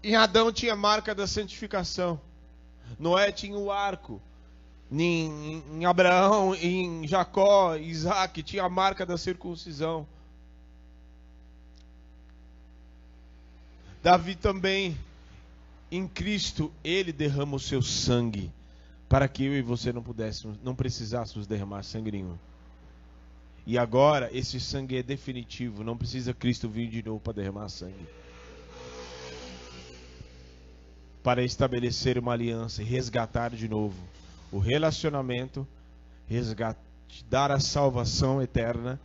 Em 0.00 0.14
Adão 0.14 0.52
tinha 0.52 0.74
a 0.74 0.76
marca 0.76 1.12
da 1.12 1.26
santificação. 1.26 2.20
Noé 2.98 3.32
tinha 3.32 3.56
o 3.56 3.70
arco. 3.70 4.20
Em, 4.90 5.62
em 5.72 5.84
Abraão, 5.84 6.54
em 6.54 7.06
Jacó, 7.06 7.76
Isaac, 7.76 8.42
tinha 8.42 8.64
a 8.64 8.68
marca 8.68 9.04
da 9.04 9.18
circuncisão. 9.18 10.06
Davi 14.02 14.36
também, 14.36 14.96
em 15.90 16.06
Cristo, 16.06 16.72
ele 16.84 17.12
derrama 17.12 17.56
o 17.56 17.60
seu 17.60 17.82
sangue 17.82 18.52
para 19.08 19.26
que 19.26 19.44
eu 19.44 19.56
e 19.56 19.62
você 19.62 19.92
não 19.92 20.02
pudéssemos, 20.02 20.56
não 20.62 20.74
precisássemos 20.74 21.46
derramar 21.46 21.82
sangue 21.82 22.12
nenhum. 22.12 22.36
E 23.66 23.76
agora 23.76 24.30
esse 24.32 24.60
sangue 24.60 24.98
é 24.98 25.02
definitivo, 25.02 25.82
não 25.82 25.96
precisa 25.96 26.32
Cristo 26.32 26.68
vir 26.68 26.88
de 26.88 27.02
novo 27.02 27.18
para 27.18 27.32
derramar 27.32 27.68
sangue 27.68 28.06
para 31.26 31.42
estabelecer 31.42 32.18
uma 32.18 32.34
aliança 32.34 32.82
e 32.82 32.84
resgatar 32.84 33.50
de 33.50 33.68
novo 33.68 33.96
o 34.52 34.60
relacionamento, 34.60 35.66
te 36.28 37.24
dar 37.28 37.50
a 37.50 37.58
salvação 37.58 38.40
eterna 38.40 39.00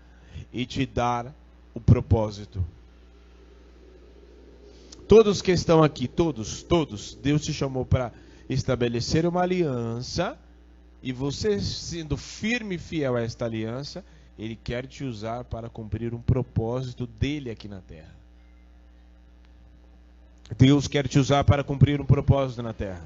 e 0.53 0.63
te 0.63 0.85
dar 0.85 1.33
o 1.73 1.79
propósito. 1.79 2.63
Todos 5.07 5.41
que 5.41 5.51
estão 5.51 5.81
aqui, 5.81 6.07
todos, 6.07 6.61
todos, 6.61 7.15
Deus 7.15 7.41
te 7.41 7.51
chamou 7.51 7.87
para 7.87 8.13
estabelecer 8.47 9.25
uma 9.25 9.41
aliança 9.41 10.37
e 11.01 11.11
você 11.11 11.59
sendo 11.59 12.15
firme 12.17 12.75
e 12.75 12.77
fiel 12.77 13.15
a 13.15 13.21
esta 13.21 13.45
aliança, 13.45 14.05
ele 14.37 14.55
quer 14.55 14.85
te 14.85 15.03
usar 15.03 15.43
para 15.45 15.71
cumprir 15.71 16.13
um 16.13 16.21
propósito 16.21 17.07
dele 17.07 17.49
aqui 17.49 17.67
na 17.67 17.81
terra. 17.81 18.20
Deus 20.57 20.87
quer 20.87 21.07
te 21.07 21.17
usar 21.17 21.43
para 21.43 21.63
cumprir 21.63 21.99
um 22.01 22.05
propósito 22.05 22.61
na 22.61 22.73
terra. 22.73 23.01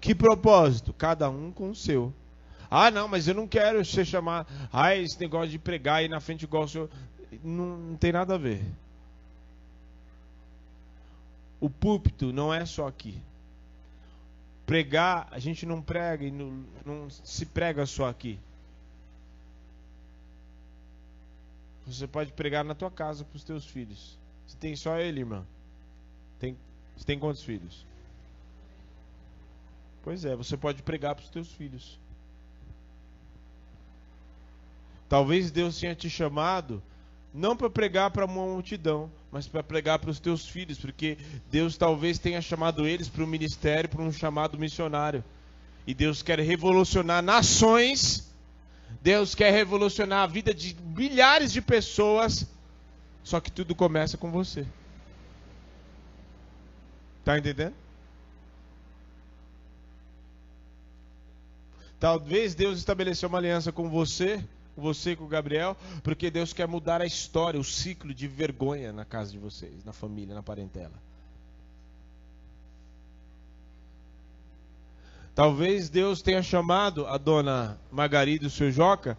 Que 0.00 0.14
propósito? 0.14 0.92
Cada 0.92 1.28
um 1.28 1.50
com 1.50 1.70
o 1.70 1.74
seu. 1.74 2.12
Ah, 2.70 2.90
não, 2.90 3.08
mas 3.08 3.26
eu 3.26 3.34
não 3.34 3.46
quero 3.46 3.84
ser 3.84 4.04
chamado. 4.04 4.46
Ah, 4.72 4.94
esse 4.94 5.18
negócio 5.20 5.50
de 5.50 5.58
pregar 5.58 5.96
aí 5.96 6.08
na 6.08 6.20
frente 6.20 6.42
igual 6.44 6.64
o 6.64 6.68
senhor. 6.68 6.90
Não, 7.42 7.78
não 7.78 7.96
tem 7.96 8.12
nada 8.12 8.34
a 8.34 8.38
ver. 8.38 8.64
O 11.60 11.68
púlpito 11.68 12.32
não 12.32 12.52
é 12.52 12.64
só 12.64 12.86
aqui. 12.86 13.20
Pregar, 14.64 15.28
a 15.30 15.38
gente 15.38 15.64
não 15.64 15.80
prega 15.80 16.24
e 16.24 16.30
não, 16.30 16.64
não 16.84 17.10
se 17.10 17.46
prega 17.46 17.86
só 17.86 18.08
aqui. 18.08 18.38
Você 21.86 22.06
pode 22.06 22.32
pregar 22.32 22.64
na 22.64 22.74
tua 22.74 22.90
casa 22.90 23.24
para 23.24 23.36
os 23.36 23.44
teus 23.44 23.64
filhos. 23.64 24.18
Você 24.46 24.56
tem 24.58 24.76
só 24.76 24.98
ele, 24.98 25.20
irmã? 25.20 25.44
Tem, 26.38 26.56
você 26.96 27.04
tem 27.04 27.18
quantos 27.18 27.42
filhos? 27.42 27.86
Pois 30.02 30.24
é, 30.24 30.34
você 30.36 30.56
pode 30.56 30.82
pregar 30.82 31.14
para 31.14 31.24
os 31.24 31.30
teus 31.30 31.52
filhos. 31.52 31.98
Talvez 35.08 35.50
Deus 35.50 35.78
tenha 35.78 35.94
te 35.94 36.08
chamado 36.08 36.82
não 37.32 37.56
para 37.56 37.68
pregar 37.68 38.10
para 38.10 38.24
uma 38.24 38.46
multidão, 38.46 39.10
mas 39.30 39.46
para 39.46 39.62
pregar 39.62 39.98
para 39.98 40.10
os 40.10 40.18
teus 40.18 40.46
filhos, 40.48 40.78
porque 40.78 41.18
Deus 41.50 41.76
talvez 41.76 42.18
tenha 42.18 42.40
chamado 42.40 42.86
eles 42.86 43.08
para 43.08 43.22
um 43.22 43.26
ministério, 43.26 43.88
para 43.88 44.02
um 44.02 44.12
chamado 44.12 44.58
missionário. 44.58 45.22
E 45.86 45.94
Deus 45.94 46.22
quer 46.22 46.38
revolucionar 46.40 47.22
nações, 47.22 48.32
Deus 49.02 49.34
quer 49.34 49.52
revolucionar 49.52 50.24
a 50.24 50.26
vida 50.26 50.52
de 50.54 50.76
milhares 50.96 51.52
de 51.52 51.60
pessoas, 51.60 52.46
só 53.22 53.40
que 53.40 53.52
tudo 53.52 53.74
começa 53.74 54.16
com 54.16 54.30
você. 54.30 54.66
Tá 57.28 57.36
entendendo? 57.36 57.74
Talvez 62.00 62.54
Deus 62.54 62.78
estabeleceu 62.78 63.28
uma 63.28 63.36
aliança 63.36 63.70
com 63.70 63.90
você 63.90 64.42
você 64.74 65.14
com 65.14 65.24
o 65.24 65.28
Gabriel, 65.28 65.76
porque 66.02 66.30
Deus 66.30 66.54
quer 66.54 66.66
mudar 66.66 67.02
a 67.02 67.04
história, 67.04 67.60
o 67.60 67.64
ciclo 67.64 68.14
de 68.14 68.26
vergonha 68.26 68.94
na 68.94 69.04
casa 69.04 69.30
de 69.30 69.38
vocês, 69.38 69.84
na 69.84 69.92
família, 69.92 70.34
na 70.34 70.42
parentela. 70.42 70.94
Talvez 75.34 75.90
Deus 75.90 76.22
tenha 76.22 76.42
chamado 76.42 77.06
a 77.06 77.18
dona 77.18 77.78
Margarida 77.92 78.44
e 78.44 78.46
o 78.46 78.50
seu 78.50 78.70
Joca, 78.70 79.18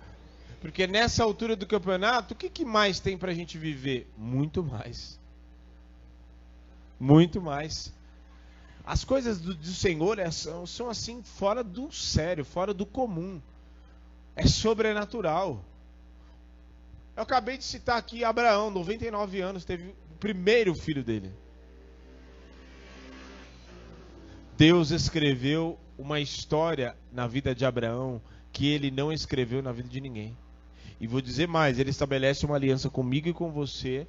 porque 0.60 0.88
nessa 0.88 1.24
altura 1.24 1.55
do 1.55 1.68
campeonato, 1.68 2.34
o 2.34 2.38
que, 2.38 2.49
que 2.49 2.66
mais 2.66 2.99
tem 2.99 3.16
para 3.16 3.30
a 3.30 3.36
gente 3.36 3.55
viver? 3.60 4.10
Muito 4.18 4.64
mais. 4.64 5.20
Muito 6.99 7.39
mais. 7.39 7.99
As 8.90 9.04
coisas 9.04 9.40
do, 9.40 9.54
do 9.54 9.68
Senhor 9.68 10.18
é, 10.18 10.32
são, 10.32 10.66
são 10.66 10.90
assim, 10.90 11.22
fora 11.22 11.64
do 11.64 11.92
sério, 11.92 12.44
fora 12.44 12.74
do 12.74 12.88
comum 12.88 13.40
é 14.36 14.48
sobrenatural. 14.48 15.64
Eu 17.16 17.22
acabei 17.22 17.56
de 17.56 17.66
citar 17.66 18.00
aqui 18.00 18.24
Abraão, 18.24 18.72
99 18.72 19.42
anos, 19.42 19.64
teve 19.64 19.90
o 19.90 20.18
primeiro 20.20 20.74
filho 20.74 21.04
dele. 21.04 21.32
Deus 24.58 24.90
escreveu 24.90 25.78
uma 25.96 26.20
história 26.20 26.98
na 27.14 27.28
vida 27.28 27.54
de 27.54 27.66
Abraão 27.66 28.20
que 28.52 28.68
ele 28.70 28.90
não 28.90 29.14
escreveu 29.14 29.62
na 29.62 29.72
vida 29.72 29.88
de 29.88 30.02
ninguém. 30.02 30.36
E 31.00 31.06
vou 31.06 31.22
dizer 31.22 31.48
mais: 31.48 31.78
ele 31.78 31.92
estabelece 31.92 32.44
uma 32.44 32.56
aliança 32.56 32.90
comigo 32.90 33.30
e 33.30 33.34
com 33.34 33.52
você 33.52 34.08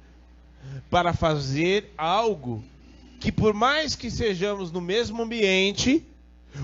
para 0.89 1.13
fazer 1.13 1.93
algo 1.95 2.63
que, 3.21 3.31
por 3.31 3.53
mais 3.53 3.95
que 3.95 4.09
sejamos 4.09 4.71
no 4.71 4.81
mesmo 4.81 5.21
ambiente, 5.21 6.03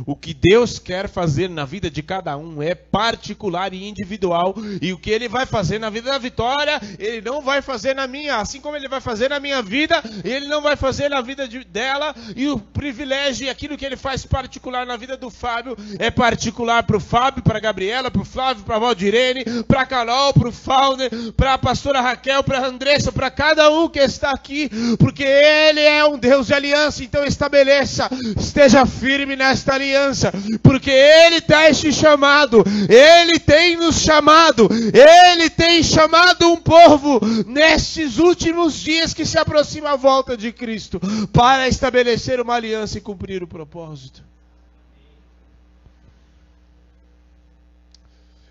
o 0.05 0.15
que 0.15 0.33
Deus 0.33 0.79
quer 0.79 1.07
fazer 1.07 1.49
na 1.49 1.65
vida 1.65 1.89
de 1.89 2.01
cada 2.01 2.37
um 2.37 2.61
é 2.61 2.75
particular 2.75 3.73
e 3.73 3.87
individual. 3.87 4.55
E 4.81 4.93
o 4.93 4.97
que 4.97 5.09
Ele 5.09 5.27
vai 5.27 5.45
fazer 5.45 5.79
na 5.79 5.89
vida 5.89 6.11
da 6.11 6.17
Vitória, 6.17 6.79
Ele 6.99 7.21
não 7.21 7.41
vai 7.41 7.61
fazer 7.61 7.93
na 7.93 8.07
minha. 8.07 8.37
Assim 8.37 8.59
como 8.59 8.75
Ele 8.75 8.87
vai 8.87 9.01
fazer 9.01 9.29
na 9.29 9.39
minha 9.39 9.61
vida, 9.61 10.01
Ele 10.23 10.47
não 10.47 10.61
vai 10.61 10.75
fazer 10.75 11.09
na 11.09 11.21
vida 11.21 11.47
de, 11.47 11.63
dela. 11.63 12.15
E 12.35 12.47
o 12.47 12.59
privilégio 12.59 13.45
e 13.45 13.49
aquilo 13.49 13.77
que 13.77 13.85
Ele 13.85 13.95
faz 13.95 14.25
particular 14.25 14.85
na 14.85 14.97
vida 14.97 15.17
do 15.17 15.29
Fábio 15.29 15.77
é 15.99 16.11
particular 16.11 16.83
para 16.83 16.97
o 16.97 17.01
Fábio, 17.01 17.43
para 17.43 17.59
Gabriela, 17.59 18.11
para 18.11 18.21
o 18.21 18.25
Flávio, 18.25 18.63
para 18.63 18.75
a 18.75 18.79
Valdirene, 18.79 19.43
para 19.63 19.81
a 19.81 19.85
Carol, 19.85 20.33
para 20.33 20.49
o 20.49 20.51
Fauner, 20.51 21.09
para 21.33 21.53
a 21.53 21.57
pastora 21.57 22.01
Raquel, 22.01 22.43
para 22.43 22.59
a 22.59 22.67
Andressa, 22.67 23.11
para 23.11 23.29
cada 23.29 23.69
um 23.69 23.87
que 23.87 23.99
está 23.99 24.31
aqui. 24.31 24.69
Porque 24.99 25.23
Ele 25.23 25.81
é 25.81 26.05
um 26.05 26.17
Deus 26.17 26.47
de 26.47 26.53
aliança. 26.53 27.03
Então 27.03 27.23
estabeleça, 27.23 28.09
esteja 28.37 28.85
firme 28.85 29.35
nesta 29.35 29.76
aliança, 29.77 30.31
porque 30.61 30.91
Ele 30.91 31.41
tem 31.41 31.71
te 31.71 31.93
chamado, 31.93 32.63
Ele 32.89 33.39
tem 33.39 33.77
nos 33.77 33.99
chamado, 34.01 34.67
Ele 34.71 35.49
tem 35.49 35.81
chamado 35.81 36.51
um 36.51 36.57
povo 36.57 37.19
nestes 37.45 38.17
últimos 38.17 38.75
dias 38.75 39.13
que 39.13 39.25
se 39.25 39.37
aproxima 39.37 39.91
a 39.91 39.95
volta 39.95 40.35
de 40.35 40.51
Cristo, 40.51 40.99
para 41.31 41.67
estabelecer 41.67 42.41
uma 42.41 42.55
aliança 42.55 42.97
e 42.97 43.01
cumprir 43.01 43.41
o 43.41 43.47
propósito. 43.47 44.23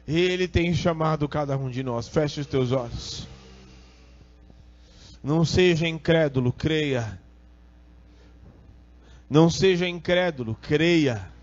Ele 0.07 0.47
tem 0.47 0.73
chamado 0.73 1.29
cada 1.29 1.57
um 1.57 1.69
de 1.69 1.83
nós. 1.83 2.07
Feche 2.07 2.41
os 2.41 2.47
teus 2.47 2.71
olhos. 2.71 3.27
Não 5.23 5.45
seja 5.45 5.89
incrédulo, 5.89 6.53
creia. 6.53 7.21
Não 9.29 9.51
seja 9.51 9.89
incrédulo, 9.89 10.57
creia. 10.63 11.36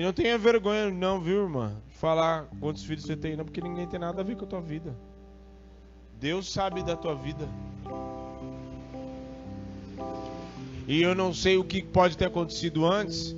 E 0.00 0.02
não 0.02 0.14
tenha 0.14 0.38
vergonha, 0.38 0.90
não, 0.90 1.20
viu, 1.20 1.42
irmã? 1.42 1.74
Falar 1.90 2.48
quantos 2.58 2.82
filhos 2.82 3.04
você 3.04 3.14
tem, 3.14 3.36
não, 3.36 3.44
porque 3.44 3.60
ninguém 3.60 3.86
tem 3.86 4.00
nada 4.00 4.22
a 4.22 4.24
ver 4.24 4.34
com 4.34 4.46
a 4.46 4.48
tua 4.48 4.60
vida. 4.62 4.96
Deus 6.18 6.50
sabe 6.50 6.82
da 6.82 6.96
tua 6.96 7.14
vida. 7.14 7.46
E 10.88 11.02
eu 11.02 11.14
não 11.14 11.34
sei 11.34 11.58
o 11.58 11.64
que 11.64 11.82
pode 11.82 12.16
ter 12.16 12.24
acontecido 12.24 12.86
antes, 12.86 13.36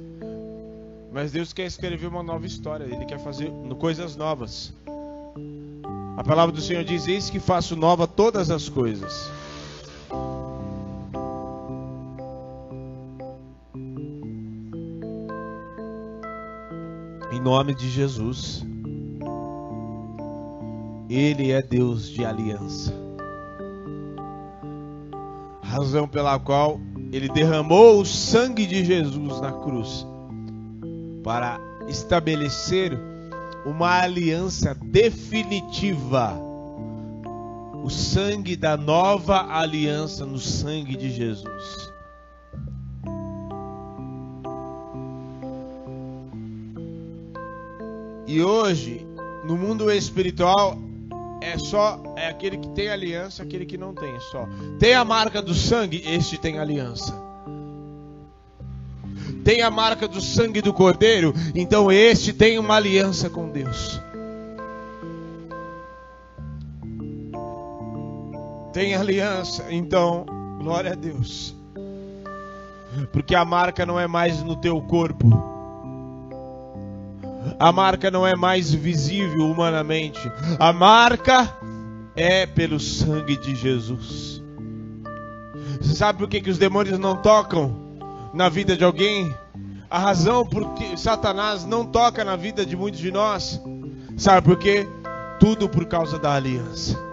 mas 1.12 1.32
Deus 1.32 1.52
quer 1.52 1.66
escrever 1.66 2.06
uma 2.06 2.22
nova 2.22 2.46
história. 2.46 2.84
Ele 2.84 3.06
quer 3.06 3.18
fazer 3.18 3.50
coisas 3.80 4.14
novas. 4.14 4.72
A 6.16 6.22
palavra 6.22 6.54
do 6.54 6.60
Senhor 6.60 6.84
diz: 6.84 7.08
Eis 7.08 7.28
que 7.28 7.40
faço 7.40 7.74
nova 7.74 8.06
todas 8.06 8.52
as 8.52 8.68
coisas. 8.68 9.28
Nome 17.42 17.74
de 17.74 17.90
Jesus. 17.90 18.64
Ele 21.10 21.50
é 21.50 21.60
Deus 21.60 22.08
de 22.08 22.24
aliança. 22.24 22.94
Razão 25.60 26.06
pela 26.06 26.38
qual 26.38 26.80
ele 27.10 27.28
derramou 27.28 28.00
o 28.00 28.06
sangue 28.06 28.64
de 28.64 28.84
Jesus 28.84 29.40
na 29.40 29.52
cruz 29.52 30.06
para 31.24 31.58
estabelecer 31.88 32.98
uma 33.66 34.02
aliança 34.02 34.74
definitiva. 34.74 36.34
O 37.82 37.90
sangue 37.90 38.54
da 38.54 38.76
nova 38.76 39.52
aliança 39.52 40.24
no 40.24 40.38
sangue 40.38 40.96
de 40.96 41.10
Jesus. 41.10 41.91
E 48.32 48.42
hoje, 48.42 49.06
no 49.44 49.58
mundo 49.58 49.90
espiritual, 49.90 50.78
é 51.42 51.58
só 51.58 52.02
é 52.16 52.28
aquele 52.28 52.56
que 52.56 52.68
tem 52.70 52.88
aliança, 52.88 53.42
aquele 53.42 53.66
que 53.66 53.76
não 53.76 53.92
tem, 53.92 54.18
só. 54.30 54.48
Tem 54.78 54.94
a 54.94 55.04
marca 55.04 55.42
do 55.42 55.52
sangue, 55.52 56.02
este 56.06 56.38
tem 56.38 56.58
aliança. 56.58 57.14
Tem 59.44 59.60
a 59.60 59.70
marca 59.70 60.08
do 60.08 60.18
sangue 60.18 60.62
do 60.62 60.72
Cordeiro, 60.72 61.34
então 61.54 61.92
este 61.92 62.32
tem 62.32 62.58
uma 62.58 62.76
aliança 62.76 63.28
com 63.28 63.50
Deus. 63.50 64.00
tem 68.72 68.94
aliança, 68.94 69.66
então, 69.68 70.24
glória 70.58 70.92
a 70.92 70.94
Deus. 70.94 71.54
Porque 73.12 73.34
a 73.34 73.44
marca 73.44 73.84
não 73.84 74.00
é 74.00 74.06
mais 74.06 74.42
no 74.42 74.56
teu 74.56 74.80
corpo. 74.80 75.51
A 77.62 77.70
marca 77.70 78.10
não 78.10 78.26
é 78.26 78.34
mais 78.34 78.74
visível 78.74 79.48
humanamente. 79.48 80.20
A 80.58 80.72
marca 80.72 81.56
é 82.16 82.44
pelo 82.44 82.80
sangue 82.80 83.36
de 83.36 83.54
Jesus. 83.54 84.42
Você 85.80 85.94
sabe 85.94 86.18
por 86.18 86.28
que, 86.28 86.40
que 86.40 86.50
os 86.50 86.58
demônios 86.58 86.98
não 86.98 87.14
tocam 87.14 88.00
na 88.34 88.48
vida 88.48 88.76
de 88.76 88.82
alguém? 88.82 89.32
A 89.88 89.96
razão 89.96 90.44
por 90.44 90.74
que 90.74 90.96
Satanás 90.96 91.64
não 91.64 91.86
toca 91.86 92.24
na 92.24 92.34
vida 92.34 92.66
de 92.66 92.74
muitos 92.74 92.98
de 92.98 93.12
nós, 93.12 93.62
sabe 94.16 94.44
por 94.44 94.58
quê? 94.58 94.84
Tudo 95.38 95.68
por 95.68 95.84
causa 95.84 96.18
da 96.18 96.34
aliança. 96.34 97.11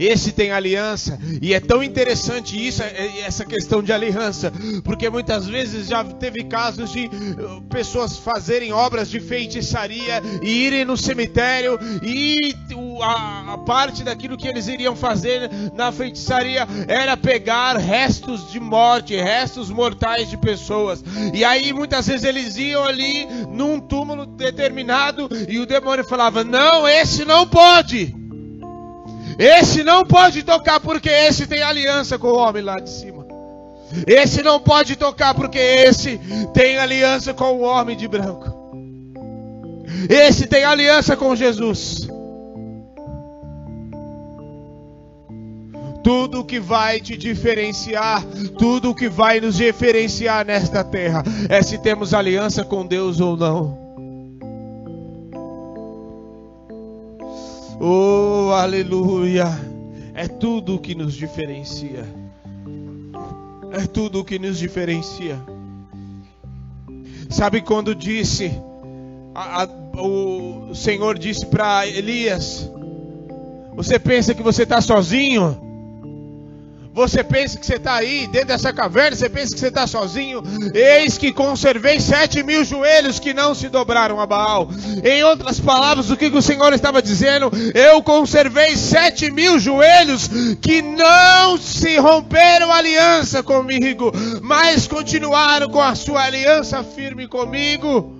Esse 0.00 0.32
tem 0.32 0.50
aliança. 0.50 1.18
E 1.42 1.52
é 1.52 1.60
tão 1.60 1.82
interessante 1.82 2.56
isso, 2.56 2.82
é, 2.82 3.20
essa 3.20 3.44
questão 3.44 3.82
de 3.82 3.92
aliança. 3.92 4.52
Porque 4.82 5.10
muitas 5.10 5.46
vezes 5.46 5.88
já 5.88 6.02
teve 6.02 6.44
casos 6.44 6.92
de 6.92 7.06
uh, 7.06 7.62
pessoas 7.68 8.16
fazerem 8.16 8.72
obras 8.72 9.10
de 9.10 9.20
feitiçaria 9.20 10.22
e 10.42 10.48
irem 10.66 10.84
no 10.84 10.96
cemitério 10.96 11.78
e 12.02 12.54
a 13.02 13.58
parte 13.58 14.02
daquilo 14.02 14.36
que 14.36 14.48
eles 14.48 14.68
iriam 14.68 14.94
fazer 14.94 15.50
na 15.74 15.90
feitiçaria 15.90 16.66
era 16.86 17.16
pegar 17.16 17.76
restos 17.76 18.50
de 18.50 18.60
morte, 18.60 19.16
restos 19.16 19.70
mortais 19.70 20.28
de 20.30 20.36
pessoas. 20.36 21.02
E 21.34 21.44
aí 21.44 21.72
muitas 21.72 22.06
vezes 22.06 22.24
eles 22.24 22.56
iam 22.56 22.84
ali 22.84 23.26
num 23.50 23.80
túmulo 23.80 24.26
determinado 24.26 25.28
e 25.48 25.58
o 25.58 25.66
demônio 25.66 26.04
falava: 26.04 26.44
Não, 26.44 26.86
esse 26.88 27.24
não 27.24 27.46
pode. 27.46 28.19
Esse 29.40 29.82
não 29.82 30.04
pode 30.04 30.42
tocar 30.42 30.78
porque 30.80 31.08
esse 31.08 31.46
tem 31.46 31.62
aliança 31.62 32.18
com 32.18 32.28
o 32.28 32.36
homem 32.36 32.62
lá 32.62 32.78
de 32.78 32.90
cima. 32.90 33.26
Esse 34.06 34.42
não 34.42 34.60
pode 34.60 34.96
tocar 34.96 35.34
porque 35.34 35.58
esse 35.58 36.20
tem 36.52 36.76
aliança 36.76 37.32
com 37.32 37.54
o 37.54 37.60
homem 37.62 37.96
de 37.96 38.06
branco. 38.06 38.52
Esse 40.10 40.46
tem 40.46 40.62
aliança 40.62 41.16
com 41.16 41.34
Jesus. 41.34 42.06
Tudo 46.04 46.44
que 46.44 46.60
vai 46.60 47.00
te 47.00 47.16
diferenciar, 47.16 48.22
tudo 48.58 48.94
que 48.94 49.08
vai 49.08 49.40
nos 49.40 49.56
diferenciar 49.56 50.44
nesta 50.44 50.84
terra 50.84 51.24
é 51.48 51.62
se 51.62 51.78
temos 51.78 52.12
aliança 52.12 52.62
com 52.62 52.86
Deus 52.86 53.20
ou 53.20 53.38
não. 53.38 53.78
Oh, 57.82 58.19
aleluia! 58.52 59.46
É 60.14 60.26
tudo 60.28 60.74
o 60.74 60.78
que 60.78 60.94
nos 60.94 61.14
diferencia. 61.14 62.04
É 63.72 63.86
tudo 63.86 64.20
o 64.20 64.24
que 64.24 64.38
nos 64.38 64.58
diferencia. 64.58 65.38
Sabe 67.28 67.60
quando 67.60 67.94
disse, 67.94 68.50
a, 69.34 69.62
a, 69.62 69.68
o 70.00 70.74
Senhor 70.74 71.18
disse 71.18 71.46
para 71.46 71.86
Elias: 71.86 72.68
Você 73.74 73.98
pensa 73.98 74.34
que 74.34 74.42
você 74.42 74.64
está 74.64 74.80
sozinho? 74.80 75.69
Você 76.92 77.22
pensa 77.22 77.58
que 77.58 77.64
você 77.64 77.76
está 77.76 77.94
aí 77.94 78.26
dentro 78.26 78.48
dessa 78.48 78.72
caverna? 78.72 79.16
Você 79.16 79.28
pensa 79.28 79.54
que 79.54 79.60
você 79.60 79.68
está 79.68 79.86
sozinho? 79.86 80.42
Eis 80.74 81.16
que 81.16 81.32
conservei 81.32 82.00
sete 82.00 82.42
mil 82.42 82.64
joelhos 82.64 83.20
que 83.20 83.32
não 83.32 83.54
se 83.54 83.68
dobraram 83.68 84.20
a 84.20 84.26
Baal. 84.26 84.68
Em 85.04 85.22
outras 85.22 85.60
palavras, 85.60 86.10
o 86.10 86.16
que, 86.16 86.26
o 86.26 86.42
Senhor 86.42 86.72
estava 86.72 87.00
dizendo? 87.00 87.50
Eu 87.74 88.02
conservei 88.02 88.76
sete 88.76 89.30
mil 89.30 89.58
joelhos 89.58 90.28
que 90.60 90.82
não 90.82 91.56
se 91.56 91.96
romperam 91.96 92.72
aliança 92.72 93.42
comigo, 93.42 94.12
mas 94.42 94.88
continuaram 94.88 95.68
com 95.68 95.80
a 95.80 95.94
sua 95.94 96.24
aliança 96.24 96.82
firme 96.82 97.28
comigo. 97.28 98.19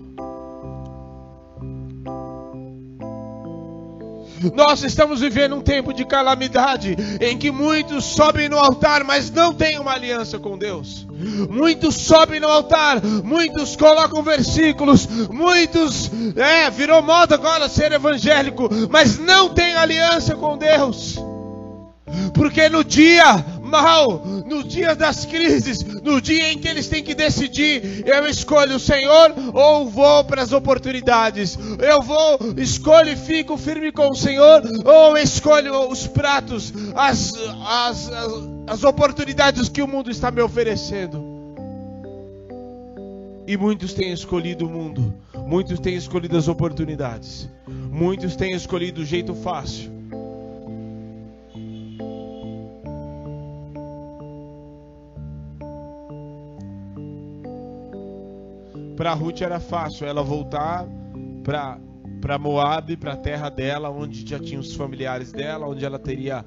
Nós 4.55 4.83
estamos 4.83 5.21
vivendo 5.21 5.55
um 5.55 5.61
tempo 5.61 5.93
de 5.93 6.05
calamidade 6.05 6.97
em 7.21 7.37
que 7.37 7.51
muitos 7.51 8.05
sobem 8.05 8.49
no 8.49 8.59
altar, 8.59 9.05
mas 9.05 9.31
não 9.31 9.53
têm 9.53 9.79
uma 9.79 9.93
aliança 9.93 10.39
com 10.39 10.57
Deus. 10.57 11.07
Muitos 11.51 11.95
sobem 11.97 12.41
no 12.41 12.49
altar, 12.49 13.03
muitos 13.23 13.77
colocam 13.77 14.23
versículos, 14.23 15.07
muitos, 15.29 16.11
é, 16.37 16.71
virou 16.71 17.03
moda 17.03 17.35
agora 17.35 17.69
ser 17.69 17.93
evangélico, 17.93 18.69
mas 18.91 19.19
não 19.19 19.51
tem 19.51 19.75
aliança 19.75 20.35
com 20.35 20.57
Deus. 20.57 21.17
Porque 22.33 22.69
no 22.69 22.83
dia 22.83 23.45
mal, 23.71 24.23
nos 24.45 24.67
dias 24.67 24.97
das 24.97 25.25
crises, 25.25 25.83
no 26.03 26.21
dia 26.21 26.53
em 26.53 26.59
que 26.59 26.69
eles 26.69 26.89
têm 26.89 27.03
que 27.03 27.15
decidir, 27.15 28.03
eu 28.07 28.27
escolho 28.27 28.77
o 28.77 28.81
Senhor 28.81 29.33
ou 29.55 29.89
vou 29.89 30.25
para 30.25 30.43
as 30.43 30.53
oportunidades. 30.53 31.59
Eu 31.79 32.03
vou, 32.03 32.39
escolho 32.59 33.11
e 33.11 33.17
fico 33.17 33.57
firme 33.57 33.93
com 33.93 34.11
o 34.11 34.15
Senhor 34.15 34.63
ou 34.85 35.17
escolho 35.17 35.89
os 35.89 36.07
pratos, 36.07 36.73
as, 36.95 37.33
as, 37.65 38.13
as, 38.13 38.33
as 38.67 38.85
oportunidades 38.85 39.69
que 39.69 39.83
o 39.83 39.89
mundo 39.89 40.11
está 40.11 40.31
me 40.31 40.43
oferecendo. 40.43 41.31
E 43.47 43.57
muitos 43.57 43.93
têm 43.95 44.13
escolhido 44.13 44.67
o 44.67 44.71
mundo, 44.71 45.15
muitos 45.47 45.81
têm 45.81 45.95
escolhido 45.95 46.37
as 46.37 46.47
oportunidades, 46.47 47.49
muitos 47.67 48.37
têm 48.37 48.55
escolhido 48.55 49.01
o 49.01 49.05
jeito 49.05 49.35
fácil. 49.35 50.00
Para 59.01 59.15
Ruth 59.15 59.41
era 59.41 59.59
fácil 59.59 60.07
ela 60.07 60.23
voltar 60.23 60.87
para 61.43 61.79
para 62.21 62.39
Moab, 62.39 62.95
para 62.99 63.15
a 63.15 63.17
terra 63.17 63.49
dela, 63.49 63.89
onde 63.89 64.29
já 64.29 64.39
tinha 64.39 64.61
os 64.61 64.75
familiares 64.75 65.33
dela, 65.33 65.67
onde 65.67 65.87
ela 65.87 65.99
teria 65.99 66.45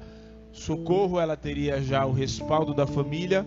socorro, 0.52 1.18
ela 1.18 1.36
teria 1.36 1.82
já 1.82 2.06
o 2.06 2.12
respaldo 2.12 2.72
da 2.72 2.86
família, 2.86 3.44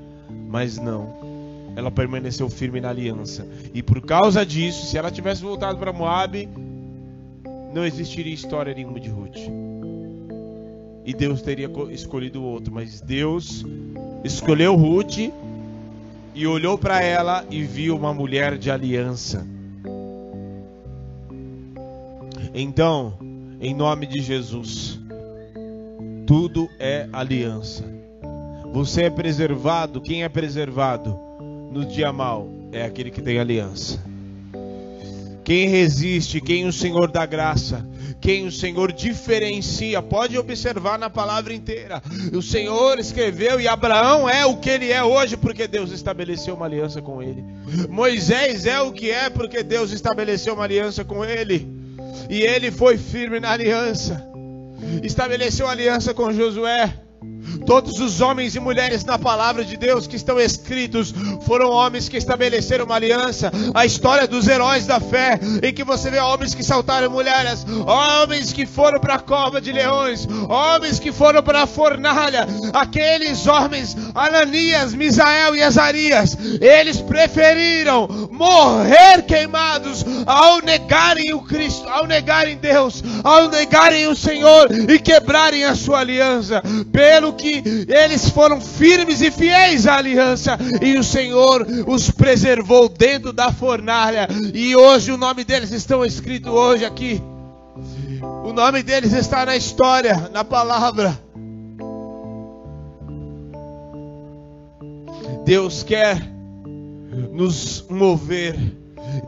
mas 0.49 0.77
não. 0.77 1.71
Ela 1.77 1.89
permaneceu 1.89 2.49
firme 2.49 2.81
na 2.81 2.89
aliança. 2.89 3.47
E 3.73 3.81
por 3.81 4.01
causa 4.01 4.45
disso, 4.45 4.87
se 4.87 4.97
ela 4.97 5.09
tivesse 5.09 5.41
voltado 5.41 5.79
para 5.79 5.93
Moab, 5.93 6.49
não 7.73 7.85
existiria 7.85 8.33
história 8.33 8.73
nenhuma 8.73 8.99
de 8.99 9.07
Ruth. 9.07 9.39
E 11.05 11.13
Deus 11.13 11.41
teria 11.41 11.71
escolhido 11.91 12.43
outro, 12.43 12.73
mas 12.73 12.99
Deus 12.99 13.65
escolheu 14.25 14.75
Ruth 14.75 15.31
e 16.37 16.45
olhou 16.45 16.77
para 16.77 17.01
ela 17.01 17.43
e 17.49 17.63
viu 17.63 17.95
uma 17.95 18.13
mulher 18.13 18.59
de 18.59 18.69
aliança. 18.69 19.43
Então, 22.53 23.17
em 23.59 23.73
nome 23.73 24.05
de 24.05 24.21
Jesus, 24.21 24.99
tudo 26.27 26.69
é 26.77 27.09
aliança. 27.11 27.83
Você 28.71 29.05
é 29.05 29.09
preservado, 29.09 29.99
quem 29.99 30.23
é 30.23 30.29
preservado 30.29 31.17
no 31.71 31.83
dia 31.83 32.13
mal 32.13 32.47
é 32.71 32.85
aquele 32.85 33.09
que 33.09 33.21
tem 33.21 33.39
aliança. 33.39 33.99
Quem 35.47 35.69
resiste, 35.69 36.41
quem 36.41 36.67
o 36.67 36.73
Senhor 36.73 37.09
dá 37.09 37.25
graça, 37.25 37.87
quem 38.19 38.45
o 38.45 38.51
Senhor 38.51 38.91
diferencia. 38.91 40.01
Pode 40.01 40.37
observar 40.37 40.99
na 40.99 41.09
palavra 41.09 41.53
inteira. 41.53 42.03
O 42.33 42.41
Senhor 42.41 42.99
escreveu 42.99 43.57
e 43.57 43.65
Abraão 43.65 44.27
é 44.27 44.45
o 44.45 44.57
que 44.57 44.69
ele 44.69 44.91
é 44.91 45.01
hoje 45.01 45.37
porque 45.37 45.65
Deus 45.65 45.91
estabeleceu 45.91 46.53
uma 46.53 46.65
aliança 46.65 47.01
com 47.01 47.23
ele. 47.23 47.45
Moisés 47.87 48.65
é 48.65 48.81
o 48.81 48.91
que 48.91 49.09
é 49.09 49.29
porque 49.29 49.63
Deus 49.63 49.93
estabeleceu 49.93 50.53
uma 50.53 50.65
aliança 50.65 51.05
com 51.05 51.23
ele. 51.23 51.65
E 52.29 52.41
ele 52.41 52.69
foi 52.69 52.97
firme 52.97 53.39
na 53.39 53.51
aliança. 53.51 54.29
Estabeleceu 55.01 55.65
aliança 55.65 56.13
com 56.13 56.33
Josué. 56.33 56.93
Todos 57.67 57.99
os 57.99 58.21
homens 58.21 58.55
e 58.55 58.61
mulheres 58.61 59.03
na 59.03 59.19
palavra 59.19 59.65
de 59.65 59.75
Deus 59.75 60.07
que 60.07 60.15
estão 60.15 60.39
escritos 60.39 61.13
foram 61.45 61.69
homens 61.69 62.07
que 62.07 62.15
estabeleceram 62.15 62.85
uma 62.85 62.95
aliança. 62.95 63.51
A 63.73 63.85
história 63.85 64.25
dos 64.25 64.47
heróis 64.47 64.85
da 64.85 65.01
fé, 65.01 65.37
em 65.61 65.73
que 65.73 65.83
você 65.83 66.09
vê 66.09 66.17
homens 66.17 66.55
que 66.55 66.63
saltaram 66.63 67.11
mulheres, 67.11 67.65
homens 67.85 68.53
que 68.53 68.65
foram 68.65 69.01
para 69.01 69.15
a 69.15 69.19
cova 69.19 69.59
de 69.59 69.73
leões, 69.73 70.25
homens 70.47 70.97
que 70.97 71.11
foram 71.11 71.43
para 71.43 71.63
a 71.63 71.67
fornalha. 71.67 72.47
Aqueles 72.71 73.45
homens, 73.47 73.97
Ananias, 74.15 74.93
Misael 74.93 75.53
e 75.53 75.61
Azarias, 75.61 76.37
eles 76.61 77.01
preferiram 77.01 78.29
morrer 78.31 79.23
queimados 79.23 80.05
ao 80.25 80.61
negarem 80.61 81.33
o 81.33 81.41
Cristo, 81.41 81.85
ao 81.89 82.07
negarem 82.07 82.55
Deus, 82.55 83.03
ao 83.25 83.49
negarem 83.49 84.07
o 84.07 84.15
Senhor 84.15 84.69
e 84.71 84.97
quebrarem 84.99 85.65
a 85.65 85.75
sua 85.75 85.99
aliança. 85.99 86.63
Pelo 86.93 87.33
que 87.33 87.56
eles 87.87 88.29
foram 88.29 88.59
firmes 88.59 89.21
e 89.21 89.31
fiéis 89.31 89.87
à 89.87 89.97
aliança, 89.97 90.57
e 90.81 90.97
o 90.97 91.03
Senhor 91.03 91.65
os 91.87 92.09
preservou 92.09 92.89
dentro 92.89 93.31
da 93.33 93.51
fornalha, 93.51 94.27
e 94.53 94.75
hoje 94.75 95.11
o 95.11 95.17
nome 95.17 95.43
deles 95.43 95.71
estão 95.71 96.05
escrito 96.05 96.49
hoje 96.49 96.85
aqui. 96.85 97.21
O 98.43 98.53
nome 98.53 98.81
deles 98.81 99.13
está 99.13 99.45
na 99.45 99.55
história, 99.55 100.29
na 100.33 100.43
palavra. 100.43 101.17
Deus 105.45 105.83
quer 105.83 106.21
nos 107.31 107.85
mover. 107.89 108.55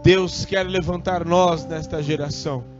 Deus 0.04 0.46
quer 0.46 0.64
levantar 0.64 1.26
nós 1.26 1.66
nesta 1.66 2.04
geração 2.04 2.79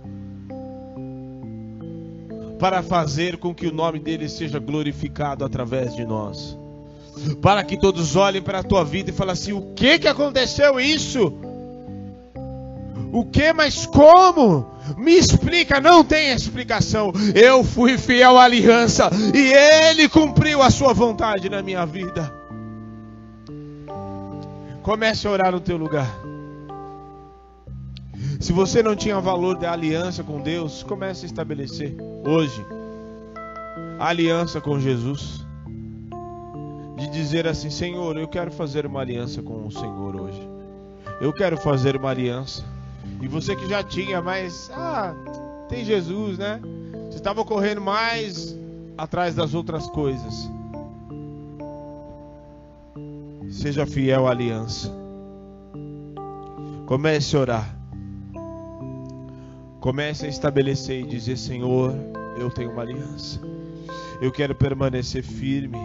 para 2.60 2.84
fazer 2.84 3.38
com 3.38 3.56
que 3.56 3.66
o 3.66 3.74
nome 3.74 4.00
dele 4.00 4.28
seja 4.28 4.60
glorificado 4.60 5.46
através 5.46 5.96
de 5.96 6.06
nós. 6.06 6.58
Para 7.42 7.64
que 7.64 7.80
todos 7.80 8.16
olhem 8.16 8.42
para 8.42 8.60
a 8.60 8.64
tua 8.64 8.84
vida 8.84 9.10
e 9.10 9.14
falem 9.14 9.34
assim: 9.34 9.54
o 9.54 9.74
que 9.74 9.98
que 9.98 10.08
aconteceu 10.08 10.80
isso? 10.80 11.34
O 13.12 13.26
que, 13.26 13.52
mas 13.54 13.86
como? 13.88 14.68
Me 14.98 15.14
explica, 15.14 15.80
não 15.80 16.04
tem 16.04 16.32
explicação. 16.32 17.12
Eu 17.34 17.64
fui 17.64 17.98
fiel 17.98 18.38
à 18.38 18.44
aliança 18.44 19.10
e 19.34 19.52
ele 19.52 20.08
cumpriu 20.08 20.62
a 20.62 20.70
sua 20.70 20.94
vontade 20.94 21.50
na 21.50 21.62
minha 21.62 21.86
vida. 21.86 22.32
Comece 24.84 25.28
a 25.28 25.32
orar 25.32 25.52
no 25.52 25.60
teu 25.60 25.78
lugar. 25.78 26.10
Se 28.40 28.54
você 28.54 28.82
não 28.82 28.96
tinha 28.96 29.20
valor 29.20 29.58
da 29.58 29.74
aliança 29.74 30.24
com 30.24 30.40
Deus, 30.40 30.82
comece 30.82 31.26
a 31.26 31.28
estabelecer 31.28 31.94
hoje 32.26 32.66
a 34.00 34.08
aliança 34.08 34.62
com 34.62 34.80
Jesus. 34.80 35.46
De 36.96 37.08
dizer 37.10 37.46
assim: 37.46 37.70
Senhor, 37.70 38.16
eu 38.18 38.30
quero 38.30 38.50
fazer 38.50 38.86
uma 38.86 39.02
aliança 39.02 39.42
com 39.42 39.68
o 39.68 39.72
Senhor 39.72 40.16
hoje. 40.16 40.50
Eu 41.20 41.34
quero 41.34 41.58
fazer 41.58 41.98
uma 41.98 42.10
aliança. 42.10 42.64
E 43.22 43.28
você 43.28 43.58
que 43.58 43.68
já 43.68 43.84
tinha, 43.84 44.22
mas 44.22 44.72
ah, 44.74 45.14
tem 45.68 45.84
Jesus, 45.84 46.38
né? 46.38 46.62
Você 47.10 47.18
estava 47.18 47.44
correndo 47.44 47.82
mais 47.82 48.58
atrás 48.98 49.36
das 49.36 49.54
outras 49.54 49.86
coisas. 49.88 50.50
Seja 53.50 53.86
fiel 53.86 54.28
à 54.28 54.32
aliança. 54.32 54.90
Comece 56.86 57.36
a 57.36 57.40
orar. 57.40 57.79
Comece 59.80 60.26
a 60.26 60.30
estabelecer 60.30 61.02
e 61.02 61.08
dizer: 61.08 61.38
Senhor, 61.38 61.96
eu 62.38 62.50
tenho 62.50 62.72
uma 62.72 62.82
aliança. 62.82 63.40
Eu 64.22 64.32
quero 64.32 64.54
permanecer 64.54 65.24
firme. 65.24 65.78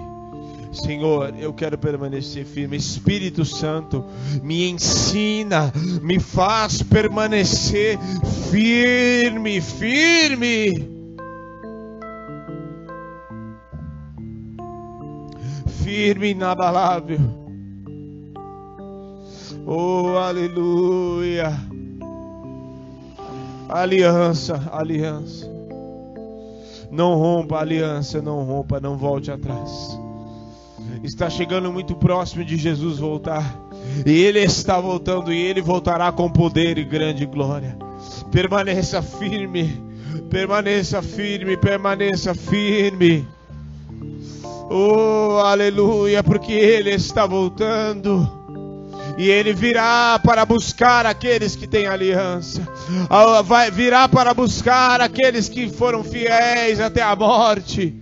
Senhor, 0.72 1.32
eu 1.38 1.53
quero 1.53 1.78
permanecer 1.78 2.45
firme. 2.45 2.76
Espírito 2.76 3.45
Santo, 3.45 4.05
me 4.42 4.68
ensina, 4.68 5.72
me 6.03 6.18
faz 6.18 6.82
permanecer 6.82 7.97
firme, 8.51 9.61
firme. 9.61 10.90
Firme 15.84 16.30
inabalável. 16.30 17.20
Oh, 19.64 20.16
aleluia. 20.18 21.74
Aliança, 23.69 24.62
aliança. 24.73 25.51
Não 26.91 27.15
rompa 27.15 27.59
aliança, 27.59 28.21
não 28.21 28.45
rompa, 28.45 28.79
não 28.79 28.97
volte 28.97 29.31
atrás. 29.31 29.99
Está 31.03 31.29
chegando 31.29 31.73
muito 31.73 31.97
próximo 31.97 32.45
de 32.45 32.57
Jesus 32.57 32.99
voltar. 32.99 33.59
E 34.07 34.12
ele 34.12 34.41
está 34.41 34.81
voltando 34.81 35.33
e 35.33 35.39
ele 35.39 35.61
voltará 35.61 36.12
com 36.12 36.31
poder 36.31 36.79
e 36.79 36.85
grande 36.85 37.27
glória. 37.27 37.77
Permaneça 38.31 39.03
firme, 39.03 39.83
permaneça 40.31 41.03
firme, 41.03 41.57
permaneça 41.57 42.35
firme. 42.35 43.27
Oh, 44.71 45.39
aleluia, 45.43 46.23
porque 46.23 46.53
ele 46.53 46.91
está 46.91 47.27
voltando 47.27 48.43
e 49.17 49.31
ele 49.31 49.53
virá 49.53 50.19
para 50.19 50.45
buscar 50.45 51.07
aqueles 51.07 51.55
que 51.55 51.67
têm 51.67 51.87
aliança, 51.87 52.67
ah, 53.09 53.43
vai 53.43 53.71
virá 53.71 54.09
para 54.09 54.35
buscar 54.35 55.01
aqueles 55.01 55.49
que 55.49 55.69
foram 55.69 56.03
fiéis 56.03 56.81
até 56.81 57.03
a 57.03 57.15
morte. 57.15 57.95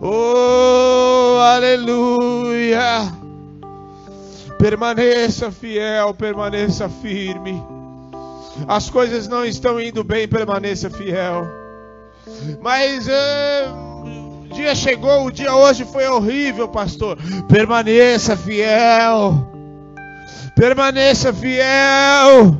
Oh, 0.00 1.38
aleluia! 1.40 3.12
Permaneça 4.58 5.52
fiel, 5.52 6.14
permaneça 6.14 6.88
firme. 6.88 7.62
As 8.66 8.88
coisas 8.88 9.28
não 9.28 9.44
estão 9.44 9.78
indo 9.80 10.02
bem, 10.02 10.26
permaneça 10.26 10.88
fiel. 10.88 11.46
Mas 12.60 13.06
eh, 13.06 13.68
o 14.50 14.54
dia 14.54 14.74
chegou, 14.74 15.26
o 15.26 15.30
dia 15.30 15.54
hoje 15.54 15.84
foi 15.84 16.08
horrível, 16.08 16.66
pastor. 16.66 17.18
Permaneça 17.48 18.36
fiel. 18.36 19.55
Permaneça 20.56 21.34
fiel. 21.34 22.56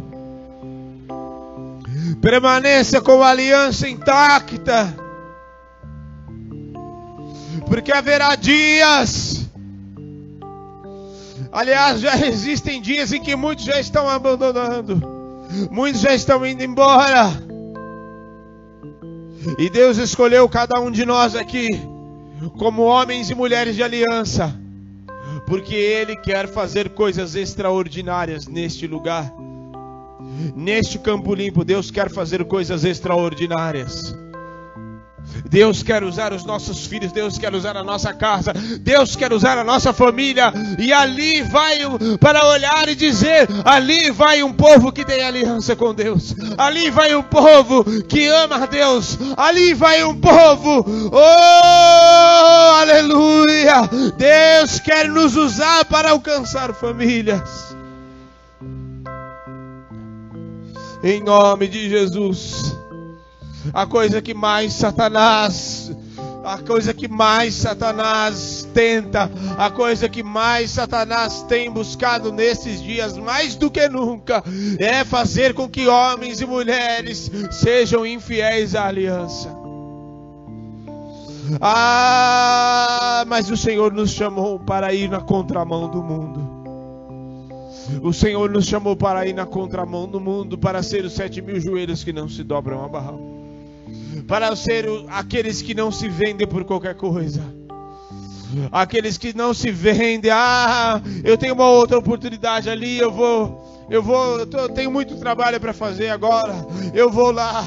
Permaneça 2.21 3.01
com 3.01 3.23
a 3.23 3.31
aliança 3.31 3.89
intacta. 3.89 4.95
Porque 7.67 7.91
haverá 7.91 8.37
dias. 8.37 9.49
Aliás, 11.51 12.03
já 12.03 12.19
existem 12.19 12.83
dias 12.83 13.15
em 13.15 13.23
que 13.23 13.35
muitos 13.35 13.65
já 13.65 13.81
estão 13.81 14.07
abandonando. 14.11 15.01
Muitos 15.71 16.03
já 16.03 16.15
estão 16.15 16.45
indo 16.45 16.63
embora. 16.63 17.33
E 19.59 19.71
Deus 19.71 19.97
escolheu 19.97 20.47
cada 20.51 20.79
um 20.79 20.91
de 20.91 21.07
nós 21.07 21.35
aqui 21.35 21.71
como 22.59 22.83
homens 22.83 23.31
e 23.31 23.35
mulheres 23.35 23.75
de 23.75 23.83
aliança 23.83 24.66
porque 25.47 25.75
Ele 25.75 26.17
quer 26.17 26.49
fazer 26.49 26.91
coisas 26.91 27.35
extraordinárias 27.35 28.47
neste 28.47 28.87
lugar. 28.87 29.33
Neste 30.55 30.99
campo 30.99 31.35
limpo, 31.35 31.65
Deus 31.65 31.91
quer 31.91 32.11
fazer 32.11 32.45
coisas 32.45 32.85
extraordinárias. 32.85 34.15
Deus 35.49 35.83
quer 35.83 36.03
usar 36.03 36.33
os 36.33 36.45
nossos 36.45 36.87
filhos, 36.87 37.13
Deus 37.13 37.39
quer 37.39 37.55
usar 37.55 37.77
a 37.77 37.85
nossa 37.85 38.13
casa, 38.13 38.53
Deus 38.81 39.15
quer 39.17 39.33
usar 39.33 39.59
a 39.59 39.65
nossa 39.65 39.93
família, 39.93 40.53
e 40.79 40.93
ali 40.93 41.43
vai 41.43 41.79
para 42.21 42.47
olhar 42.47 42.89
e 42.89 42.95
dizer: 42.95 43.49
ali 43.65 44.11
vai 44.11 44.43
um 44.43 44.53
povo 44.53 44.93
que 44.93 45.05
tem 45.05 45.23
aliança 45.23 45.77
com 45.77 45.95
Deus, 45.95 46.35
ali 46.57 46.91
vai 46.91 47.15
um 47.15 47.23
povo 47.23 47.85
que 48.03 48.27
ama 48.27 48.57
a 48.57 48.67
Deus, 48.67 49.19
ali 49.37 49.75
vai 49.75 50.05
um 50.05 50.19
povo, 50.19 50.85
oh, 51.13 52.75
aleluia! 52.81 53.89
Deus 54.17 54.81
quer 54.81 55.09
nos 55.09 55.37
usar 55.37 55.85
para 55.85 56.11
alcançar 56.11 56.75
famílias, 56.75 57.77
em 61.03 61.23
nome 61.23 61.69
de 61.69 61.89
Jesus 61.89 62.77
a 63.73 63.87
coisa 63.87 64.21
que 64.23 64.35
mais 64.35 64.73
Satanás, 64.73 65.95
a 66.45 66.59
coisa 66.59 66.95
que 66.95 67.09
mais 67.09 67.55
Satanás 67.55 68.69
tenta, 68.73 69.31
a 69.59 69.71
coisa 69.71 70.09
que 70.09 70.23
mais 70.23 70.71
Satanás 70.71 71.45
tem 71.49 71.71
buscado 71.71 72.33
nesses 72.33 72.83
dias, 72.83 73.17
mais 73.17 73.57
do 73.57 73.71
que 73.71 73.89
nunca, 73.89 74.45
é 74.79 75.05
fazer 75.05 75.55
com 75.55 75.69
que 75.69 75.89
homens 75.89 76.41
e 76.41 76.47
mulheres 76.47 77.31
sejam 77.51 78.07
infiéis 78.07 78.75
à 78.75 78.87
aliança. 78.87 79.51
Ah, 81.61 83.25
mas 83.27 83.51
o 83.51 83.57
Senhor 83.57 83.93
nos 83.93 84.11
chamou 84.11 84.59
para 84.59 84.93
ir 84.93 85.09
na 85.09 85.21
contramão 85.21 85.89
do 85.89 86.03
mundo. 86.03 86.57
O 88.03 88.13
Senhor 88.13 88.51
nos 88.51 88.67
chamou 88.67 88.97
para 88.97 89.27
ir 89.27 89.33
na 89.33 89.47
contramão 89.47 90.09
do 90.09 90.21
mundo, 90.21 90.59
para 90.59 90.83
ser 90.83 91.05
os 91.05 91.13
sete 91.13 91.41
mil 91.41 91.61
joelhos 91.61 92.03
que 92.03 92.13
não 92.13 92.29
se 92.29 92.43
dobram 92.43 92.85
a 92.85 92.89
barral 92.89 93.46
para 94.27 94.55
ser 94.57 94.87
aqueles 95.09 95.63
que 95.63 95.75
não 95.75 95.91
se 95.91 96.09
vendem 96.09 96.47
por 96.47 96.65
qualquer 96.65 96.95
coisa. 96.95 97.43
Aqueles 98.71 99.19
que 99.19 99.37
não 99.37 99.53
se 99.53 99.71
vendem, 99.71 100.31
ah, 100.31 101.01
eu 101.25 101.37
tenho 101.37 101.55
uma 101.55 101.69
outra 101.69 101.99
oportunidade 101.99 102.71
ali, 102.71 102.99
eu 102.99 103.11
vou, 103.11 103.87
eu 103.91 104.03
vou, 104.03 104.39
eu, 104.39 104.47
tô, 104.47 104.69
tenho 104.69 104.91
muito 104.91 105.17
trabalho 105.17 105.61
para 105.61 105.73
fazer 105.73 106.09
agora, 106.09 106.55
eu 106.95 107.11
vou 107.11 107.31
lá. 107.31 107.65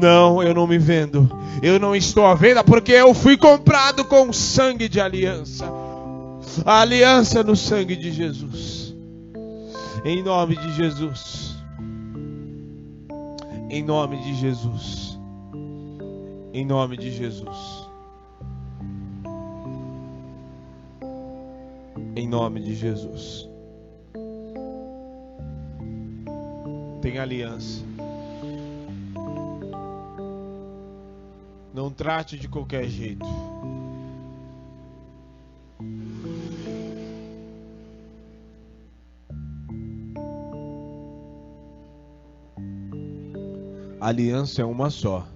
Não, 0.00 0.42
eu 0.42 0.54
não 0.54 0.66
me 0.66 0.78
vendo. 0.78 1.30
Eu 1.62 1.78
não 1.78 1.94
estou 1.94 2.26
à 2.26 2.34
venda 2.34 2.62
porque 2.64 2.92
eu 2.92 3.14
fui 3.14 3.36
comprado 3.36 4.04
com 4.04 4.32
sangue 4.32 4.88
de 4.88 5.00
aliança. 5.00 5.64
A 6.64 6.80
aliança 6.80 7.42
no 7.42 7.56
sangue 7.56 7.96
de 7.96 8.12
Jesus. 8.12 8.94
Em 10.04 10.22
nome 10.22 10.56
de 10.56 10.72
Jesus. 10.74 11.53
Em 13.70 13.82
nome 13.82 14.18
de 14.22 14.34
Jesus. 14.34 15.18
Em 16.52 16.64
nome 16.64 16.96
de 16.96 17.10
Jesus. 17.10 17.88
Em 22.16 22.28
nome 22.28 22.60
de 22.60 22.74
Jesus. 22.74 23.48
Tem 27.00 27.18
aliança. 27.18 27.82
Não 31.72 31.90
trate 31.90 32.38
de 32.38 32.48
qualquer 32.48 32.88
jeito. 32.88 33.26
A 44.04 44.08
aliança 44.08 44.60
é 44.60 44.64
uma 44.66 44.90
só. 44.90 45.26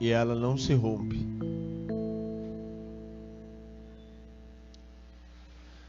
E 0.00 0.08
ela 0.08 0.34
não 0.34 0.56
se 0.56 0.72
rompe. 0.72 1.18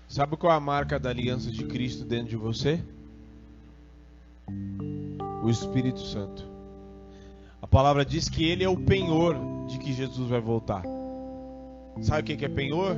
Sabe 0.10 0.36
qual 0.36 0.52
é 0.52 0.58
a 0.58 0.60
marca 0.60 1.00
da 1.00 1.10
aliança 1.10 1.50
de 1.50 1.64
Cristo 1.64 2.04
dentro 2.04 2.32
de 2.32 2.36
você? 2.36 2.84
O 5.42 5.50
Espírito 5.50 6.02
Santo. 6.02 6.46
A 7.62 7.68
palavra 7.68 8.04
diz 8.04 8.28
que 8.28 8.44
ele 8.44 8.66
é 8.66 8.70
o 8.70 8.76
penhor 8.76 9.38
de 9.70 9.80
que 9.80 9.94
Jesus 9.94 10.30
vai 10.30 10.42
voltar. 10.42 10.84
Sabe 12.02 12.34
o 12.34 12.38
que 12.38 12.44
é 12.44 12.50
penhor? 12.50 12.98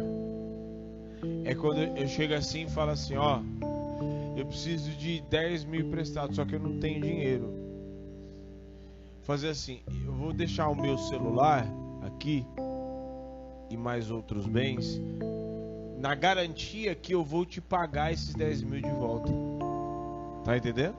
É 1.44 1.53
quando 1.53 1.84
eu 1.84 2.07
chego 2.07 2.34
assim 2.34 2.64
e 2.64 2.70
falo 2.72 2.90
assim: 2.90 3.15
Ó, 3.15 3.41
eu 4.35 4.45
preciso 4.45 4.91
de 4.91 5.22
10 5.22 5.65
mil 5.65 5.81
emprestados, 5.81 6.35
só 6.35 6.45
que 6.45 6.55
eu 6.55 6.60
não 6.60 6.80
tenho 6.80 7.01
dinheiro. 7.01 7.53
Fazer 9.23 9.49
assim: 9.49 9.81
eu 10.05 10.14
vou 10.14 10.34
deixar 10.34 10.69
o 10.69 10.76
meu 10.76 10.97
celular 10.97 11.68
aqui 12.05 12.45
e 13.69 13.77
mais 13.77 14.11
outros 14.11 14.45
bens 14.45 14.99
na 15.99 16.14
garantia 16.15 16.93
que 16.93 17.14
eu 17.14 17.23
vou 17.23 17.45
te 17.45 17.61
pagar 17.61 18.11
esses 18.11 18.34
10 18.34 18.64
mil 18.64 18.81
de 18.81 18.89
volta. 18.89 19.31
Tá 20.43 20.57
entendendo? 20.57 20.95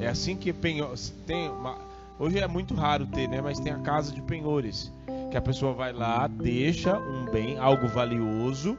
É 0.00 0.08
assim 0.08 0.34
que 0.34 0.50
penhor, 0.50 0.94
tem 1.26 1.50
uma, 1.50 1.76
hoje 2.18 2.38
é 2.38 2.48
muito 2.48 2.72
raro 2.72 3.06
ter, 3.06 3.28
né? 3.28 3.42
Mas 3.42 3.60
tem 3.60 3.70
a 3.70 3.78
casa 3.80 4.14
de 4.14 4.22
penhores 4.22 4.90
que 5.30 5.36
a 5.36 5.42
pessoa 5.42 5.74
vai 5.74 5.92
lá, 5.92 6.26
deixa 6.26 6.98
um 6.98 7.26
bem, 7.26 7.58
algo 7.58 7.86
valioso 7.88 8.78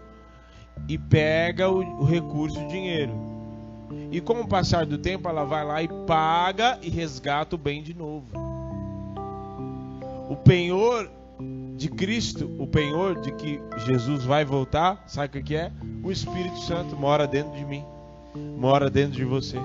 e 0.88 0.97
pega 0.97 1.69
o, 1.69 2.01
o 2.01 2.03
recurso, 2.03 2.60
o 2.60 2.68
dinheiro. 2.68 3.14
E 4.11 4.22
com 4.22 4.41
o 4.41 4.47
passar 4.47 4.85
do 4.85 4.97
tempo, 4.97 5.27
ela 5.27 5.43
vai 5.43 5.65
lá 5.65 5.84
e 5.84 5.88
paga 6.07 6.80
e 6.81 6.89
resgata 6.89 7.56
o 7.56 7.60
bem 7.60 7.81
de 7.81 7.93
novo. 7.93 8.27
O 10.30 10.35
penhor 10.35 11.10
de 11.76 11.89
Cristo, 11.89 12.49
o 12.60 12.68
penhor 12.68 13.19
de 13.22 13.31
que 13.31 13.61
Jesus 13.85 14.26
vai 14.26 14.43
voltar, 14.43 15.03
sabe 15.07 15.39
o 15.39 15.43
que 15.43 15.56
é? 15.56 15.72
O 16.03 16.11
Espírito 16.11 16.60
Santo 16.60 16.95
mora 16.95 17.26
dentro 17.26 17.53
de 17.53 17.65
mim, 17.65 17.84
mora 18.57 18.89
dentro 18.89 19.15
de 19.15 19.26
você. 19.26 19.57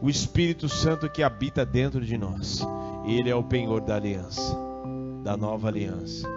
O 0.00 0.10
Espírito 0.10 0.68
Santo 0.68 1.08
que 1.08 1.22
habita 1.22 1.64
dentro 1.64 2.00
de 2.00 2.18
nós. 2.18 2.66
Ele 3.06 3.30
é 3.30 3.34
o 3.34 3.42
penhor 3.42 3.80
da 3.80 3.96
aliança, 3.96 4.56
da 5.22 5.36
nova 5.36 5.68
aliança. 5.68 6.28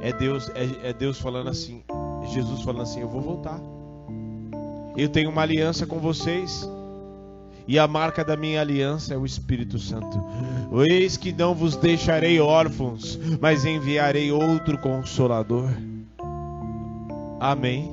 É 0.00 0.12
Deus, 0.12 0.48
é, 0.50 0.88
é 0.88 0.92
Deus 0.92 1.18
falando 1.18 1.48
assim, 1.48 1.82
Jesus 2.26 2.62
falando 2.62 2.82
assim: 2.82 3.00
Eu 3.00 3.08
vou 3.08 3.20
voltar. 3.20 3.60
Eu 4.96 5.08
tenho 5.08 5.30
uma 5.30 5.42
aliança 5.42 5.86
com 5.86 5.98
vocês. 5.98 6.68
E 7.66 7.78
a 7.78 7.88
marca 7.88 8.22
da 8.22 8.36
minha 8.36 8.60
aliança 8.60 9.14
é 9.14 9.16
o 9.16 9.24
Espírito 9.24 9.78
Santo. 9.78 10.22
Eis 10.86 11.16
que 11.16 11.32
não 11.32 11.54
vos 11.54 11.76
deixarei 11.76 12.38
órfãos, 12.38 13.18
mas 13.40 13.64
enviarei 13.64 14.30
outro 14.30 14.76
consolador. 14.78 15.70
Amém. 17.40 17.90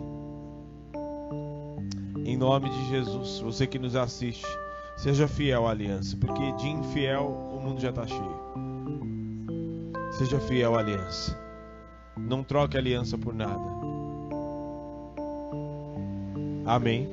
Em 2.26 2.38
nome 2.38 2.70
de 2.70 2.90
Jesus, 2.90 3.40
você 3.40 3.66
que 3.66 3.80
nos 3.80 3.96
assiste, 3.96 4.46
seja 4.98 5.28
fiel 5.28 5.68
à 5.68 5.72
aliança, 5.72 6.18
porque 6.18 6.52
de 6.54 6.68
infiel 6.68 7.26
o 7.54 7.60
mundo 7.60 7.80
já 7.80 7.90
está 7.90 8.06
cheio. 8.06 8.42
Seja 10.12 10.40
fiel 10.40 10.76
à 10.76 10.80
aliança. 10.80 11.38
Não 12.18 12.44
troque 12.44 12.78
aliança 12.78 13.18
por 13.18 13.34
nada. 13.34 13.91
Amém. 16.66 17.10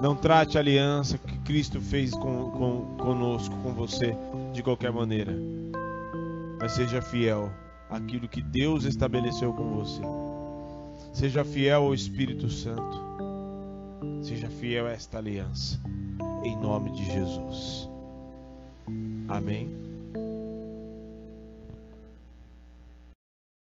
Não 0.00 0.14
trate 0.16 0.58
a 0.58 0.60
aliança 0.60 1.16
que 1.16 1.38
Cristo 1.38 1.80
fez 1.80 2.10
com, 2.10 2.50
com, 2.50 2.96
conosco, 2.98 3.56
com 3.62 3.72
você, 3.72 4.16
de 4.52 4.62
qualquer 4.62 4.92
maneira. 4.92 5.32
Mas 6.60 6.72
seja 6.72 7.00
fiel 7.00 7.50
àquilo 7.88 8.28
que 8.28 8.42
Deus 8.42 8.84
estabeleceu 8.84 9.52
com 9.52 9.76
você. 9.76 10.02
Seja 11.12 11.44
fiel 11.44 11.84
ao 11.84 11.94
Espírito 11.94 12.50
Santo. 12.50 13.02
Seja 14.20 14.48
fiel 14.48 14.86
a 14.86 14.90
esta 14.90 15.18
aliança. 15.18 15.80
Em 16.42 16.56
nome 16.56 16.90
de 16.90 17.04
Jesus. 17.04 17.88
Amém. 19.28 19.83